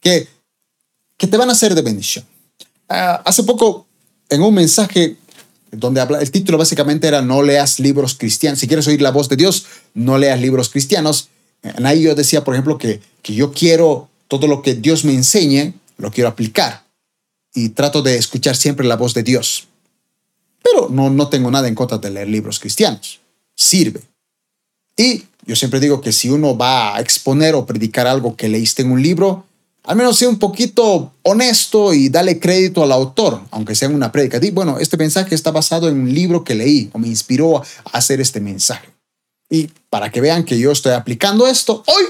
que, 0.00 0.28
que 1.16 1.26
te 1.26 1.36
van 1.36 1.50
a 1.50 1.54
ser 1.54 1.74
de 1.74 1.82
bendición. 1.82 2.24
Ah, 2.88 3.22
hace 3.24 3.42
poco, 3.42 3.86
en 4.28 4.42
un 4.42 4.54
mensaje 4.54 5.16
donde 5.76 6.00
habla, 6.00 6.20
el 6.20 6.30
título 6.30 6.58
básicamente 6.58 7.08
era 7.08 7.22
No 7.22 7.42
leas 7.42 7.80
libros 7.80 8.14
cristianos. 8.14 8.58
Si 8.58 8.68
quieres 8.68 8.86
oír 8.86 9.02
la 9.02 9.10
voz 9.10 9.28
de 9.28 9.36
Dios, 9.36 9.66
no 9.94 10.18
leas 10.18 10.40
libros 10.40 10.68
cristianos. 10.68 11.28
En 11.62 11.86
ahí 11.86 12.02
yo 12.02 12.14
decía, 12.14 12.44
por 12.44 12.54
ejemplo, 12.54 12.78
que, 12.78 13.00
que 13.22 13.34
yo 13.34 13.52
quiero 13.52 14.08
todo 14.28 14.46
lo 14.46 14.62
que 14.62 14.74
Dios 14.74 15.04
me 15.04 15.14
enseñe, 15.14 15.74
lo 15.96 16.10
quiero 16.10 16.28
aplicar. 16.28 16.84
Y 17.54 17.70
trato 17.70 18.02
de 18.02 18.16
escuchar 18.16 18.56
siempre 18.56 18.86
la 18.86 18.96
voz 18.96 19.14
de 19.14 19.22
Dios. 19.22 19.68
Pero 20.62 20.88
no, 20.88 21.10
no 21.10 21.28
tengo 21.28 21.50
nada 21.50 21.68
en 21.68 21.74
contra 21.74 21.98
de 21.98 22.10
leer 22.10 22.28
libros 22.28 22.58
cristianos. 22.58 23.20
Sirve. 23.54 24.00
Y 24.96 25.24
yo 25.46 25.56
siempre 25.56 25.80
digo 25.80 26.00
que 26.00 26.12
si 26.12 26.30
uno 26.30 26.56
va 26.56 26.96
a 26.96 27.00
exponer 27.00 27.54
o 27.54 27.66
predicar 27.66 28.06
algo 28.06 28.36
que 28.36 28.48
leíste 28.48 28.82
en 28.82 28.92
un 28.92 29.02
libro, 29.02 29.44
al 29.86 29.96
menos 29.96 30.16
sea 30.16 30.28
un 30.28 30.38
poquito 30.38 31.12
honesto 31.22 31.92
y 31.92 32.08
dale 32.08 32.40
crédito 32.40 32.82
al 32.82 32.92
autor, 32.92 33.42
aunque 33.50 33.74
sea 33.74 33.88
una 33.88 34.10
prédica. 34.10 34.40
Di, 34.40 34.50
bueno, 34.50 34.78
este 34.78 34.96
mensaje 34.96 35.34
está 35.34 35.50
basado 35.50 35.88
en 35.88 36.00
un 36.00 36.12
libro 36.12 36.42
que 36.42 36.54
leí 36.54 36.88
o 36.92 36.98
me 36.98 37.08
inspiró 37.08 37.58
a 37.58 37.64
hacer 37.92 38.20
este 38.20 38.40
mensaje. 38.40 38.88
Y 39.50 39.68
para 39.90 40.10
que 40.10 40.22
vean 40.22 40.44
que 40.44 40.58
yo 40.58 40.72
estoy 40.72 40.92
aplicando 40.92 41.46
esto, 41.46 41.84
hoy 41.86 42.04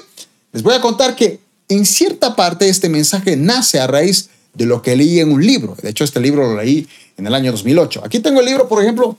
les 0.53 0.63
voy 0.63 0.75
a 0.75 0.81
contar 0.81 1.17
que 1.17 1.41
en 1.69 1.85
cierta 1.85 2.37
parte 2.37 2.69
este 2.69 2.89
mensaje 2.89 3.37
nace 3.37 3.81
a 3.81 3.89
raíz 3.89 4.31
de 4.55 4.67
lo 4.67 4.81
que 4.81 4.95
leí 4.95 5.19
en 5.19 5.33
un 5.33 5.45
libro. 5.45 5.77
De 5.83 5.91
hecho, 5.91 6.05
este 6.05 6.21
libro 6.21 6.47
lo 6.47 6.63
leí 6.63 6.87
en 7.17 7.27
el 7.27 7.35
año 7.35 7.51
2008. 7.51 8.03
Aquí 8.05 8.21
tengo 8.21 8.39
el 8.39 8.47
libro, 8.47 8.69
por 8.69 8.81
ejemplo, 8.81 9.19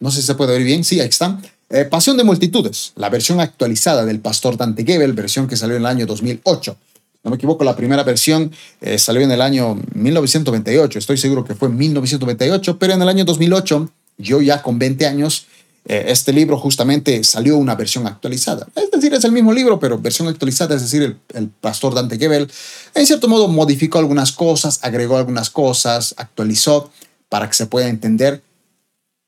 no 0.00 0.10
sé 0.10 0.22
si 0.22 0.26
se 0.26 0.34
puede 0.34 0.54
ver 0.54 0.64
bien, 0.64 0.82
sí, 0.82 0.98
ahí 0.98 1.08
está. 1.08 1.40
Eh, 1.68 1.84
Pasión 1.84 2.16
de 2.16 2.24
Multitudes, 2.24 2.92
la 2.96 3.10
versión 3.10 3.38
actualizada 3.38 4.04
del 4.04 4.18
pastor 4.18 4.56
Dante 4.56 4.84
Gebel, 4.84 5.12
versión 5.12 5.46
que 5.46 5.56
salió 5.56 5.76
en 5.76 5.82
el 5.82 5.86
año 5.86 6.06
2008 6.06 6.76
no 7.22 7.30
me 7.30 7.36
equivoco, 7.36 7.64
la 7.64 7.76
primera 7.76 8.02
versión 8.02 8.50
eh, 8.80 8.98
salió 8.98 9.22
en 9.22 9.30
el 9.30 9.42
año 9.42 9.78
1998, 9.94 10.98
estoy 10.98 11.18
seguro 11.18 11.44
que 11.44 11.54
fue 11.54 11.68
en 11.68 11.76
1998, 11.76 12.78
pero 12.78 12.94
en 12.94 13.02
el 13.02 13.08
año 13.08 13.24
2008, 13.24 13.90
yo 14.16 14.40
ya 14.40 14.62
con 14.62 14.78
20 14.78 15.06
años, 15.06 15.46
eh, 15.86 16.06
este 16.08 16.32
libro 16.32 16.58
justamente 16.58 17.22
salió 17.24 17.56
una 17.56 17.74
versión 17.74 18.06
actualizada. 18.06 18.66
Es 18.74 18.90
decir, 18.90 19.12
es 19.12 19.24
el 19.24 19.32
mismo 19.32 19.52
libro, 19.52 19.78
pero 19.78 19.98
versión 19.98 20.28
actualizada, 20.28 20.74
es 20.76 20.82
decir, 20.82 21.16
el, 21.34 21.48
pastor 21.48 21.94
Dante 21.94 22.18
Gebel, 22.18 22.50
en 22.94 23.06
cierto 23.06 23.28
modo 23.28 23.48
modificó 23.48 23.98
algunas 23.98 24.32
cosas, 24.32 24.78
agregó 24.82 25.18
algunas 25.18 25.50
cosas, 25.50 26.14
actualizó 26.16 26.90
para 27.28 27.48
que 27.48 27.54
se 27.54 27.66
pueda 27.66 27.88
entender 27.88 28.42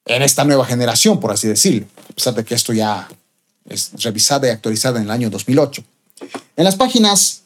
en 0.06 0.22
esta 0.22 0.44
nueva 0.44 0.64
generación, 0.64 1.20
por 1.20 1.30
así 1.30 1.46
decirlo, 1.46 1.86
a 2.10 2.14
pesar 2.14 2.34
de 2.34 2.44
que 2.44 2.54
esto 2.54 2.72
ya 2.72 3.08
es 3.68 3.92
revisada 4.02 4.48
y 4.48 4.50
actualizada 4.50 4.98
en 4.98 5.04
el 5.04 5.10
año 5.10 5.30
2008. 5.30 5.84
En 6.56 6.64
las 6.64 6.76
páginas 6.76 7.41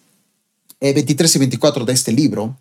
23 0.81 1.35
eh, 1.35 1.39
y 1.39 1.41
24 1.41 1.85
de 1.85 1.93
este 1.93 2.13
libro, 2.13 2.57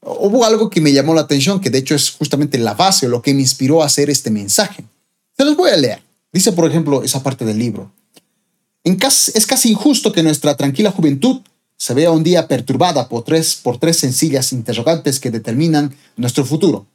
hubo 0.00 0.44
algo 0.44 0.70
que 0.70 0.80
me 0.80 0.92
llamó 0.92 1.14
la 1.14 1.22
atención, 1.22 1.60
que 1.60 1.70
de 1.70 1.78
hecho 1.78 1.94
es 1.94 2.10
justamente 2.10 2.58
la 2.58 2.74
base 2.74 3.06
o 3.06 3.08
lo 3.08 3.22
que 3.22 3.34
me 3.34 3.40
inspiró 3.40 3.82
a 3.82 3.86
hacer 3.86 4.10
este 4.10 4.30
mensaje. 4.30 4.84
Se 5.36 5.44
los 5.44 5.56
voy 5.56 5.70
a 5.70 5.76
leer. 5.76 6.02
Dice, 6.32 6.52
por 6.52 6.68
ejemplo, 6.68 7.02
esa 7.02 7.22
parte 7.22 7.44
del 7.44 7.58
libro. 7.58 7.92
es 8.84 9.46
casi 9.46 9.70
injusto 9.70 10.12
que 10.12 10.22
nuestra 10.22 10.56
tranquila 10.56 10.90
juventud 10.90 11.40
se 11.76 11.94
vea 11.94 12.10
un 12.10 12.22
día 12.22 12.48
perturbada 12.48 13.08
por 13.08 13.24
tres, 13.24 13.56
por 13.56 13.78
tres 13.78 13.98
sencillas 13.98 14.52
interrogantes 14.52 15.20
que 15.20 15.30
determinan 15.30 15.94
nuestro 16.16 16.44
futuro. 16.44 16.86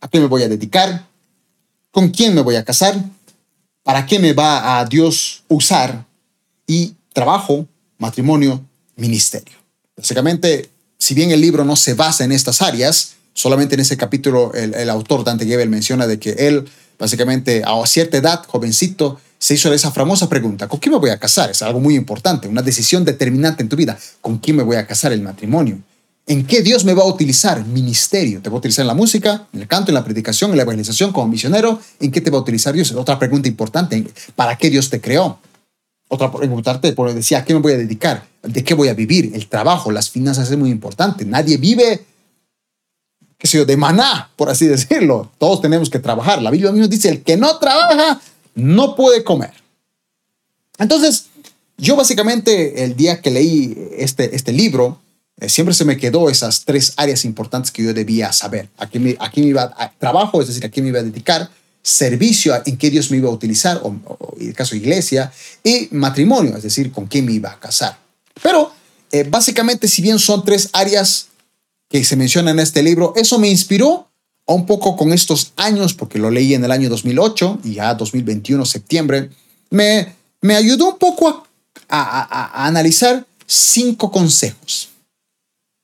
¿A 0.00 0.08
qué 0.08 0.20
me 0.20 0.26
voy 0.26 0.42
a 0.42 0.48
dedicar? 0.48 1.06
¿Con 1.90 2.10
quién 2.10 2.34
me 2.34 2.42
voy 2.42 2.56
a 2.56 2.64
casar? 2.64 3.02
¿Para 3.82 4.04
qué 4.04 4.18
me 4.18 4.32
va 4.32 4.78
a 4.78 4.84
Dios 4.84 5.42
usar? 5.48 6.04
Y 6.66 6.94
trabajo, 7.12 7.66
matrimonio 7.98 8.62
ministerio. 8.96 9.54
Básicamente, 9.96 10.70
si 10.98 11.14
bien 11.14 11.30
el 11.30 11.40
libro 11.40 11.64
no 11.64 11.76
se 11.76 11.94
basa 11.94 12.24
en 12.24 12.32
estas 12.32 12.62
áreas, 12.62 13.12
solamente 13.32 13.74
en 13.74 13.80
ese 13.80 13.96
capítulo 13.96 14.52
el, 14.54 14.90
autor 14.90 15.24
Dante 15.24 15.46
Gebel 15.46 15.68
menciona 15.68 16.06
de 16.06 16.18
que 16.18 16.30
él, 16.32 16.68
básicamente, 16.98 17.62
a 17.64 17.86
cierta 17.86 18.16
edad, 18.16 18.44
jovencito, 18.46 19.20
se 19.38 19.54
hizo 19.54 19.72
esa 19.72 19.92
famosa 19.92 20.28
pregunta, 20.28 20.66
¿con 20.66 20.80
quién 20.80 20.92
me 20.92 20.98
voy 20.98 21.10
a 21.10 21.18
casar? 21.18 21.50
Es 21.50 21.62
algo 21.62 21.78
muy 21.78 21.94
importante, 21.94 22.48
una 22.48 22.62
decisión 22.62 23.04
determinante 23.04 23.62
en 23.62 23.68
tu 23.68 23.76
vida. 23.76 23.98
¿Con 24.20 24.38
quién 24.38 24.56
me 24.56 24.62
voy 24.62 24.76
a 24.76 24.86
casar 24.86 25.12
el 25.12 25.20
matrimonio? 25.20 25.78
¿En 26.28 26.44
qué 26.44 26.62
Dios 26.62 26.84
me 26.84 26.92
va 26.92 27.04
a 27.04 27.06
utilizar? 27.06 27.64
Ministerio. 27.64 28.42
¿Te 28.42 28.50
va 28.50 28.56
a 28.56 28.58
utilizar 28.58 28.82
en 28.82 28.88
la 28.88 28.94
música, 28.94 29.46
en 29.52 29.60
el 29.60 29.68
canto, 29.68 29.92
en 29.92 29.94
la 29.94 30.02
predicación, 30.02 30.50
en 30.50 30.56
la 30.56 30.64
evangelización, 30.64 31.12
como 31.12 31.28
misionero? 31.28 31.80
¿En 32.00 32.10
qué 32.10 32.20
te 32.20 32.30
va 32.30 32.38
a 32.38 32.40
utilizar 32.40 32.74
Dios? 32.74 32.90
Otra 32.92 33.16
pregunta 33.16 33.46
importante. 33.46 34.04
¿Para 34.34 34.58
qué 34.58 34.68
Dios 34.68 34.90
te 34.90 35.00
creó? 35.00 35.38
Otra 36.08 36.30
preguntarte, 36.30 36.92
por 36.92 37.12
decía, 37.12 37.38
¿a 37.38 37.44
qué 37.44 37.52
me 37.52 37.60
voy 37.60 37.72
a 37.72 37.78
dedicar? 37.78 38.26
¿De 38.42 38.62
qué 38.62 38.74
voy 38.74 38.88
a 38.88 38.94
vivir? 38.94 39.32
El 39.34 39.48
trabajo, 39.48 39.90
las 39.90 40.08
finanzas 40.08 40.50
es 40.50 40.56
muy 40.56 40.70
importante. 40.70 41.24
Nadie 41.24 41.56
vive, 41.56 42.04
qué 43.38 43.46
sé 43.46 43.58
yo, 43.58 43.64
de 43.64 43.76
maná, 43.76 44.30
por 44.36 44.48
así 44.48 44.66
decirlo. 44.66 45.32
Todos 45.38 45.60
tenemos 45.60 45.90
que 45.90 45.98
trabajar. 45.98 46.40
La 46.42 46.50
Biblia 46.50 46.70
mismo 46.70 46.86
dice, 46.86 47.08
el 47.08 47.22
que 47.22 47.36
no 47.36 47.58
trabaja, 47.58 48.20
no 48.54 48.94
puede 48.94 49.24
comer. 49.24 49.52
Entonces, 50.78 51.26
yo 51.76 51.96
básicamente 51.96 52.84
el 52.84 52.94
día 52.96 53.20
que 53.20 53.30
leí 53.30 53.76
este, 53.96 54.34
este 54.36 54.52
libro, 54.52 55.00
eh, 55.38 55.48
siempre 55.48 55.74
se 55.74 55.84
me 55.84 55.96
quedó 55.96 56.30
esas 56.30 56.64
tres 56.64 56.94
áreas 56.96 57.24
importantes 57.24 57.70
que 57.70 57.82
yo 57.82 57.92
debía 57.92 58.32
saber. 58.32 58.68
A 58.78 58.88
qué 58.88 58.98
me, 58.98 59.16
me 59.18 59.42
iba 59.42 59.74
a 59.76 59.90
trabajo, 59.98 60.40
es 60.40 60.48
decir, 60.48 60.64
a 60.64 60.70
qué 60.70 60.80
me 60.80 60.88
iba 60.88 61.00
a 61.00 61.02
dedicar, 61.02 61.50
servicio, 61.86 62.52
en 62.66 62.76
qué 62.76 62.90
Dios 62.90 63.10
me 63.10 63.18
iba 63.18 63.28
a 63.28 63.32
utilizar, 63.32 63.80
o, 63.82 63.94
en 64.38 64.48
el 64.48 64.54
caso 64.54 64.74
iglesia, 64.74 65.32
y 65.62 65.88
matrimonio, 65.92 66.56
es 66.56 66.62
decir, 66.62 66.90
con 66.90 67.06
quién 67.06 67.24
me 67.24 67.32
iba 67.32 67.50
a 67.50 67.60
casar. 67.60 67.98
Pero 68.42 68.72
eh, 69.12 69.24
básicamente, 69.28 69.88
si 69.88 70.02
bien 70.02 70.18
son 70.18 70.44
tres 70.44 70.68
áreas 70.72 71.28
que 71.88 72.04
se 72.04 72.16
mencionan 72.16 72.58
en 72.58 72.62
este 72.62 72.82
libro, 72.82 73.12
eso 73.16 73.38
me 73.38 73.48
inspiró 73.48 74.08
un 74.46 74.66
poco 74.66 74.96
con 74.96 75.12
estos 75.12 75.52
años, 75.56 75.94
porque 75.94 76.18
lo 76.18 76.30
leí 76.30 76.54
en 76.54 76.64
el 76.64 76.72
año 76.72 76.88
2008 76.88 77.60
y 77.64 77.74
ya 77.74 77.94
2021, 77.94 78.64
septiembre, 78.64 79.30
me, 79.70 80.14
me 80.40 80.56
ayudó 80.56 80.90
un 80.90 80.98
poco 80.98 81.46
a, 81.88 82.58
a 82.58 82.66
analizar 82.66 83.24
cinco 83.46 84.10
consejos 84.10 84.90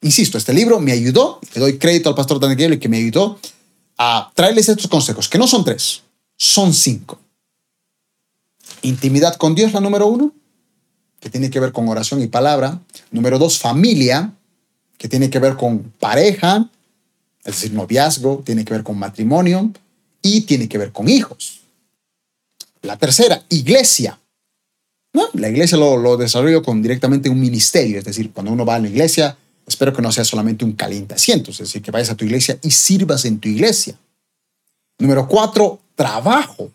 Insisto, 0.03 0.37
este 0.37 0.53
libro 0.53 0.81
me 0.81 0.91
ayudó, 0.91 1.39
le 1.55 1.61
doy 1.61 1.79
crédito 1.79 2.09
al 2.09 2.17
pastor 2.17 2.41
Daniel 2.41 2.81
que 2.81 2.89
me 2.89 2.97
ayudó 2.97 3.39
a 3.99 4.31
traerles 4.35 4.69
estos 4.69 4.89
consejos, 4.89 5.29
que 5.29 5.39
no 5.39 5.47
son 5.47 5.65
tres, 5.65 6.03
son 6.37 6.73
cinco. 6.73 7.19
Intimidad 8.83 9.37
con 9.37 9.55
Dios, 9.55 9.73
la 9.73 9.81
número 9.81 10.07
uno, 10.07 10.33
que 11.21 11.31
tiene 11.31 11.51
que 11.51 11.61
ver 11.61 11.73
con 11.73 11.89
oración 11.89 12.21
y 12.21 12.27
palabra. 12.27 12.81
Número 13.13 13.39
dos, 13.39 13.59
familia, 13.59 14.33
que 14.99 15.09
tiene 15.09 15.31
que 15.31 15.39
ver 15.39 15.57
con 15.57 15.93
pareja, 16.01 16.69
es 17.45 17.55
decir, 17.55 17.73
noviazgo, 17.73 18.43
tiene 18.45 18.65
que 18.65 18.75
ver 18.75 18.83
con 18.83 18.99
matrimonio 18.99 19.73
y 20.21 20.43
tiene 20.43 20.69
que 20.69 20.79
ver 20.79 20.93
con 20.93 21.09
hijos. 21.09 21.61
La 22.83 22.99
tercera, 22.99 23.45
iglesia. 23.49 24.19
¿No? 25.13 25.29
La 25.35 25.49
iglesia 25.49 25.77
lo, 25.77 25.97
lo 25.97 26.17
desarrollo 26.17 26.63
con 26.63 26.83
directamente 26.83 27.29
un 27.29 27.39
ministerio, 27.39 27.99
es 27.99 28.05
decir, 28.05 28.33
cuando 28.33 28.51
uno 28.51 28.65
va 28.65 28.77
a 28.77 28.79
la 28.79 28.89
iglesia, 28.89 29.37
Espero 29.67 29.93
que 29.93 30.03
no 30.03 30.13
sea 30.13 30.25
solamente 30.25 30.65
un 30.65 30.73
caliente 30.73 31.15
asiento, 31.15 31.51
es 31.51 31.59
decir, 31.59 31.83
que 31.83 31.91
vayas 31.91 32.11
a 32.11 32.17
tu 32.17 32.25
iglesia 32.25 32.59
y 32.63 32.71
sirvas 32.71 33.25
en 33.25 33.39
tu 33.39 33.49
iglesia. 33.49 33.97
Número 34.99 35.27
cuatro, 35.29 35.81
trabajo. 35.95 36.71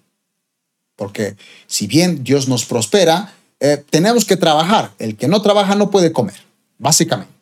Porque 0.96 1.36
si 1.68 1.88
bien 1.88 2.24
Dios 2.24 2.48
nos 2.48 2.66
prospera, 2.66 3.34
eh, 3.60 3.84
tenemos 3.90 4.26
que 4.26 4.38
trabajar. 4.38 4.92
El 5.00 5.16
que 5.16 5.28
no 5.28 5.42
trabaja 5.42 5.76
no 5.76 5.92
puede 5.92 6.12
comer, 6.12 6.42
básicamente. 6.78 7.34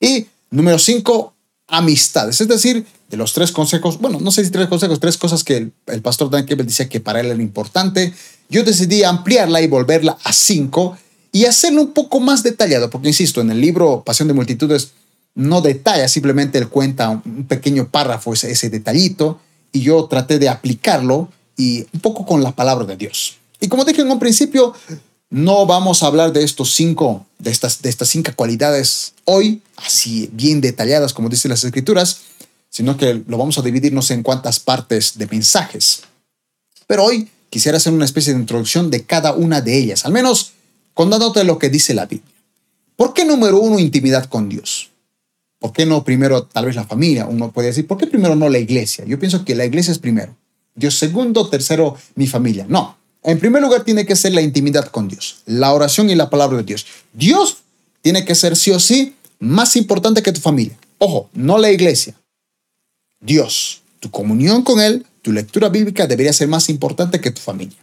Y 0.00 0.26
número 0.50 0.78
cinco, 0.78 1.34
amistades. 1.68 2.40
Es 2.40 2.48
decir, 2.48 2.86
de 3.08 3.16
los 3.16 3.32
tres 3.32 3.52
consejos, 3.52 3.98
bueno, 3.98 4.18
no 4.20 4.30
sé 4.30 4.44
si 4.44 4.50
tres 4.50 4.68
consejos, 4.68 5.00
tres 5.00 5.16
cosas 5.16 5.44
que 5.44 5.70
el, 5.86 6.02
pastor 6.02 6.30
Dan 6.30 6.46
Kebel 6.46 6.66
decía 6.66 6.88
que 6.88 7.00
para 7.00 7.20
él 7.20 7.26
era 7.26 7.42
importante, 7.42 8.12
yo 8.48 8.62
decidí 8.64 9.02
ampliarla 9.04 9.60
y 9.60 9.66
volverla 9.66 10.18
a 10.24 10.32
cinco 10.32 10.98
y 11.32 11.44
hacerlo 11.44 11.82
un 11.82 11.92
poco 11.92 12.20
más 12.20 12.42
detallado, 12.42 12.90
porque 12.90 13.08
insisto, 13.08 13.40
en 13.40 13.50
el 13.50 13.60
libro 13.60 14.02
Pasión 14.04 14.28
de 14.28 14.34
Multitudes 14.34 14.92
no 15.34 15.60
detalla, 15.60 16.08
simplemente 16.08 16.58
él 16.58 16.68
cuenta 16.68 17.10
un 17.10 17.44
pequeño 17.46 17.88
párrafo, 17.88 18.32
ese, 18.32 18.50
ese 18.50 18.70
detallito, 18.70 19.40
y 19.72 19.80
yo 19.80 20.04
traté 20.06 20.38
de 20.38 20.48
aplicarlo 20.48 21.28
y 21.56 21.86
un 21.92 22.00
poco 22.00 22.24
con 22.24 22.42
la 22.42 22.52
palabra 22.52 22.86
de 22.86 22.96
Dios. 22.96 23.36
Y 23.60 23.68
como 23.68 23.84
dije 23.84 24.00
en 24.00 24.10
un 24.10 24.18
principio, 24.18 24.74
no 25.30 25.66
vamos 25.66 26.02
a 26.02 26.06
hablar 26.06 26.32
de 26.32 26.42
estos 26.42 26.72
cinco, 26.74 27.26
de 27.38 27.50
estas, 27.50 27.82
de 27.82 27.90
estas 27.90 28.08
cinco 28.08 28.30
cualidades 28.34 29.12
hoy, 29.24 29.62
así 29.76 30.30
bien 30.32 30.60
detalladas 30.60 31.12
como 31.12 31.28
dicen 31.28 31.50
las 31.50 31.64
escrituras, 31.64 32.20
sino 32.70 32.96
que 32.96 33.22
lo 33.26 33.38
vamos 33.38 33.58
a 33.58 33.62
dividir 33.62 33.92
no 33.92 34.02
sé 34.02 34.14
en 34.14 34.22
cuántas 34.22 34.60
partes 34.60 35.18
de 35.18 35.26
mensajes. 35.26 36.02
Pero 36.86 37.04
hoy 37.04 37.28
quisiera 37.50 37.76
hacer 37.76 37.92
una 37.92 38.04
especie 38.04 38.32
de 38.32 38.40
introducción 38.40 38.90
de 38.90 39.04
cada 39.04 39.32
una 39.32 39.60
de 39.60 39.76
ellas, 39.76 40.04
al 40.04 40.12
menos 40.12 40.52
contándote 40.98 41.44
lo 41.44 41.60
que 41.60 41.70
dice 41.70 41.94
la 41.94 42.06
Biblia. 42.06 42.34
¿Por 42.96 43.14
qué 43.14 43.24
número 43.24 43.60
uno 43.60 43.78
intimidad 43.78 44.24
con 44.24 44.48
Dios? 44.48 44.90
¿Por 45.60 45.72
qué 45.72 45.86
no 45.86 46.02
primero 46.02 46.42
tal 46.42 46.66
vez 46.66 46.74
la 46.74 46.88
familia? 46.88 47.24
Uno 47.26 47.52
puede 47.52 47.68
decir, 47.68 47.86
¿por 47.86 47.98
qué 47.98 48.08
primero 48.08 48.34
no 48.34 48.48
la 48.48 48.58
iglesia? 48.58 49.04
Yo 49.04 49.16
pienso 49.16 49.44
que 49.44 49.54
la 49.54 49.64
iglesia 49.64 49.92
es 49.92 50.00
primero. 50.00 50.34
Dios 50.74 50.96
segundo, 50.96 51.48
tercero, 51.48 51.96
mi 52.16 52.26
familia. 52.26 52.66
No. 52.68 52.98
En 53.22 53.38
primer 53.38 53.62
lugar 53.62 53.84
tiene 53.84 54.06
que 54.06 54.16
ser 54.16 54.34
la 54.34 54.40
intimidad 54.40 54.88
con 54.88 55.06
Dios, 55.06 55.36
la 55.46 55.72
oración 55.72 56.10
y 56.10 56.16
la 56.16 56.30
palabra 56.30 56.58
de 56.58 56.64
Dios. 56.64 56.84
Dios 57.12 57.58
tiene 58.02 58.24
que 58.24 58.34
ser 58.34 58.56
sí 58.56 58.72
o 58.72 58.80
sí 58.80 59.14
más 59.38 59.76
importante 59.76 60.20
que 60.20 60.32
tu 60.32 60.40
familia. 60.40 60.76
Ojo, 60.98 61.30
no 61.32 61.58
la 61.58 61.70
iglesia. 61.70 62.16
Dios, 63.20 63.82
tu 64.00 64.10
comunión 64.10 64.62
con 64.62 64.80
Él, 64.80 65.06
tu 65.22 65.30
lectura 65.30 65.68
bíblica 65.68 66.08
debería 66.08 66.32
ser 66.32 66.48
más 66.48 66.68
importante 66.68 67.20
que 67.20 67.30
tu 67.30 67.40
familia. 67.40 67.78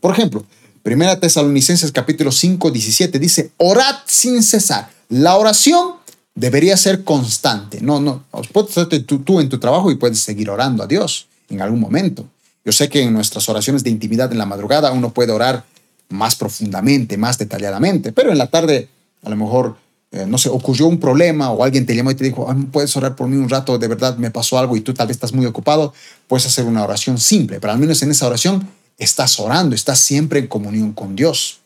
Por 0.00 0.10
ejemplo, 0.10 0.44
Primera 0.82 1.20
Tesalonicenses 1.20 1.92
capítulo 1.92 2.32
5, 2.32 2.70
17 2.70 3.18
dice, 3.18 3.50
orad 3.58 3.96
sin 4.06 4.42
cesar. 4.42 4.88
La 5.10 5.36
oración 5.36 5.96
debería 6.34 6.76
ser 6.78 7.04
constante. 7.04 7.82
No, 7.82 8.00
no, 8.00 8.24
puedes 8.52 8.88
tú, 9.04 9.18
tú 9.18 9.40
en 9.40 9.50
tu 9.50 9.58
trabajo 9.58 9.90
y 9.90 9.96
puedes 9.96 10.20
seguir 10.20 10.48
orando 10.48 10.82
a 10.82 10.86
Dios 10.86 11.26
en 11.50 11.60
algún 11.60 11.80
momento. 11.80 12.26
Yo 12.64 12.72
sé 12.72 12.88
que 12.88 13.02
en 13.02 13.12
nuestras 13.12 13.46
oraciones 13.50 13.84
de 13.84 13.90
intimidad 13.90 14.32
en 14.32 14.38
la 14.38 14.46
madrugada 14.46 14.90
uno 14.92 15.12
puede 15.12 15.32
orar 15.32 15.64
más 16.08 16.34
profundamente, 16.36 17.18
más 17.18 17.36
detalladamente, 17.36 18.12
pero 18.12 18.32
en 18.32 18.38
la 18.38 18.46
tarde 18.46 18.88
a 19.22 19.28
lo 19.28 19.36
mejor, 19.36 19.76
eh, 20.12 20.24
no 20.26 20.38
sé, 20.38 20.48
ocurrió 20.48 20.86
un 20.86 20.98
problema 20.98 21.50
o 21.50 21.62
alguien 21.62 21.84
te 21.84 21.94
llamó 21.94 22.10
y 22.10 22.14
te 22.14 22.24
dijo, 22.24 22.48
puedes 22.72 22.96
orar 22.96 23.16
por 23.16 23.28
mí 23.28 23.36
un 23.36 23.50
rato, 23.50 23.76
de 23.76 23.86
verdad 23.86 24.16
me 24.16 24.30
pasó 24.30 24.58
algo 24.58 24.76
y 24.76 24.80
tú 24.80 24.94
tal 24.94 25.08
vez 25.08 25.16
estás 25.16 25.34
muy 25.34 25.44
ocupado, 25.44 25.92
puedes 26.26 26.46
hacer 26.46 26.64
una 26.64 26.82
oración 26.82 27.18
simple, 27.18 27.60
pero 27.60 27.74
al 27.74 27.78
menos 27.78 28.02
en 28.02 28.10
esa 28.10 28.26
oración 28.26 28.66
estás 29.00 29.40
orando, 29.40 29.74
estás 29.74 29.98
siempre 29.98 30.38
en 30.38 30.46
comunión 30.46 30.92
con 30.92 31.16
Dios. 31.16 31.60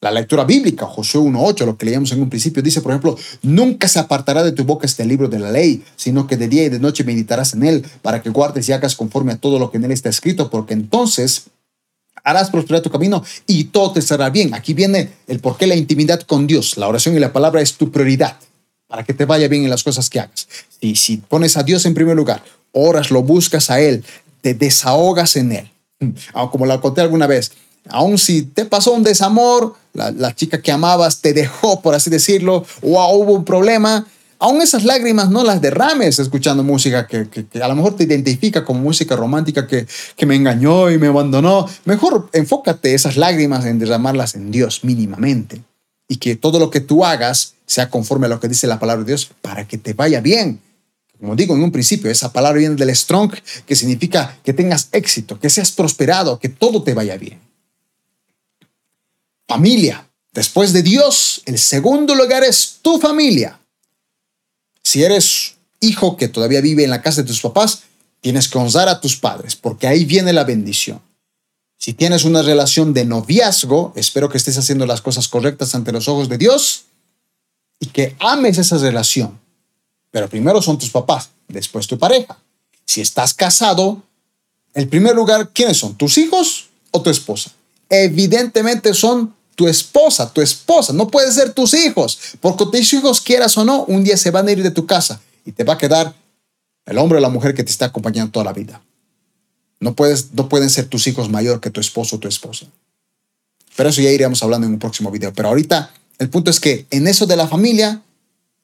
La 0.00 0.10
lectura 0.10 0.44
bíblica, 0.44 0.86
Josué 0.86 1.20
1.8, 1.20 1.64
lo 1.64 1.76
que 1.76 1.86
leíamos 1.86 2.12
en 2.12 2.22
un 2.22 2.28
principio, 2.28 2.62
dice, 2.62 2.80
por 2.80 2.92
ejemplo, 2.92 3.16
nunca 3.42 3.88
se 3.88 3.98
apartará 3.98 4.44
de 4.44 4.52
tu 4.52 4.64
boca 4.64 4.86
este 4.86 5.04
libro 5.04 5.28
de 5.28 5.38
la 5.38 5.50
ley, 5.50 5.82
sino 5.96 6.26
que 6.26 6.36
de 6.36 6.46
día 6.46 6.64
y 6.64 6.68
de 6.68 6.78
noche 6.78 7.02
meditarás 7.02 7.54
en 7.54 7.64
él, 7.64 7.86
para 8.02 8.22
que 8.22 8.30
guardes 8.30 8.68
y 8.68 8.72
hagas 8.72 8.94
conforme 8.94 9.32
a 9.32 9.38
todo 9.38 9.58
lo 9.58 9.70
que 9.70 9.78
en 9.78 9.84
él 9.84 9.92
está 9.92 10.08
escrito, 10.08 10.50
porque 10.50 10.74
entonces 10.74 11.44
harás 12.22 12.50
prosperar 12.50 12.82
tu 12.82 12.90
camino 12.90 13.24
y 13.46 13.64
todo 13.64 13.92
te 13.92 14.02
será 14.02 14.30
bien. 14.30 14.54
Aquí 14.54 14.74
viene 14.74 15.10
el 15.26 15.40
por 15.40 15.56
qué 15.56 15.66
la 15.66 15.74
intimidad 15.74 16.20
con 16.22 16.46
Dios, 16.46 16.76
la 16.76 16.86
oración 16.88 17.16
y 17.16 17.20
la 17.20 17.32
palabra 17.32 17.60
es 17.60 17.74
tu 17.74 17.90
prioridad, 17.90 18.36
para 18.86 19.04
que 19.04 19.14
te 19.14 19.24
vaya 19.24 19.48
bien 19.48 19.64
en 19.64 19.70
las 19.70 19.82
cosas 19.82 20.10
que 20.10 20.20
hagas. 20.20 20.48
Y 20.80 20.96
si 20.96 21.16
pones 21.16 21.56
a 21.56 21.62
Dios 21.62 21.86
en 21.86 21.94
primer 21.94 22.16
lugar, 22.16 22.44
oras, 22.70 23.10
lo 23.10 23.22
buscas 23.22 23.70
a 23.70 23.80
Él, 23.80 24.04
te 24.42 24.54
desahogas 24.54 25.34
en 25.34 25.52
Él, 25.52 25.70
como 26.50 26.66
la 26.66 26.80
conté 26.80 27.00
alguna 27.00 27.26
vez, 27.26 27.52
aun 27.88 28.18
si 28.18 28.42
te 28.42 28.64
pasó 28.64 28.92
un 28.92 29.02
desamor, 29.02 29.74
la, 29.92 30.34
chica 30.34 30.60
que 30.60 30.70
amabas 30.70 31.20
te 31.20 31.32
dejó, 31.32 31.80
por 31.80 31.94
así 31.94 32.10
decirlo, 32.10 32.64
o 32.82 33.16
hubo 33.16 33.32
un 33.32 33.44
problema, 33.44 34.06
aún 34.38 34.62
esas 34.62 34.84
lágrimas 34.84 35.30
no 35.30 35.42
las 35.42 35.60
derrames 35.60 36.18
escuchando 36.18 36.62
música 36.62 37.06
que, 37.06 37.26
a 37.60 37.68
lo 37.68 37.74
mejor 37.74 37.96
te 37.96 38.04
identifica 38.04 38.64
como 38.64 38.80
música 38.80 39.16
romántica 39.16 39.66
que, 39.66 39.86
me 40.26 40.36
engañó 40.36 40.90
y 40.90 40.98
me 40.98 41.08
abandonó. 41.08 41.66
Mejor 41.84 42.28
enfócate 42.32 42.94
esas 42.94 43.16
lágrimas 43.16 43.64
en 43.64 43.78
derramarlas 43.78 44.34
en 44.34 44.50
Dios 44.50 44.84
mínimamente 44.84 45.62
y 46.06 46.16
que 46.16 46.36
todo 46.36 46.58
lo 46.58 46.70
que 46.70 46.80
tú 46.80 47.04
hagas 47.04 47.54
sea 47.66 47.90
conforme 47.90 48.26
a 48.26 48.30
lo 48.30 48.40
que 48.40 48.48
dice 48.48 48.66
la 48.66 48.78
palabra 48.78 49.04
de 49.04 49.08
Dios 49.08 49.30
para 49.42 49.66
que 49.66 49.78
te 49.78 49.92
vaya 49.94 50.20
bien 50.20 50.60
como 51.18 51.34
digo 51.34 51.54
en 51.54 51.62
un 51.62 51.72
principio, 51.72 52.10
esa 52.10 52.32
palabra 52.32 52.58
viene 52.58 52.76
del 52.76 52.94
strong, 52.94 53.32
que 53.66 53.74
significa 53.74 54.38
que 54.44 54.52
tengas 54.52 54.88
éxito, 54.92 55.38
que 55.38 55.50
seas 55.50 55.72
prosperado, 55.72 56.38
que 56.38 56.48
todo 56.48 56.82
te 56.82 56.94
vaya 56.94 57.16
bien. 57.16 57.40
Familia. 59.48 60.08
Después 60.32 60.72
de 60.72 60.82
Dios, 60.82 61.42
el 61.46 61.58
segundo 61.58 62.14
lugar 62.14 62.44
es 62.44 62.78
tu 62.82 63.00
familia. 63.00 63.58
Si 64.82 65.02
eres 65.02 65.56
hijo 65.80 66.16
que 66.16 66.28
todavía 66.28 66.60
vive 66.60 66.84
en 66.84 66.90
la 66.90 67.02
casa 67.02 67.22
de 67.22 67.28
tus 67.28 67.40
papás, 67.40 67.82
tienes 68.20 68.46
que 68.46 68.58
honrar 68.58 68.88
a 68.88 69.00
tus 69.00 69.16
padres, 69.16 69.56
porque 69.56 69.88
ahí 69.88 70.04
viene 70.04 70.32
la 70.32 70.44
bendición. 70.44 71.00
Si 71.76 71.94
tienes 71.94 72.24
una 72.24 72.42
relación 72.42 72.92
de 72.92 73.04
noviazgo, 73.04 73.92
espero 73.96 74.28
que 74.28 74.36
estés 74.36 74.58
haciendo 74.58 74.86
las 74.86 75.00
cosas 75.00 75.26
correctas 75.28 75.74
ante 75.74 75.92
los 75.92 76.08
ojos 76.08 76.28
de 76.28 76.38
Dios 76.38 76.84
y 77.80 77.86
que 77.86 78.16
ames 78.18 78.58
esa 78.58 78.78
relación 78.78 79.38
pero 80.10 80.28
primero 80.28 80.60
son 80.62 80.78
tus 80.78 80.90
papás, 80.90 81.30
después 81.48 81.86
tu 81.86 81.98
pareja. 81.98 82.38
Si 82.84 83.00
estás 83.00 83.34
casado, 83.34 84.02
en 84.74 84.88
primer 84.88 85.14
lugar, 85.14 85.50
¿quiénes 85.52 85.76
son? 85.76 85.94
¿Tus 85.96 86.18
hijos 86.18 86.68
o 86.90 87.02
tu 87.02 87.10
esposa? 87.10 87.52
evidentemente 87.88 88.94
son 88.94 89.34
tu 89.54 89.66
esposa, 89.66 90.32
tu 90.32 90.40
esposa, 90.40 90.92
no 90.92 91.08
pueden 91.08 91.32
ser 91.32 91.52
tus 91.52 91.74
hijos, 91.74 92.18
porque 92.40 92.64
tus 92.66 92.92
hijos 92.92 93.20
quieras 93.20 93.56
o 93.58 93.64
no, 93.64 93.84
un 93.84 94.04
día 94.04 94.16
se 94.16 94.30
van 94.30 94.46
a 94.46 94.52
ir 94.52 94.62
de 94.62 94.70
tu 94.70 94.86
casa 94.86 95.20
y 95.44 95.52
te 95.52 95.64
va 95.64 95.74
a 95.74 95.78
quedar 95.78 96.14
el 96.86 96.98
hombre 96.98 97.18
o 97.18 97.20
la 97.20 97.28
mujer 97.28 97.54
que 97.54 97.64
te 97.64 97.70
está 97.70 97.86
acompañando 97.86 98.30
toda 98.30 98.44
la 98.44 98.52
vida. 98.52 98.80
No, 99.80 99.94
puedes, 99.94 100.32
no 100.32 100.48
pueden 100.48 100.70
ser 100.70 100.86
tus 100.86 101.06
hijos 101.06 101.28
mayor 101.28 101.60
que 101.60 101.70
tu 101.70 101.80
esposo 101.80 102.16
o 102.16 102.18
tu 102.18 102.28
esposa. 102.28 102.66
Pero 103.76 103.90
eso 103.90 104.00
ya 104.00 104.10
iremos 104.10 104.42
hablando 104.42 104.66
en 104.66 104.72
un 104.72 104.78
próximo 104.78 105.10
video. 105.10 105.32
Pero 105.32 105.48
ahorita 105.48 105.92
el 106.18 106.30
punto 106.30 106.50
es 106.50 106.58
que 106.58 106.86
en 106.90 107.06
eso 107.06 107.26
de 107.26 107.36
la 107.36 107.46
familia 107.46 108.02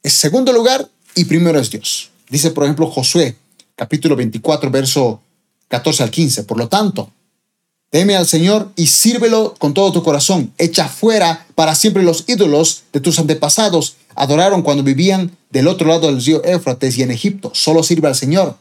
es 0.02 0.12
segundo 0.12 0.52
lugar 0.52 0.88
y 1.14 1.24
primero 1.24 1.58
es 1.58 1.70
Dios. 1.70 2.10
Dice, 2.28 2.50
por 2.50 2.64
ejemplo, 2.64 2.90
Josué, 2.90 3.36
capítulo 3.76 4.16
24, 4.16 4.70
verso 4.70 5.20
14 5.68 6.02
al 6.02 6.10
15. 6.10 6.44
Por 6.44 6.58
lo 6.58 6.68
tanto, 6.68 7.10
teme 7.90 8.16
al 8.16 8.26
Señor 8.26 8.70
y 8.76 8.86
sírvelo 8.86 9.54
con 9.58 9.74
todo 9.74 9.92
tu 9.92 10.02
corazón. 10.02 10.52
Echa 10.58 10.88
fuera 10.88 11.46
para 11.54 11.74
siempre 11.74 12.02
los 12.02 12.24
ídolos 12.28 12.84
de 12.92 13.00
tus 13.00 13.18
antepasados. 13.18 13.96
Adoraron 14.14 14.62
cuando 14.62 14.82
vivían 14.82 15.36
del 15.50 15.68
otro 15.68 15.88
lado 15.88 16.06
del 16.06 16.24
río 16.24 16.44
Éufrates 16.44 16.98
y 16.98 17.02
en 17.02 17.10
Egipto. 17.10 17.50
Solo 17.54 17.82
sirve 17.82 18.08
al 18.08 18.14
Señor. 18.14 18.56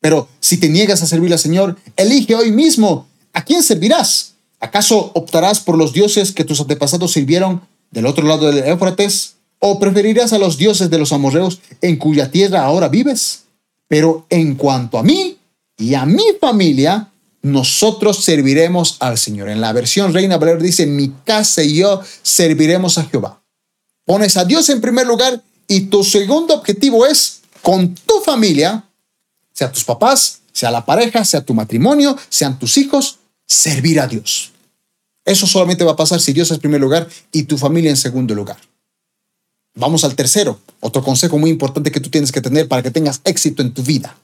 Pero 0.00 0.28
si 0.40 0.58
te 0.58 0.68
niegas 0.68 1.02
a 1.02 1.06
servir 1.06 1.32
al 1.32 1.38
Señor, 1.38 1.76
elige 1.96 2.34
hoy 2.34 2.52
mismo 2.52 3.08
a 3.32 3.44
quién 3.44 3.62
servirás 3.62 4.34
¿Acaso 4.60 5.12
optarás 5.14 5.60
por 5.60 5.78
los 5.78 5.92
dioses 5.92 6.32
que 6.32 6.44
tus 6.44 6.60
antepasados 6.60 7.12
sirvieron 7.12 7.62
del 7.90 8.06
otro 8.06 8.26
lado 8.26 8.50
del 8.50 8.64
Éufrates? 8.64 9.36
¿O 9.60 9.78
preferirás 9.78 10.32
a 10.32 10.38
los 10.38 10.56
dioses 10.56 10.90
de 10.90 10.98
los 10.98 11.12
amorreos 11.12 11.60
en 11.80 11.96
cuya 11.96 12.30
tierra 12.30 12.64
ahora 12.64 12.88
vives? 12.88 13.44
Pero 13.88 14.26
en 14.30 14.54
cuanto 14.54 14.98
a 14.98 15.02
mí 15.02 15.38
y 15.76 15.94
a 15.94 16.06
mi 16.06 16.24
familia, 16.40 17.10
nosotros 17.42 18.24
serviremos 18.24 18.96
al 19.00 19.18
Señor. 19.18 19.48
En 19.48 19.60
la 19.60 19.72
versión 19.72 20.12
Reina 20.12 20.36
Valera 20.36 20.60
dice, 20.60 20.86
mi 20.86 21.12
casa 21.24 21.62
y 21.62 21.76
yo 21.76 22.00
serviremos 22.22 22.98
a 22.98 23.04
Jehová. 23.04 23.40
Pones 24.04 24.36
a 24.36 24.44
Dios 24.44 24.68
en 24.68 24.80
primer 24.80 25.06
lugar 25.06 25.42
y 25.66 25.82
tu 25.82 26.04
segundo 26.04 26.54
objetivo 26.54 27.06
es 27.06 27.42
con 27.62 27.94
tu 27.94 28.20
familia, 28.24 28.84
sea 29.52 29.70
tus 29.70 29.84
papás, 29.84 30.40
sea 30.52 30.70
la 30.70 30.84
pareja, 30.84 31.24
sea 31.24 31.40
tu 31.40 31.54
matrimonio, 31.54 32.16
sean 32.28 32.58
tus 32.58 32.78
hijos, 32.78 33.18
servir 33.46 34.00
a 34.00 34.06
Dios. 34.06 34.52
Eso 35.24 35.46
solamente 35.46 35.84
va 35.84 35.92
a 35.92 35.96
pasar 35.96 36.20
si 36.20 36.32
Dios 36.32 36.50
es 36.50 36.58
primer 36.58 36.80
lugar 36.80 37.06
y 37.32 37.42
tu 37.42 37.58
familia 37.58 37.90
en 37.90 37.96
segundo 37.96 38.34
lugar. 38.34 38.56
Vamos 39.78 40.02
al 40.02 40.16
tercero, 40.16 40.58
otro 40.80 41.04
consejo 41.04 41.38
muy 41.38 41.50
importante 41.50 41.92
que 41.92 42.00
tú 42.00 42.10
tienes 42.10 42.32
que 42.32 42.40
tener 42.40 42.66
para 42.66 42.82
que 42.82 42.90
tengas 42.90 43.20
éxito 43.22 43.62
en 43.62 43.72
tu 43.72 43.84
vida. 43.84 44.16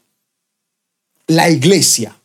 La 1.28 1.48
iglesia. 1.48 2.16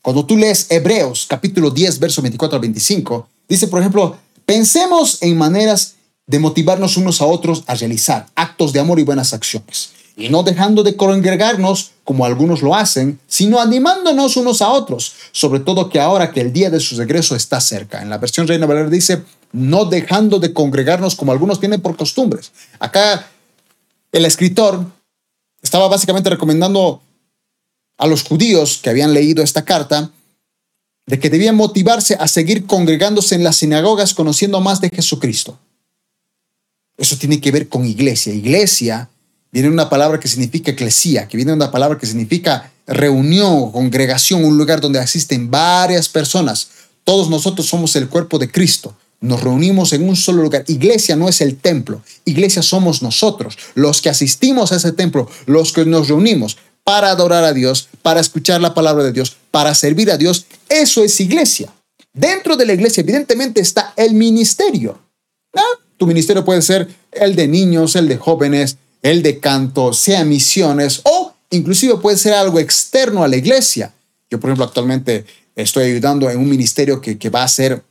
Cuando 0.00 0.24
tú 0.24 0.38
lees 0.38 0.66
Hebreos 0.70 1.26
capítulo 1.28 1.70
10, 1.70 1.98
verso 1.98 2.22
24 2.22 2.56
al 2.56 2.62
25, 2.62 3.28
dice, 3.46 3.68
por 3.68 3.80
ejemplo, 3.80 4.16
pensemos 4.46 5.22
en 5.22 5.36
maneras 5.36 5.96
de 6.26 6.38
motivarnos 6.38 6.96
unos 6.96 7.20
a 7.20 7.26
otros 7.26 7.62
a 7.66 7.74
realizar 7.74 8.26
actos 8.34 8.72
de 8.72 8.80
amor 8.80 8.98
y 8.98 9.04
buenas 9.04 9.34
acciones 9.34 9.90
y 10.16 10.28
no 10.28 10.42
dejando 10.42 10.82
de 10.82 10.96
congregarnos 10.96 11.92
como 12.04 12.24
algunos 12.24 12.62
lo 12.62 12.74
hacen, 12.74 13.18
sino 13.26 13.60
animándonos 13.60 14.36
unos 14.36 14.62
a 14.62 14.70
otros, 14.70 15.14
sobre 15.32 15.60
todo 15.60 15.88
que 15.88 16.00
ahora 16.00 16.32
que 16.32 16.40
el 16.40 16.52
día 16.52 16.70
de 16.70 16.80
su 16.80 16.96
regreso 16.96 17.34
está 17.34 17.60
cerca. 17.60 18.02
En 18.02 18.10
la 18.10 18.18
versión 18.18 18.46
Reina 18.46 18.66
Valera 18.66 18.90
dice, 18.90 19.22
no 19.52 19.84
dejando 19.84 20.38
de 20.38 20.52
congregarnos 20.52 21.14
como 21.14 21.32
algunos 21.32 21.60
tienen 21.60 21.80
por 21.80 21.96
costumbres. 21.96 22.52
Acá 22.78 23.28
el 24.10 24.24
escritor 24.24 24.84
estaba 25.62 25.88
básicamente 25.88 26.30
recomendando 26.30 27.02
a 27.98 28.06
los 28.06 28.22
judíos 28.22 28.80
que 28.82 28.90
habían 28.90 29.14
leído 29.14 29.42
esta 29.42 29.64
carta 29.64 30.10
de 31.06 31.18
que 31.18 31.30
debían 31.30 31.56
motivarse 31.56 32.16
a 32.18 32.28
seguir 32.28 32.66
congregándose 32.66 33.34
en 33.34 33.44
las 33.44 33.56
sinagogas 33.56 34.14
conociendo 34.14 34.60
más 34.60 34.80
de 34.80 34.90
Jesucristo. 34.90 35.58
Eso 36.96 37.16
tiene 37.16 37.40
que 37.40 37.50
ver 37.50 37.68
con 37.68 37.84
iglesia. 37.84 38.32
Iglesia 38.32 39.08
viene 39.50 39.68
una 39.68 39.88
palabra 39.88 40.20
que 40.20 40.28
significa 40.28 40.70
eclesía, 40.70 41.28
que 41.28 41.36
viene 41.36 41.52
una 41.52 41.70
palabra 41.70 41.98
que 41.98 42.06
significa 42.06 42.72
reunión, 42.86 43.72
congregación, 43.72 44.44
un 44.44 44.56
lugar 44.56 44.80
donde 44.80 44.98
asisten 44.98 45.50
varias 45.50 46.08
personas. 46.08 46.68
Todos 47.04 47.28
nosotros 47.28 47.66
somos 47.66 47.94
el 47.96 48.08
cuerpo 48.08 48.38
de 48.38 48.50
Cristo. 48.50 48.96
Nos 49.22 49.42
reunimos 49.42 49.94
en 49.94 50.06
un 50.06 50.16
solo 50.16 50.42
lugar. 50.42 50.64
Iglesia 50.66 51.16
no 51.16 51.28
es 51.28 51.40
el 51.40 51.56
templo. 51.56 52.02
Iglesia 52.26 52.60
somos 52.60 53.02
nosotros, 53.02 53.56
los 53.74 54.02
que 54.02 54.10
asistimos 54.10 54.72
a 54.72 54.76
ese 54.76 54.92
templo, 54.92 55.30
los 55.46 55.72
que 55.72 55.86
nos 55.86 56.08
reunimos 56.08 56.58
para 56.84 57.10
adorar 57.10 57.44
a 57.44 57.54
Dios, 57.54 57.88
para 58.02 58.20
escuchar 58.20 58.60
la 58.60 58.74
palabra 58.74 59.04
de 59.04 59.12
Dios, 59.12 59.36
para 59.50 59.74
servir 59.74 60.10
a 60.10 60.18
Dios. 60.18 60.46
Eso 60.68 61.02
es 61.02 61.18
iglesia. 61.20 61.72
Dentro 62.12 62.56
de 62.56 62.66
la 62.66 62.74
iglesia, 62.74 63.00
evidentemente, 63.00 63.62
está 63.62 63.94
el 63.96 64.12
ministerio. 64.14 64.98
Tu 65.96 66.06
ministerio 66.06 66.44
puede 66.44 66.62
ser 66.62 66.88
el 67.12 67.36
de 67.36 67.46
niños, 67.46 67.94
el 67.94 68.08
de 68.08 68.16
jóvenes, 68.16 68.76
el 69.02 69.22
de 69.22 69.38
canto, 69.38 69.92
sea 69.92 70.24
misiones 70.24 71.00
o 71.04 71.32
inclusive 71.50 71.96
puede 71.98 72.16
ser 72.16 72.32
algo 72.32 72.58
externo 72.58 73.22
a 73.22 73.28
la 73.28 73.36
iglesia. 73.36 73.92
Yo, 74.30 74.40
por 74.40 74.50
ejemplo, 74.50 74.64
actualmente 74.64 75.26
estoy 75.54 75.84
ayudando 75.84 76.28
en 76.30 76.38
un 76.38 76.48
ministerio 76.48 77.00
que, 77.00 77.30
va 77.30 77.44
a 77.44 77.48
ser 77.48 77.84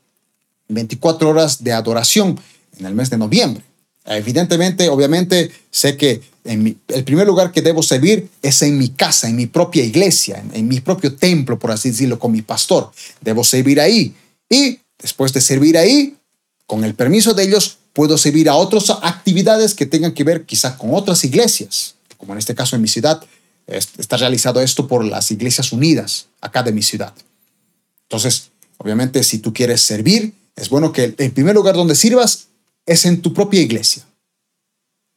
24 0.73 1.29
horas 1.29 1.63
de 1.63 1.71
adoración 1.71 2.39
en 2.77 2.85
el 2.85 2.95
mes 2.95 3.09
de 3.09 3.17
noviembre. 3.17 3.63
Evidentemente, 4.05 4.89
obviamente, 4.89 5.51
sé 5.69 5.95
que 5.95 6.21
el 6.43 7.03
primer 7.05 7.27
lugar 7.27 7.51
que 7.51 7.61
debo 7.61 7.83
servir 7.83 8.29
es 8.41 8.61
en 8.63 8.77
mi 8.77 8.89
casa, 8.89 9.29
en 9.29 9.35
mi 9.35 9.45
propia 9.45 9.83
iglesia, 9.83 10.39
en, 10.39 10.55
en 10.55 10.67
mi 10.67 10.79
propio 10.79 11.15
templo, 11.15 11.59
por 11.59 11.71
así 11.71 11.91
decirlo, 11.91 12.17
con 12.17 12.31
mi 12.31 12.41
pastor. 12.41 12.91
Debo 13.21 13.43
servir 13.43 13.79
ahí. 13.79 14.15
Y 14.49 14.79
después 14.99 15.33
de 15.33 15.41
servir 15.41 15.77
ahí, 15.77 16.15
con 16.65 16.83
el 16.83 16.95
permiso 16.95 17.33
de 17.33 17.43
ellos, 17.43 17.77
puedo 17.93 18.17
servir 18.17 18.49
a 18.49 18.55
otras 18.55 18.89
actividades 19.01 19.73
que 19.73 19.85
tengan 19.85 20.13
que 20.13 20.23
ver 20.23 20.45
quizá 20.45 20.77
con 20.77 20.93
otras 20.93 21.23
iglesias, 21.23 21.95
como 22.17 22.33
en 22.33 22.39
este 22.39 22.55
caso 22.55 22.75
en 22.75 22.81
mi 22.81 22.87
ciudad, 22.87 23.21
está 23.67 24.17
realizado 24.17 24.61
esto 24.61 24.87
por 24.87 25.03
las 25.03 25.31
iglesias 25.31 25.71
unidas 25.71 26.27
acá 26.39 26.63
de 26.63 26.71
mi 26.71 26.81
ciudad. 26.81 27.13
Entonces, 28.03 28.51
obviamente, 28.77 29.23
si 29.23 29.39
tú 29.39 29.53
quieres 29.53 29.81
servir, 29.81 30.33
es 30.55 30.69
bueno 30.69 30.91
que 30.91 31.15
el 31.17 31.31
primer 31.31 31.55
lugar 31.55 31.75
donde 31.75 31.95
sirvas 31.95 32.47
es 32.85 33.05
en 33.05 33.21
tu 33.21 33.33
propia 33.33 33.61
iglesia. 33.61 34.05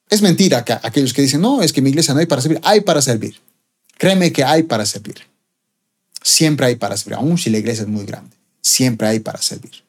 Es 0.09 0.23
mentira 0.23 0.65
que 0.65 0.73
aquellos 0.73 1.13
que 1.13 1.23
dicen, 1.23 1.41
no, 1.41 1.63
es 1.63 1.73
que 1.73 1.83
mi 1.83 1.91
iglesia 1.91 2.15
no 2.15 2.21
hay 2.21 2.27
para 2.27 2.43
servir, 2.43 2.61
hay 2.63 2.81
para 2.83 3.03
servir. 3.03 3.41
Créeme 3.97 4.33
que 4.33 4.45
hay 4.45 4.63
para 4.65 4.87
servir. 4.87 5.17
Siempre 6.23 6.67
hay 6.67 6.77
para 6.77 6.97
servir, 6.97 7.15
aun 7.15 7.39
si 7.39 7.51
la 7.51 7.59
iglesia 7.59 7.83
es 7.83 7.89
muy 7.89 8.05
grande. 8.05 8.37
Siempre 8.61 9.07
hay 9.09 9.21
para 9.21 9.41
servir. 9.41 9.85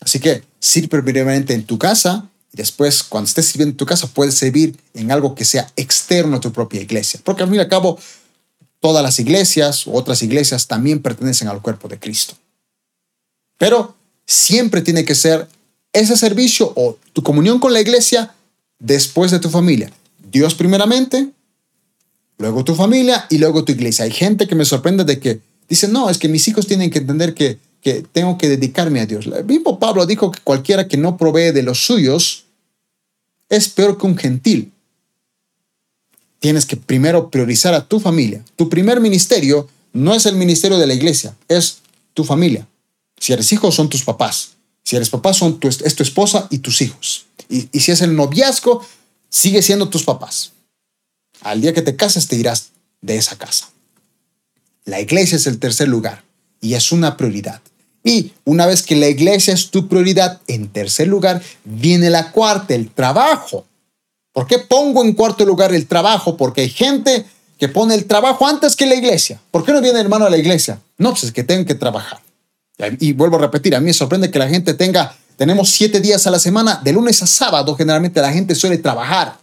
Así 0.00 0.18
que 0.18 0.42
sirve 0.58 1.02
primeramente 1.02 1.54
en 1.54 1.64
tu 1.64 1.78
casa 1.78 2.28
y 2.52 2.56
después, 2.56 3.02
cuando 3.02 3.28
estés 3.28 3.46
sirviendo 3.46 3.72
en 3.72 3.76
tu 3.76 3.86
casa, 3.86 4.06
puedes 4.08 4.34
servir 4.34 4.76
en 4.94 5.10
algo 5.10 5.34
que 5.34 5.44
sea 5.44 5.72
externo 5.74 6.36
a 6.36 6.40
tu 6.40 6.52
propia 6.52 6.82
iglesia. 6.82 7.20
Porque 7.24 7.42
al 7.42 7.48
fin 7.48 7.56
y 7.56 7.60
al 7.60 7.68
cabo, 7.68 7.98
todas 8.78 9.02
las 9.02 9.18
iglesias 9.18 9.86
u 9.86 9.94
otras 9.94 10.22
iglesias 10.22 10.66
también 10.66 11.00
pertenecen 11.00 11.48
al 11.48 11.62
cuerpo 11.62 11.88
de 11.88 11.98
Cristo. 11.98 12.34
Pero 13.56 13.96
siempre 14.32 14.82
tiene 14.82 15.04
que 15.04 15.14
ser 15.14 15.48
ese 15.92 16.16
servicio 16.16 16.72
o 16.74 16.96
tu 17.12 17.22
comunión 17.22 17.58
con 17.58 17.72
la 17.72 17.80
iglesia 17.80 18.34
después 18.78 19.30
de 19.30 19.38
tu 19.38 19.50
familia. 19.50 19.90
Dios 20.30 20.54
primeramente, 20.54 21.28
luego 22.38 22.64
tu 22.64 22.74
familia 22.74 23.26
y 23.30 23.38
luego 23.38 23.64
tu 23.64 23.72
iglesia. 23.72 24.04
Hay 24.04 24.10
gente 24.10 24.46
que 24.46 24.54
me 24.54 24.64
sorprende 24.64 25.04
de 25.04 25.18
que 25.18 25.40
dice, 25.68 25.88
no, 25.88 26.08
es 26.08 26.18
que 26.18 26.28
mis 26.28 26.48
hijos 26.48 26.66
tienen 26.66 26.90
que 26.90 26.98
entender 26.98 27.34
que 27.34 27.58
que 27.82 28.04
tengo 28.12 28.38
que 28.38 28.48
dedicarme 28.48 29.00
a 29.00 29.06
Dios. 29.06 29.26
El 29.26 29.44
mismo 29.44 29.78
Pablo 29.78 30.06
dijo 30.06 30.30
que 30.30 30.40
cualquiera 30.42 30.86
que 30.86 30.96
no 30.96 31.16
provee 31.16 31.50
de 31.50 31.64
los 31.64 31.84
suyos 31.84 32.44
es 33.48 33.68
peor 33.68 33.98
que 33.98 34.06
un 34.06 34.16
gentil. 34.16 34.72
Tienes 36.38 36.64
que 36.64 36.76
primero 36.76 37.28
priorizar 37.28 37.74
a 37.74 37.86
tu 37.86 37.98
familia. 37.98 38.42
Tu 38.56 38.68
primer 38.68 39.00
ministerio 39.00 39.68
no 39.92 40.14
es 40.14 40.26
el 40.26 40.36
ministerio 40.36 40.78
de 40.78 40.86
la 40.86 40.94
iglesia, 40.94 41.36
es 41.48 41.78
tu 42.14 42.24
familia. 42.24 42.66
Si 43.22 43.32
eres 43.32 43.52
hijo, 43.52 43.70
son 43.70 43.88
tus 43.88 44.02
papás. 44.02 44.54
Si 44.82 44.96
eres 44.96 45.08
papá, 45.08 45.32
son 45.32 45.60
es 45.62 45.94
tu 45.94 46.02
esposa 46.02 46.48
y 46.50 46.58
tus 46.58 46.82
hijos. 46.82 47.26
Y, 47.48 47.68
y 47.70 47.78
si 47.78 47.92
es 47.92 48.00
el 48.00 48.16
noviazgo, 48.16 48.84
sigue 49.28 49.62
siendo 49.62 49.88
tus 49.88 50.02
papás. 50.02 50.50
Al 51.40 51.60
día 51.60 51.72
que 51.72 51.82
te 51.82 51.94
cases, 51.94 52.26
te 52.26 52.34
irás 52.34 52.70
de 53.00 53.16
esa 53.16 53.38
casa. 53.38 53.70
La 54.84 55.00
iglesia 55.00 55.36
es 55.36 55.46
el 55.46 55.60
tercer 55.60 55.86
lugar 55.86 56.24
y 56.60 56.74
es 56.74 56.90
una 56.90 57.16
prioridad. 57.16 57.62
Y 58.02 58.32
una 58.42 58.66
vez 58.66 58.82
que 58.82 58.96
la 58.96 59.06
iglesia 59.06 59.54
es 59.54 59.70
tu 59.70 59.86
prioridad, 59.86 60.40
en 60.48 60.66
tercer 60.72 61.06
lugar 61.06 61.40
viene 61.62 62.10
la 62.10 62.32
cuarta, 62.32 62.74
el 62.74 62.90
trabajo. 62.90 63.66
¿Por 64.32 64.48
qué 64.48 64.58
pongo 64.58 65.04
en 65.04 65.12
cuarto 65.12 65.44
lugar 65.44 65.72
el 65.72 65.86
trabajo? 65.86 66.36
Porque 66.36 66.62
hay 66.62 66.70
gente 66.70 67.24
que 67.56 67.68
pone 67.68 67.94
el 67.94 68.06
trabajo 68.06 68.48
antes 68.48 68.74
que 68.74 68.86
la 68.86 68.96
iglesia. 68.96 69.40
¿Por 69.52 69.64
qué 69.64 69.70
no 69.70 69.80
viene 69.80 70.00
hermano 70.00 70.26
a 70.26 70.30
la 70.30 70.38
iglesia? 70.38 70.80
No, 70.98 71.10
pues 71.10 71.22
es 71.22 71.32
que 71.32 71.44
tengo 71.44 71.64
que 71.64 71.76
trabajar. 71.76 72.20
Y 73.00 73.12
vuelvo 73.12 73.36
a 73.36 73.40
repetir, 73.40 73.74
a 73.74 73.80
mí 73.80 73.86
me 73.86 73.92
sorprende 73.92 74.30
que 74.30 74.38
la 74.38 74.48
gente 74.48 74.74
tenga, 74.74 75.14
tenemos 75.36 75.70
siete 75.70 76.00
días 76.00 76.26
a 76.26 76.30
la 76.30 76.38
semana, 76.38 76.80
de 76.82 76.92
lunes 76.92 77.22
a 77.22 77.26
sábado 77.26 77.74
generalmente 77.76 78.20
la 78.20 78.32
gente 78.32 78.54
suele 78.54 78.78
trabajar. 78.78 79.38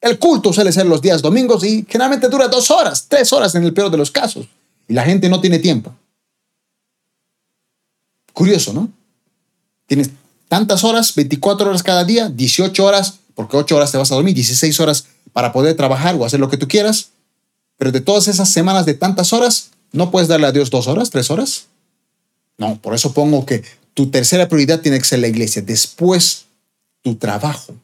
El 0.00 0.18
culto 0.18 0.52
suele 0.52 0.72
ser 0.72 0.86
los 0.86 1.02
días 1.02 1.22
domingos 1.22 1.64
y 1.64 1.84
generalmente 1.88 2.28
dura 2.28 2.48
dos 2.48 2.70
horas, 2.70 3.06
tres 3.08 3.32
horas 3.32 3.54
en 3.54 3.64
el 3.64 3.74
peor 3.74 3.90
de 3.90 3.96
los 3.96 4.10
casos. 4.10 4.46
Y 4.86 4.94
la 4.94 5.02
gente 5.02 5.28
no 5.28 5.40
tiene 5.40 5.58
tiempo. 5.58 5.94
Curioso, 8.32 8.72
¿no? 8.72 8.88
Tienes 9.86 10.10
tantas 10.48 10.84
horas, 10.84 11.14
24 11.14 11.68
horas 11.68 11.82
cada 11.82 12.04
día, 12.04 12.28
18 12.28 12.84
horas, 12.84 13.18
porque 13.34 13.56
8 13.56 13.76
horas 13.76 13.90
te 13.90 13.98
vas 13.98 14.12
a 14.12 14.14
dormir, 14.14 14.34
16 14.34 14.78
horas 14.80 15.06
para 15.32 15.52
poder 15.52 15.76
trabajar 15.76 16.14
o 16.14 16.24
hacer 16.24 16.40
lo 16.40 16.48
que 16.48 16.56
tú 16.56 16.68
quieras. 16.68 17.10
Pero 17.76 17.92
de 17.92 18.00
todas 18.00 18.28
esas 18.28 18.48
semanas 18.48 18.86
de 18.86 18.94
tantas 18.94 19.32
horas, 19.32 19.70
¿no 19.92 20.10
puedes 20.10 20.28
darle 20.28 20.46
a 20.46 20.52
Dios 20.52 20.70
dos 20.70 20.86
horas, 20.86 21.10
tres 21.10 21.30
horas? 21.30 21.66
No, 22.58 22.78
por 22.80 22.94
eso 22.94 23.14
pongo 23.14 23.46
que 23.46 23.64
tu 23.94 24.10
tercera 24.10 24.48
prioridad 24.48 24.80
tiene 24.80 24.98
que 24.98 25.04
ser 25.04 25.20
la 25.20 25.28
iglesia. 25.28 25.62
Después, 25.62 26.46
tu 27.02 27.14
trabajo. 27.14 27.74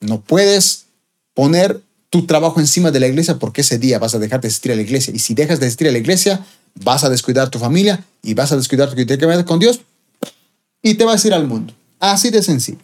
No 0.00 0.20
puedes 0.20 0.86
poner 1.34 1.80
tu 2.10 2.26
trabajo 2.26 2.60
encima 2.60 2.92
de 2.92 3.00
la 3.00 3.08
iglesia 3.08 3.38
porque 3.38 3.62
ese 3.62 3.78
día 3.78 3.98
vas 3.98 4.14
a 4.14 4.18
dejar 4.18 4.40
de 4.40 4.48
asistir 4.48 4.72
a 4.72 4.76
la 4.76 4.82
iglesia. 4.82 5.12
Y 5.14 5.18
si 5.18 5.34
dejas 5.34 5.58
de 5.58 5.66
asistir 5.66 5.88
a 5.88 5.92
la 5.92 5.98
iglesia, 5.98 6.46
vas 6.76 7.04
a 7.04 7.10
descuidar 7.10 7.50
tu 7.50 7.58
familia 7.58 8.04
y 8.22 8.34
vas 8.34 8.52
a 8.52 8.56
descuidar 8.56 8.88
tu 8.88 8.96
ver 8.96 9.44
con 9.44 9.58
Dios 9.58 9.80
y 10.82 10.94
te 10.94 11.04
vas 11.04 11.24
a 11.24 11.28
ir 11.28 11.34
al 11.34 11.46
mundo. 11.46 11.74
Así 11.98 12.30
de 12.30 12.42
sencillo. 12.42 12.78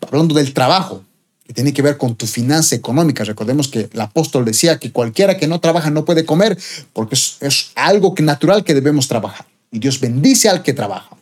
Hablando 0.00 0.34
del 0.34 0.52
trabajo, 0.52 1.02
que 1.44 1.52
tiene 1.52 1.72
que 1.72 1.82
ver 1.82 1.98
con 1.98 2.14
tu 2.16 2.26
finanza 2.26 2.74
económica. 2.74 3.22
Recordemos 3.24 3.68
que 3.68 3.88
el 3.92 4.00
apóstol 4.00 4.44
decía 4.44 4.78
que 4.78 4.92
cualquiera 4.92 5.36
que 5.36 5.46
no 5.46 5.60
trabaja 5.60 5.90
no 5.90 6.04
puede 6.04 6.24
comer 6.24 6.58
porque 6.92 7.14
es, 7.14 7.36
es 7.40 7.70
algo 7.74 8.14
que 8.14 8.22
natural 8.22 8.64
que 8.64 8.74
debemos 8.74 9.08
trabajar. 9.08 9.46
Y 9.70 9.78
Dios 9.78 10.00
bendice 10.00 10.48
al 10.48 10.62
que 10.62 10.72
trabaja. 10.72 11.16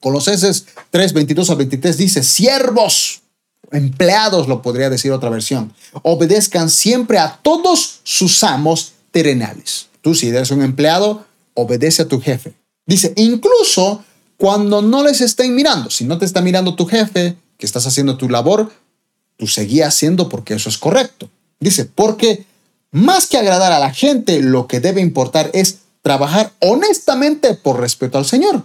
Colosenses 0.00 0.66
3, 0.90 1.12
22 1.12 1.50
a 1.50 1.54
23 1.54 1.96
dice, 1.96 2.22
siervos, 2.22 3.22
empleados 3.70 4.48
lo 4.48 4.62
podría 4.62 4.90
decir 4.90 5.12
otra 5.12 5.30
versión, 5.30 5.72
obedezcan 6.02 6.70
siempre 6.70 7.18
a 7.18 7.38
todos 7.42 8.00
sus 8.04 8.42
amos 8.44 8.92
terrenales. 9.10 9.88
Tú 10.00 10.14
si 10.14 10.28
eres 10.28 10.50
un 10.50 10.62
empleado, 10.62 11.26
obedece 11.54 12.02
a 12.02 12.08
tu 12.08 12.20
jefe. 12.20 12.54
Dice, 12.86 13.12
incluso 13.16 14.04
cuando 14.36 14.80
no 14.80 15.02
les 15.02 15.20
estén 15.20 15.54
mirando, 15.54 15.90
si 15.90 16.04
no 16.04 16.18
te 16.18 16.24
está 16.24 16.40
mirando 16.40 16.74
tu 16.74 16.86
jefe, 16.86 17.36
que 17.58 17.66
estás 17.66 17.86
haciendo 17.86 18.16
tu 18.16 18.28
labor, 18.28 18.70
tú 19.38 19.46
seguí 19.46 19.80
haciendo 19.80 20.28
porque 20.28 20.54
eso 20.54 20.68
es 20.68 20.76
correcto. 20.76 21.30
Dice, 21.58 21.86
porque 21.86 22.44
más 22.90 23.26
que 23.26 23.38
agradar 23.38 23.72
a 23.72 23.78
la 23.78 23.94
gente, 23.94 24.42
lo 24.42 24.66
que 24.66 24.80
debe 24.80 25.00
importar 25.00 25.50
es 25.54 25.78
trabajar 26.02 26.52
honestamente 26.60 27.54
por 27.54 27.80
respeto 27.80 28.18
al 28.18 28.26
Señor. 28.26 28.62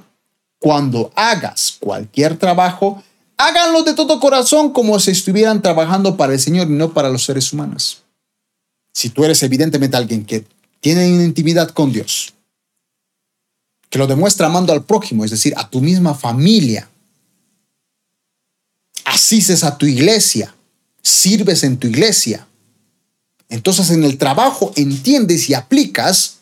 Cuando 0.59 1.11
hagas 1.15 1.77
cualquier 1.79 2.37
trabajo, 2.37 3.01
háganlo 3.37 3.83
de 3.83 3.93
todo 3.93 4.19
corazón 4.19 4.73
como 4.73 4.99
si 4.99 5.11
estuvieran 5.11 5.61
trabajando 5.61 6.17
para 6.17 6.33
el 6.33 6.39
Señor 6.39 6.67
y 6.67 6.73
no 6.73 6.93
para 6.93 7.09
los 7.09 7.23
seres 7.23 7.53
humanos. 7.53 8.01
Si 8.93 9.09
tú 9.09 9.23
eres 9.23 9.41
evidentemente 9.43 9.97
alguien 9.97 10.25
que 10.25 10.45
tiene 10.79 11.13
una 11.13 11.23
intimidad 11.23 11.69
con 11.69 11.91
Dios, 11.91 12.33
que 13.89 13.99
lo 13.99 14.07
demuestra 14.07 14.47
amando 14.47 14.73
al 14.73 14.83
prójimo, 14.83 15.23
es 15.23 15.31
decir, 15.31 15.53
a 15.55 15.69
tu 15.69 15.81
misma 15.81 16.15
familia, 16.15 16.89
asistes 19.05 19.63
a 19.63 19.77
tu 19.77 19.85
iglesia, 19.85 20.55
sirves 21.03 21.63
en 21.63 21.77
tu 21.77 21.87
iglesia, 21.87 22.47
entonces 23.49 23.91
en 23.91 24.03
el 24.03 24.17
trabajo 24.17 24.71
entiendes 24.75 25.49
y 25.49 25.53
aplicas 25.53 26.37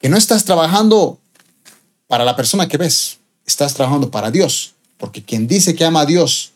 que 0.00 0.08
no 0.08 0.16
estás 0.16 0.44
trabajando 0.44 1.18
para 2.08 2.24
la 2.24 2.34
persona 2.34 2.66
que 2.66 2.78
ves, 2.78 3.18
estás 3.46 3.74
trabajando 3.74 4.10
para 4.10 4.30
Dios. 4.30 4.74
Porque 4.96 5.22
quien 5.22 5.46
dice 5.46 5.76
que 5.76 5.84
ama 5.84 6.00
a 6.00 6.06
Dios, 6.06 6.52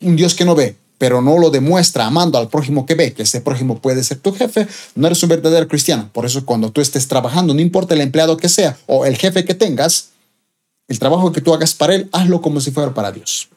un 0.00 0.14
Dios 0.14 0.34
que 0.34 0.44
no 0.44 0.54
ve, 0.54 0.76
pero 0.98 1.20
no 1.20 1.38
lo 1.38 1.50
demuestra 1.50 2.06
amando 2.06 2.38
al 2.38 2.48
prójimo 2.48 2.86
que 2.86 2.94
ve, 2.94 3.12
que 3.12 3.22
ese 3.22 3.40
prójimo 3.40 3.80
puede 3.80 4.04
ser 4.04 4.18
tu 4.18 4.32
jefe, 4.32 4.68
no 4.94 5.06
eres 5.06 5.22
un 5.22 5.30
verdadero 5.30 5.66
cristiano. 5.66 6.10
Por 6.12 6.26
eso 6.26 6.44
cuando 6.44 6.70
tú 6.70 6.80
estés 6.80 7.08
trabajando, 7.08 7.54
no 7.54 7.60
importa 7.60 7.94
el 7.94 8.00
empleado 8.00 8.36
que 8.36 8.48
sea 8.48 8.78
o 8.86 9.04
el 9.04 9.16
jefe 9.16 9.44
que 9.44 9.54
tengas, 9.54 10.10
el 10.86 10.98
trabajo 10.98 11.32
que 11.32 11.40
tú 11.40 11.52
hagas 11.54 11.74
para 11.74 11.94
él, 11.94 12.08
hazlo 12.12 12.40
como 12.40 12.60
si 12.60 12.70
fuera 12.70 12.94
para 12.94 13.10
Dios. 13.10 13.48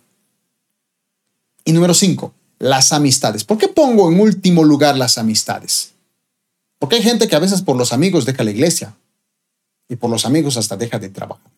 Y 1.67 1.73
número 1.73 1.93
cinco, 1.93 2.33
las 2.59 2.93
amistades. 2.93 3.43
¿Por 3.43 3.57
qué 3.57 3.67
pongo 3.67 4.09
en 4.09 4.21
último 4.21 4.63
lugar 4.63 4.95
las 4.95 5.17
amistades? 5.17 5.91
Porque 6.79 6.95
hay 6.95 7.03
gente 7.03 7.27
que 7.27 7.35
a 7.35 7.39
veces 7.39 7.61
por 7.61 7.75
los 7.75 7.91
amigos 7.91 8.23
deja 8.23 8.45
la 8.45 8.51
iglesia 8.51 8.95
y 9.89 9.97
por 9.97 10.09
los 10.09 10.25
amigos 10.25 10.55
hasta 10.55 10.77
deja 10.77 10.97
de 10.97 11.09
trabajar. 11.09 11.51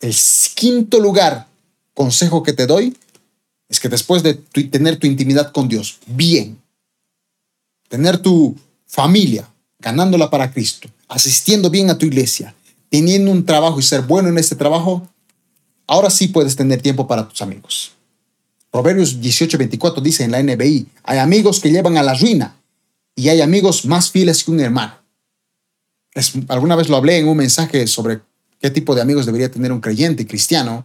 El 0.00 0.14
quinto 0.54 1.00
lugar, 1.00 1.46
consejo 1.94 2.42
que 2.42 2.52
te 2.52 2.66
doy, 2.66 2.94
es 3.70 3.80
que 3.80 3.88
después 3.88 4.22
de 4.22 4.34
tener 4.34 4.98
tu 4.98 5.06
intimidad 5.06 5.50
con 5.50 5.66
Dios 5.66 5.98
bien, 6.04 6.60
tener 7.88 8.18
tu 8.18 8.54
familia 8.86 9.48
ganándola 9.78 10.28
para 10.28 10.52
Cristo, 10.52 10.90
asistiendo 11.08 11.70
bien 11.70 11.88
a 11.88 11.96
tu 11.96 12.04
iglesia, 12.04 12.54
teniendo 12.90 13.30
un 13.30 13.46
trabajo 13.46 13.80
y 13.80 13.82
ser 13.82 14.02
bueno 14.02 14.28
en 14.28 14.36
este 14.36 14.56
trabajo, 14.56 15.08
ahora 15.86 16.10
sí 16.10 16.28
puedes 16.28 16.54
tener 16.54 16.82
tiempo 16.82 17.06
para 17.06 17.26
tus 17.26 17.40
amigos. 17.40 17.93
Proverbios 18.74 19.20
18:24 19.20 20.02
dice 20.02 20.24
en 20.24 20.32
la 20.32 20.42
NBI, 20.42 20.88
hay 21.04 21.18
amigos 21.18 21.60
que 21.60 21.70
llevan 21.70 21.96
a 21.96 22.02
la 22.02 22.12
ruina 22.12 22.56
y 23.14 23.28
hay 23.28 23.40
amigos 23.40 23.86
más 23.86 24.10
fieles 24.10 24.42
que 24.42 24.50
un 24.50 24.58
hermano. 24.58 24.94
alguna 26.48 26.74
vez 26.74 26.88
lo 26.88 26.96
hablé 26.96 27.18
en 27.18 27.28
un 27.28 27.36
mensaje 27.36 27.86
sobre 27.86 28.22
qué 28.60 28.70
tipo 28.70 28.96
de 28.96 29.02
amigos 29.02 29.26
debería 29.26 29.48
tener 29.48 29.70
un 29.70 29.80
creyente 29.80 30.26
cristiano. 30.26 30.84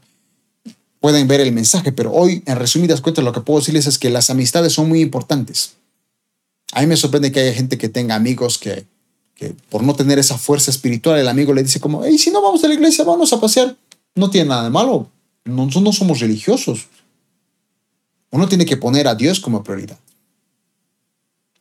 Pueden 1.00 1.28
ver 1.28 1.42
el 1.42 1.52
mensaje, 1.52 1.92
pero 1.92 2.12
hoy, 2.12 2.44
en 2.46 2.58
resumidas 2.58 3.02
cuentas, 3.02 3.26
lo 3.26 3.34
que 3.34 3.42
puedo 3.42 3.60
decirles 3.60 3.88
es 3.88 3.98
que 3.98 4.12
las 4.12 4.30
amistades 4.30 4.72
son 4.72 4.88
muy 4.88 5.02
importantes. 5.02 5.72
A 6.74 6.82
mí 6.82 6.86
me 6.86 6.96
sorprende 6.96 7.32
que 7.32 7.40
haya 7.40 7.54
gente 7.56 7.80
que 7.80 7.90
tenga 7.90 8.14
amigos 8.14 8.60
que, 8.60 8.86
que 9.34 9.56
por 9.72 9.82
no 9.82 9.96
tener 9.96 10.20
esa 10.20 10.38
fuerza 10.38 10.70
espiritual, 10.70 11.18
el 11.18 11.28
amigo 11.28 11.56
le 11.56 11.64
dice 11.64 11.80
como, 11.80 12.06
hey, 12.06 12.20
si 12.20 12.30
no 12.30 12.40
vamos 12.44 12.64
a 12.64 12.68
la 12.68 12.76
iglesia, 12.76 13.04
vamos 13.04 13.34
a 13.34 13.42
pasear. 13.42 13.76
No 14.14 14.30
tiene 14.30 14.50
nada 14.50 14.66
de 14.66 14.70
malo. 14.70 15.10
No, 15.44 15.66
no 15.66 15.92
somos 15.92 16.20
religiosos. 16.20 16.88
Uno 18.32 18.48
tiene 18.48 18.66
que 18.66 18.78
poner 18.78 19.08
a 19.08 19.16
Dios 19.16 19.40
como 19.40 19.64
prioridad 19.64 19.98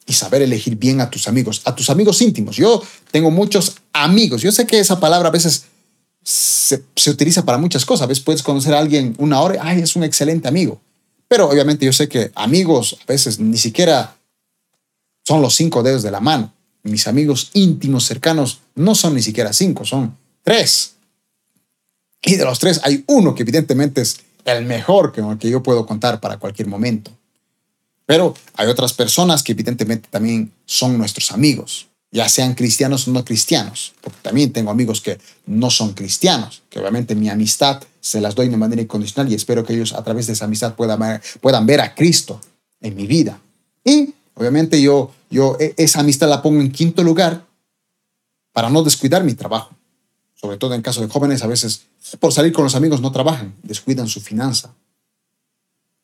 y 0.09 0.15
saber 0.15 0.43
elegir 0.43 0.77
bien 0.77 1.01
a 1.01 1.11
tus 1.11 1.29
amigos, 1.29 1.61
a 1.65 1.75
tus 1.75 1.91
amigos 1.91 2.23
íntimos. 2.23 2.57
Yo 2.57 2.83
tengo 3.11 3.31
muchos 3.31 3.77
amigos. 3.93 4.41
Yo 4.41 4.51
sé 4.51 4.67
que 4.67 4.79
esa 4.79 4.99
palabra 4.99 5.29
a 5.29 5.33
veces 5.33 5.65
se, 6.23 6.83
utiliza 7.11 7.45
para 7.45 7.59
muchas 7.59 7.85
cosas. 7.85 8.05
A 8.05 8.07
veces 8.07 8.25
puedes 8.25 8.43
conocer 8.43 8.75
a 8.75 8.79
alguien 8.79 9.15
una 9.19 9.41
hora, 9.41 9.61
ay, 9.63 9.81
es 9.81 9.97
un 9.97 10.05
excelente 10.05 10.49
amigo. 10.49 10.81
Pero 11.29 11.49
obviamente 11.49 11.85
yo 11.85 11.93
sé 11.93 12.09
que 12.09 12.33
amigos 12.35 12.97
a 13.03 13.05
veces 13.07 13.39
ni 13.39 13.59
siquiera 13.59 14.17
son 15.27 15.43
los 15.43 15.55
cinco 15.55 15.83
dedos 15.83 16.03
de 16.03 16.11
la 16.11 16.21
mano. 16.21 16.55
Mis 16.85 17.07
amigos 17.07 17.51
íntimos, 17.53 18.07
cercanos, 18.07 18.61
no 18.75 18.95
son 18.95 19.15
ni 19.15 19.21
siquiera 19.21 19.53
cinco, 19.53 19.85
son 19.85 20.17
tres. 20.43 20.95
Y 22.23 22.37
de 22.37 22.47
los 22.47 22.59
tres 22.59 22.81
hay 22.83 23.05
uno 23.09 23.35
que 23.35 23.43
evidentemente 23.43 24.01
es 24.01 24.21
el 24.57 24.65
mejor 24.65 25.13
que, 25.13 25.23
que 25.39 25.51
yo 25.51 25.63
puedo 25.63 25.87
contar 25.87 26.21
para 26.21 26.39
cualquier 26.39 26.69
momento. 26.69 27.11
Pero 28.07 28.35
hay 28.55 28.69
otras 28.69 28.95
personas 28.95 29.43
que 29.43 29.53
evidentemente 29.53 30.09
también 30.11 30.51
son 30.65 30.97
nuestros 30.97 31.31
amigos, 31.31 31.89
ya 32.11 32.27
sean 32.29 32.55
cristianos 32.55 33.07
o 33.07 33.11
no 33.11 33.23
cristianos, 33.23 33.93
porque 34.01 34.19
también 34.23 34.51
tengo 34.51 34.71
amigos 34.71 35.03
que 35.03 35.19
no 35.47 35.69
son 35.69 35.93
cristianos, 35.93 36.63
que 36.71 36.79
obviamente 36.79 37.15
mi 37.15 37.29
amistad 37.29 37.83
se 38.01 38.23
las 38.23 38.35
doy 38.35 38.49
de 38.49 38.57
manera 38.57 38.81
incondicional 38.81 39.31
y 39.31 39.35
espero 39.35 39.63
que 39.65 39.75
ellos 39.75 39.93
a 39.93 40.03
través 40.03 40.27
de 40.27 40.33
esa 40.33 40.47
amistad 40.47 40.75
puedan 40.75 41.01
ver, 41.01 41.23
puedan 41.43 41.67
ver 41.67 41.83
a 41.83 41.95
Cristo 41.95 42.41
en 42.81 42.97
mi 42.97 43.07
vida. 43.07 43.39
Y 43.85 44.15
obviamente 44.35 44.81
yo, 44.81 45.13
yo 45.29 45.59
e, 45.61 45.75
esa 45.77 46.01
amistad 46.01 46.31
la 46.31 46.41
pongo 46.41 46.63
en 46.63 46.73
quinto 46.73 47.03
lugar 47.03 47.45
para 48.53 48.71
no 48.71 48.83
descuidar 48.83 49.23
mi 49.23 49.35
trabajo. 49.35 49.77
Sobre 50.41 50.57
todo 50.57 50.75
en 50.75 50.83
caso 50.83 51.01
de 51.01 51.09
jóvenes, 51.09 51.43
a 51.43 51.49
veces 51.49 51.83
por 52.21 52.33
salir 52.33 52.53
con 52.53 52.65
los 52.65 52.77
amigos 52.77 53.01
no 53.01 53.11
trabajan, 53.11 53.57
descuidan 53.63 54.07
su 54.07 54.21
finanza. 54.21 54.73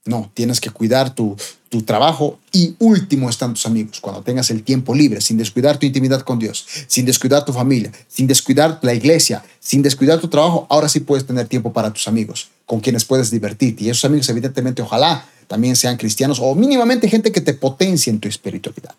No, 0.06 0.30
tienes 0.34 0.60
que 0.60 0.68
cuidar 0.68 1.14
tu, 1.14 1.36
tu 1.70 1.82
trabajo 1.82 2.38
y 2.52 2.74
último 2.78 3.30
están 3.30 3.54
tus 3.54 3.64
amigos, 3.64 4.00
cuando 4.00 4.22
tengas 4.22 4.50
el 4.50 4.62
tiempo 4.62 4.94
libre, 4.94 5.20
sin 5.22 5.38
descuidar 5.38 5.78
tu 5.78 5.86
intimidad 5.86 6.20
con 6.20 6.38
Dios, 6.38 6.66
sin 6.88 7.06
descuidar 7.06 7.44
tu 7.44 7.54
familia, 7.54 7.90
sin 8.06 8.26
descuidar 8.26 8.78
la 8.82 8.92
iglesia, 8.92 9.42
sin 9.60 9.82
descuidar 9.82 10.20
tu 10.20 10.28
trabajo, 10.28 10.66
ahora 10.68 10.90
sí 10.90 11.00
puedes 11.00 11.26
tener 11.26 11.48
tiempo 11.48 11.72
para 11.72 11.90
tus 11.90 12.06
amigos, 12.06 12.48
con 12.66 12.80
quienes 12.80 13.04
puedes 13.04 13.30
divertirte. 13.30 13.84
Y 13.84 13.88
esos 13.88 14.04
amigos 14.04 14.28
evidentemente 14.28 14.82
ojalá 14.82 15.26
también 15.46 15.74
sean 15.74 15.96
cristianos 15.96 16.38
o 16.40 16.54
mínimamente 16.54 17.08
gente 17.08 17.32
que 17.32 17.40
te 17.40 17.54
potencie 17.54 18.10
en 18.12 18.20
tu 18.20 18.28
espiritualidad. 18.28 18.94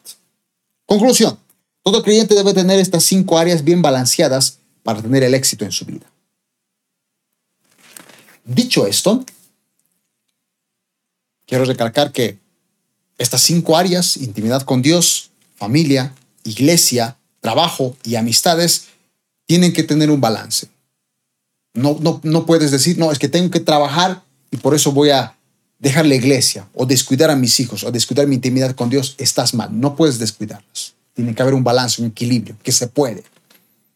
Conclusión, 0.88 1.38
todo 1.84 2.02
creyente 2.02 2.34
debe 2.34 2.54
tener 2.54 2.80
estas 2.80 3.04
cinco 3.04 3.38
áreas 3.38 3.64
bien 3.64 3.82
balanceadas 3.82 4.58
para 4.86 5.02
tener 5.02 5.24
el 5.24 5.34
éxito 5.34 5.66
en 5.66 5.72
su 5.72 5.84
vida. 5.84 6.06
Dicho 8.46 8.86
esto, 8.86 9.26
quiero 11.48 11.66
recalcar 11.66 12.12
que 12.12 12.38
estas 13.18 13.42
cinco 13.42 13.76
áreas, 13.76 14.16
intimidad 14.16 14.62
con 14.62 14.84
Dios, 14.84 15.32
familia, 15.56 16.14
iglesia, 16.44 17.18
trabajo 17.42 17.98
y 18.04 18.14
amistades, 18.14 18.90
tienen 19.48 19.74
que 19.74 19.82
tener 19.82 20.12
un 20.12 20.22
balance. 20.22 20.68
No, 21.74 21.98
no, 22.00 22.22
no 22.22 22.46
puedes 22.46 22.70
decir, 22.70 23.00
no, 23.00 23.12
es 23.12 23.18
que 23.18 23.28
tengo 23.28 23.50
que 23.50 23.62
trabajar 23.62 24.22
y 24.52 24.58
por 24.58 24.76
eso 24.76 24.92
voy 24.92 25.10
a 25.10 25.36
dejar 25.80 26.06
la 26.06 26.14
iglesia 26.14 26.70
o 26.76 26.86
descuidar 26.86 27.32
a 27.32 27.36
mis 27.36 27.60
hijos 27.60 27.84
o 27.84 27.92
descuidar 27.92 28.28
mi 28.28 28.36
intimidad 28.36 28.76
con 28.76 28.92
Dios. 28.92 29.16
Estás 29.18 29.56
mal, 29.56 29.70
no 29.72 29.96
puedes 29.96 30.20
descuidarlas. 30.20 30.94
Tiene 31.16 31.34
que 31.34 31.42
haber 31.42 31.56
un 31.56 31.64
balance, 31.64 32.04
un 32.04 32.10
equilibrio, 32.10 32.56
que 32.62 32.72
se 32.72 32.86
puede. 32.86 33.24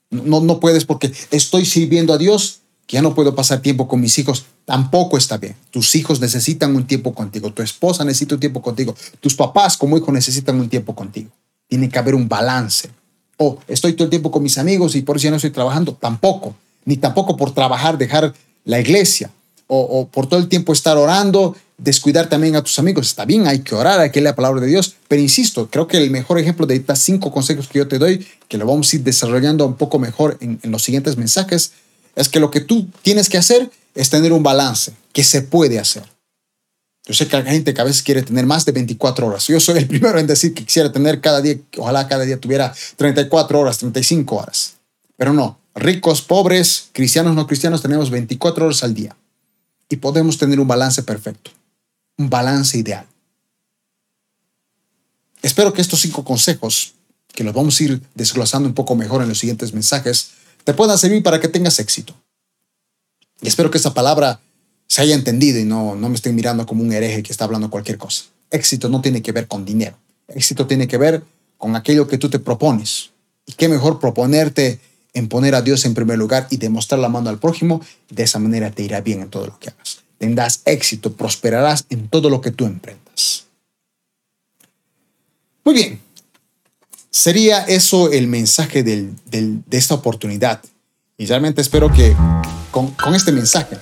No, 0.10 0.42
no 0.42 0.60
puedes 0.60 0.86
porque 0.86 1.12
estoy 1.32 1.66
sirviendo 1.66 2.14
a 2.14 2.18
Dios, 2.18 2.62
que 2.88 2.96
ya 2.96 3.02
no 3.02 3.14
puedo 3.14 3.36
pasar 3.36 3.62
tiempo 3.62 3.88
con 3.88 4.02
mis 4.02 4.18
hijos. 4.18 4.46
Tampoco 4.66 5.18
está 5.18 5.38
bien. 5.38 5.56
Tus 5.70 5.94
hijos 5.96 6.20
necesitan 6.20 6.76
un 6.76 6.88
tiempo 6.88 7.14
contigo. 7.14 7.54
Tu 7.54 7.62
esposa 7.62 8.04
necesita 8.04 8.36
un 8.36 8.40
tiempo 8.42 8.62
contigo. 8.62 8.96
Tus 9.20 9.36
papás 9.36 9.78
como 9.78 9.98
hijos 9.98 10.14
necesitan 10.14 10.60
un 10.60 10.70
tiempo 10.70 10.96
contigo. 10.96 11.30
Tiene 11.68 11.90
que 11.90 12.00
haber 12.00 12.16
un 12.16 12.28
balance. 12.28 12.90
O 13.38 13.60
estoy 13.68 13.94
todo 13.94 14.06
el 14.06 14.10
tiempo 14.10 14.32
con 14.32 14.42
mis 14.42 14.58
amigos 14.58 14.96
y 14.96 15.04
por 15.04 15.18
eso 15.18 15.26
ya 15.26 15.30
no 15.30 15.36
estoy 15.36 15.52
trabajando. 15.52 15.94
Tampoco. 15.94 16.56
Ni 16.86 16.98
tampoco 16.98 17.38
por 17.38 17.54
trabajar 17.54 17.98
dejar 17.98 18.34
la 18.66 18.80
iglesia. 18.80 19.30
O, 19.68 19.80
o 19.80 20.08
por 20.08 20.26
todo 20.26 20.40
el 20.40 20.48
tiempo 20.48 20.74
estar 20.74 20.98
orando 20.98 21.56
descuidar 21.80 22.30
también 22.30 22.56
a 22.56 22.64
tus 22.64 22.78
amigos. 22.78 23.08
Está 23.08 23.26
bien, 23.26 23.48
hay 23.48 23.60
que 23.60 23.74
orar, 23.74 24.00
hay 24.00 24.12
que 24.12 24.20
leer 24.20 24.32
la 24.32 24.36
palabra 24.36 24.62
de 24.62 24.68
Dios, 24.68 24.96
pero 25.08 25.22
insisto, 25.22 25.70
creo 25.70 25.88
que 25.88 25.98
el 25.98 26.12
mejor 26.12 26.38
ejemplo 26.38 26.66
de 26.66 26.76
estas 26.76 27.00
cinco 27.00 27.32
consejos 27.32 27.68
que 27.68 27.80
yo 27.80 27.88
te 27.88 27.98
doy, 27.98 28.28
que 28.48 28.58
lo 28.58 28.66
vamos 28.66 28.92
a 28.92 28.96
ir 28.98 29.04
desarrollando 29.04 29.66
un 29.66 29.76
poco 29.76 29.98
mejor 29.98 30.38
en, 30.42 30.60
los 30.64 30.84
siguientes 30.84 31.18
mensajes, 31.18 31.72
es 32.16 32.30
que 32.30 32.40
lo 32.40 32.52
que 32.52 32.62
tú 32.62 32.88
tienes 33.02 33.30
que 33.30 33.38
hacer 33.38 33.72
es 33.96 34.10
tener 34.10 34.34
un 34.34 34.44
balance, 34.44 34.94
que 35.14 35.24
se 35.24 35.42
puede 35.42 35.80
hacer. 35.80 36.04
Yo 37.06 37.14
sé 37.14 37.28
que 37.28 37.38
hay 37.38 37.44
gente 37.44 37.74
que 37.74 37.82
a 37.82 37.86
veces 37.86 38.04
quiere 38.04 38.22
tener 38.22 38.46
más 38.46 38.66
de 38.66 38.72
24 38.72 39.26
horas. 39.26 39.48
Yo 39.48 39.60
soy 39.60 39.80
el 39.80 39.88
primero 39.88 40.20
en 40.20 40.28
decir 40.28 40.54
que 40.54 40.66
quisiera 40.66 40.92
tener 40.92 41.22
cada 41.22 41.42
día, 41.42 41.58
ojalá 41.78 42.08
cada 42.08 42.26
día 42.26 42.40
tuviera 42.40 42.74
34 42.98 43.60
horas, 43.60 43.78
35 43.80 44.36
horas. 44.36 44.74
Pero 45.18 45.34
no, 45.34 45.60
ricos, 45.76 46.22
pobres, 46.22 46.90
cristianos, 46.92 47.36
no 47.36 47.48
cristianos, 47.48 47.82
tenemos 47.82 48.10
24 48.10 48.66
horas 48.66 48.84
al 48.84 48.94
día. 48.94 49.16
Y 49.90 49.96
podemos 49.96 50.38
tener 50.38 50.60
un 50.60 50.68
balance 50.68 51.02
perfecto 51.02 51.52
balance 52.28 52.78
ideal. 52.78 53.06
Espero 55.42 55.72
que 55.72 55.82
estos 55.82 56.02
cinco 56.02 56.26
consejos, 56.26 56.96
que 57.34 57.46
los 57.46 57.54
vamos 57.54 57.80
a 57.80 57.84
ir 57.84 58.02
desglosando 58.14 58.68
un 58.68 58.76
poco 58.76 58.96
mejor 58.96 59.22
en 59.22 59.30
los 59.30 59.40
siguientes 59.40 59.74
mensajes, 59.74 60.32
te 60.66 60.74
puedan 60.74 60.98
servir 60.98 61.24
para 61.24 61.40
que 61.40 61.48
tengas 61.48 61.80
éxito. 61.80 62.14
Y 63.42 63.48
espero 63.48 63.72
que 63.72 63.78
esta 63.78 63.94
palabra 63.94 64.42
se 64.88 65.02
haya 65.02 65.16
entendido 65.16 65.60
y 65.60 65.64
no, 65.64 65.96
no 65.96 66.10
me 66.10 66.16
estén 66.16 66.36
mirando 66.36 66.66
como 66.66 66.84
un 66.84 66.92
hereje 66.92 67.24
que 67.24 67.32
está 67.32 67.46
hablando 67.46 67.70
cualquier 67.70 67.98
cosa. 67.98 68.26
Éxito 68.52 68.90
no 68.90 69.00
tiene 69.02 69.22
que 69.22 69.32
ver 69.32 69.48
con 69.48 69.64
dinero. 69.64 69.98
Éxito 70.28 70.68
tiene 70.68 70.90
que 70.90 70.98
ver 70.98 71.24
con 71.58 71.78
aquello 71.78 72.08
que 72.08 72.18
tú 72.18 72.30
te 72.30 72.40
propones. 72.40 73.12
Y 73.46 73.54
qué 73.54 73.70
mejor 73.70 74.00
proponerte 74.00 74.82
en 75.14 75.30
poner 75.30 75.56
a 75.56 75.62
Dios 75.62 75.86
en 75.86 75.94
primer 75.94 76.18
lugar 76.18 76.48
y 76.50 76.58
demostrar 76.58 77.00
la 77.00 77.08
mano 77.08 77.30
al 77.30 77.40
prójimo. 77.40 77.82
De 78.10 78.24
esa 78.24 78.40
manera 78.40 78.72
te 78.72 78.84
irá 78.84 79.00
bien 79.00 79.22
en 79.22 79.30
todo 79.30 79.48
lo 79.48 79.58
que 79.58 79.70
hagas 79.70 80.09
tendrás 80.20 80.62
éxito, 80.66 81.14
prosperarás 81.14 81.86
en 81.90 82.08
todo 82.08 82.30
lo 82.30 82.42
que 82.42 82.52
tú 82.52 82.66
emprendas. 82.66 83.46
Muy 85.66 85.74
bien, 85.74 86.00
sería 87.10 87.64
eso 87.64 88.12
el 88.12 88.28
mensaje 88.28 88.84
de 88.84 89.10
esta 89.72 89.96
oportunidad. 89.96 90.62
Y 91.18 91.26
realmente 91.26 91.62
espero 91.62 91.92
que 91.92 92.16
con, 92.72 92.96
este 93.14 93.34
mensaje 93.34 93.78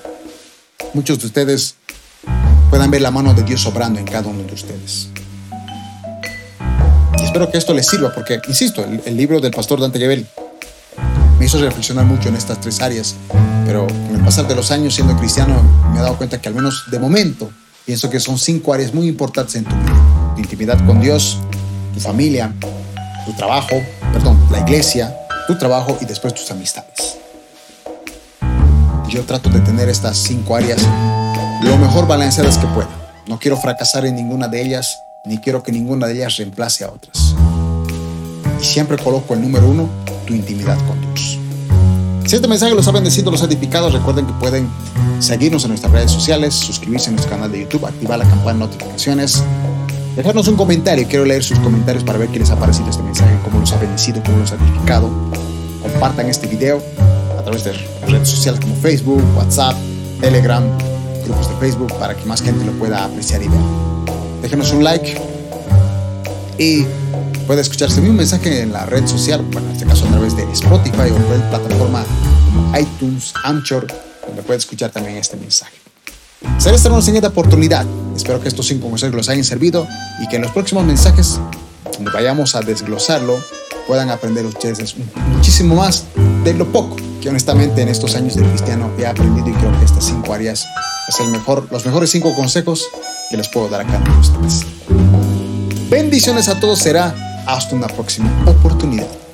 muchos 0.96 1.20
de 1.20 1.28
ustedes 1.28 1.76
puedan 2.70 2.90
ver 2.90 3.02
la 3.02 3.12
mano 3.12 3.34
de 3.34 3.44
Dios 3.44 3.66
obrando 3.68 4.00
en 4.00 4.06
cada 4.06 4.28
uno 4.28 4.44
de 4.44 4.54
ustedes. 4.54 5.10
Y 7.20 7.24
espero 7.24 7.52
que 7.52 7.60
esto 7.60 7.74
les 7.74 7.86
sirva 7.86 8.12
porque, 8.14 8.40
insisto, 8.48 8.84
el, 8.84 9.18
libro 9.18 9.40
del 9.40 9.52
pastor 9.52 9.80
Dante 9.80 10.00
Gebel 10.00 10.26
hizo 11.48 11.62
reflexionar 11.62 12.06
mucho 12.06 12.28
en 12.28 12.36
estas 12.36 12.60
tres 12.60 12.82
áreas, 12.82 13.16
pero 13.66 13.88
con 13.88 14.16
el 14.16 14.22
pasar 14.22 14.50
de 14.50 14.56
los 14.56 14.70
años 14.70 14.95
siendo 14.95 15.16
cristiano 15.16 15.62
me 15.93 16.00
he 16.00 16.02
dado 16.02 16.18
cuenta 16.18 16.41
que 16.41 16.50
al 16.50 16.56
menos 16.56 16.84
de 16.91 17.00
momento 17.00 17.50
pienso 17.86 18.10
que 18.10 18.20
son 18.20 18.38
cinco 18.38 18.74
áreas 18.74 18.93
muy 18.93 19.08
importantes 19.08 19.56
en 19.56 19.64
tu 19.64 19.74
vida. 19.74 20.34
Tu 20.36 20.41
intimidad 20.41 20.86
con 20.86 21.00
Dios, 21.00 21.39
tu 21.93 22.02
familia, 22.02 22.54
tu 23.26 23.32
trabajo, 23.32 23.82
perdón, 24.12 24.38
la 24.52 24.60
iglesia, 24.60 25.16
tu 25.48 25.58
trabajo 25.58 25.98
y 26.02 26.06
después 26.06 26.34
tus 26.34 26.52
amistades. 26.52 27.18
Yo 29.08 29.24
trato 29.24 29.50
de 29.50 29.62
tener 29.62 29.88
estas 29.88 30.18
cinco 30.18 30.54
áreas 30.54 30.82
lo 31.64 31.78
mejor 31.78 32.08
balanceadas 32.08 32.58
que 32.58 32.68
pueda. 32.68 32.89
No 33.26 33.39
quiero 33.39 33.56
fracasar 33.56 34.06
en 34.06 34.16
ninguna 34.16 34.50
de 34.50 34.62
ellas, 34.62 35.00
ni 35.24 35.38
quiero 35.38 35.64
que 35.64 35.72
ninguna 35.72 36.08
de 36.08 36.16
ellas 36.16 36.36
reemplace 36.36 36.84
a 36.84 36.89
otras. 36.89 37.36
Y 38.62 38.66
siempre 38.66 38.98
coloco 38.98 39.34
el 39.34 39.41
número 39.41 39.70
uno, 39.70 39.89
tu 40.28 40.34
intimidad 40.34 40.78
con 40.86 41.00
Dios. 41.00 41.37
Si 42.28 42.36
este 42.36 42.50
mensaje 42.50 42.76
los 42.76 42.86
ha 42.90 42.92
bendecido, 42.92 43.32
los 43.32 43.42
ha 43.42 43.46
edificado, 43.46 43.90
recuerden 43.90 44.26
que 44.26 44.34
pueden 44.34 44.68
seguirnos 45.20 45.64
en 45.64 45.70
nuestras 45.70 45.94
redes 45.94 46.12
sociales, 46.12 46.54
suscribirse 46.54 47.08
a 47.08 47.14
nuestro 47.14 47.32
canal 47.32 47.50
de 47.50 47.62
YouTube, 47.62 47.86
activar 47.86 48.20
la 48.20 48.26
campana 48.26 48.66
de 48.66 48.72
notificaciones, 48.72 49.42
dejarnos 50.14 50.46
un 50.50 50.58
comentario. 50.58 51.08
Quiero 51.08 51.24
leer 51.24 51.42
sus 51.42 51.58
comentarios 51.60 52.04
para 52.04 52.20
ver 52.20 52.28
qué 52.28 52.40
les 52.40 52.50
ha 52.50 52.58
parecido 52.58 52.90
este 52.90 53.02
mensaje, 53.02 53.34
cómo 53.46 53.62
los 53.62 53.72
ha 53.72 53.78
bendecido, 53.78 54.22
cómo 54.26 54.40
los 54.40 54.52
ha 54.52 54.56
edificado. 54.56 55.10
Compartan 55.82 56.28
este 56.28 56.48
video 56.48 56.84
a 57.40 57.44
través 57.44 57.64
de 57.64 57.72
redes 58.06 58.28
sociales 58.28 58.60
como 58.60 58.76
Facebook, 58.76 59.24
WhatsApp, 59.38 59.78
Telegram, 60.20 60.66
grupos 61.24 61.48
de 61.48 61.56
Facebook 61.56 61.98
para 61.98 62.14
que 62.14 62.26
más 62.26 62.42
gente 62.42 62.66
lo 62.66 62.74
pueda 62.74 63.06
apreciar 63.06 63.42
y 63.42 63.48
ver. 63.48 63.60
Déjenos 64.42 64.74
un 64.74 64.84
like 64.84 65.18
y 66.58 66.84
puede 67.48 67.62
escucharse 67.62 68.02
mi 68.02 68.10
mensaje 68.10 68.62
en 68.62 68.74
la 68.74 68.86
red 68.86 69.08
social, 69.08 69.41
bueno, 69.54 69.70
en 69.70 69.74
este 69.74 69.86
caso 69.86 70.06
a 70.06 70.10
través 70.10 70.36
de 70.36 70.43
Spotify 70.52 71.10
o 71.10 71.16
cualquier 71.16 71.50
plataforma 71.50 72.06
como 72.54 72.78
iTunes, 72.78 73.34
Anchor, 73.45 73.88
donde 74.28 74.43
puede 74.43 74.60
escuchar 74.60 74.91
también 74.91 75.16
este 75.18 75.38
mensaje. 75.38 75.78
Será 76.58 76.76
esta 76.76 76.89
una 76.89 77.02
siguiente 77.02 77.28
oportunidad. 77.28 77.86
Espero 78.16 78.41
que 78.41 78.50
estos 78.50 78.68
cinco 78.68 78.89
consejos 78.89 79.16
los 79.16 79.30
hayan 79.30 79.45
servido 79.45 79.88
y 80.22 80.28
que 80.28 80.36
en 80.36 80.41
los 80.41 80.52
próximos 80.52 80.84
mensajes, 80.84 81.39
donde 81.93 82.12
vayamos 82.12 82.54
a 82.56 82.60
desglosarlo, 82.60 83.39
puedan 83.88 84.10
aprender 84.10 84.45
ustedes 84.45 84.95
muchísimo 85.34 85.76
más 85.76 86.04
de 86.43 86.54
lo 86.54 86.70
poco 86.70 86.98
que 87.22 87.30
honestamente 87.30 87.82
en 87.82 87.88
estos 87.88 88.16
años 88.16 88.36
de 88.36 88.43
cristiano 88.43 88.91
he 89.00 89.06
aprendido 89.06 89.48
y 89.48 89.54
creo 89.54 89.80
que 89.80 89.86
estas 89.86 90.04
cinco 90.04 90.34
áreas 90.34 90.68
es 91.08 91.20
el 91.22 91.30
mejor, 91.30 91.70
los 91.72 91.86
mejores 91.86 92.10
cinco 92.10 92.36
consejos 92.36 92.86
que 93.30 93.38
les 93.38 93.48
puedo 93.48 93.70
dar 93.70 93.82
a 93.82 93.86
cada 93.86 94.00
uno 94.00 94.14
de 94.16 94.20
ustedes. 94.20 94.66
Bendiciones 95.89 96.50
a 96.50 96.60
todos, 96.60 96.80
será 96.80 97.16
hasta 97.48 97.76
una 97.76 97.88
próxima 97.88 98.30
oportunidad. 98.45 99.27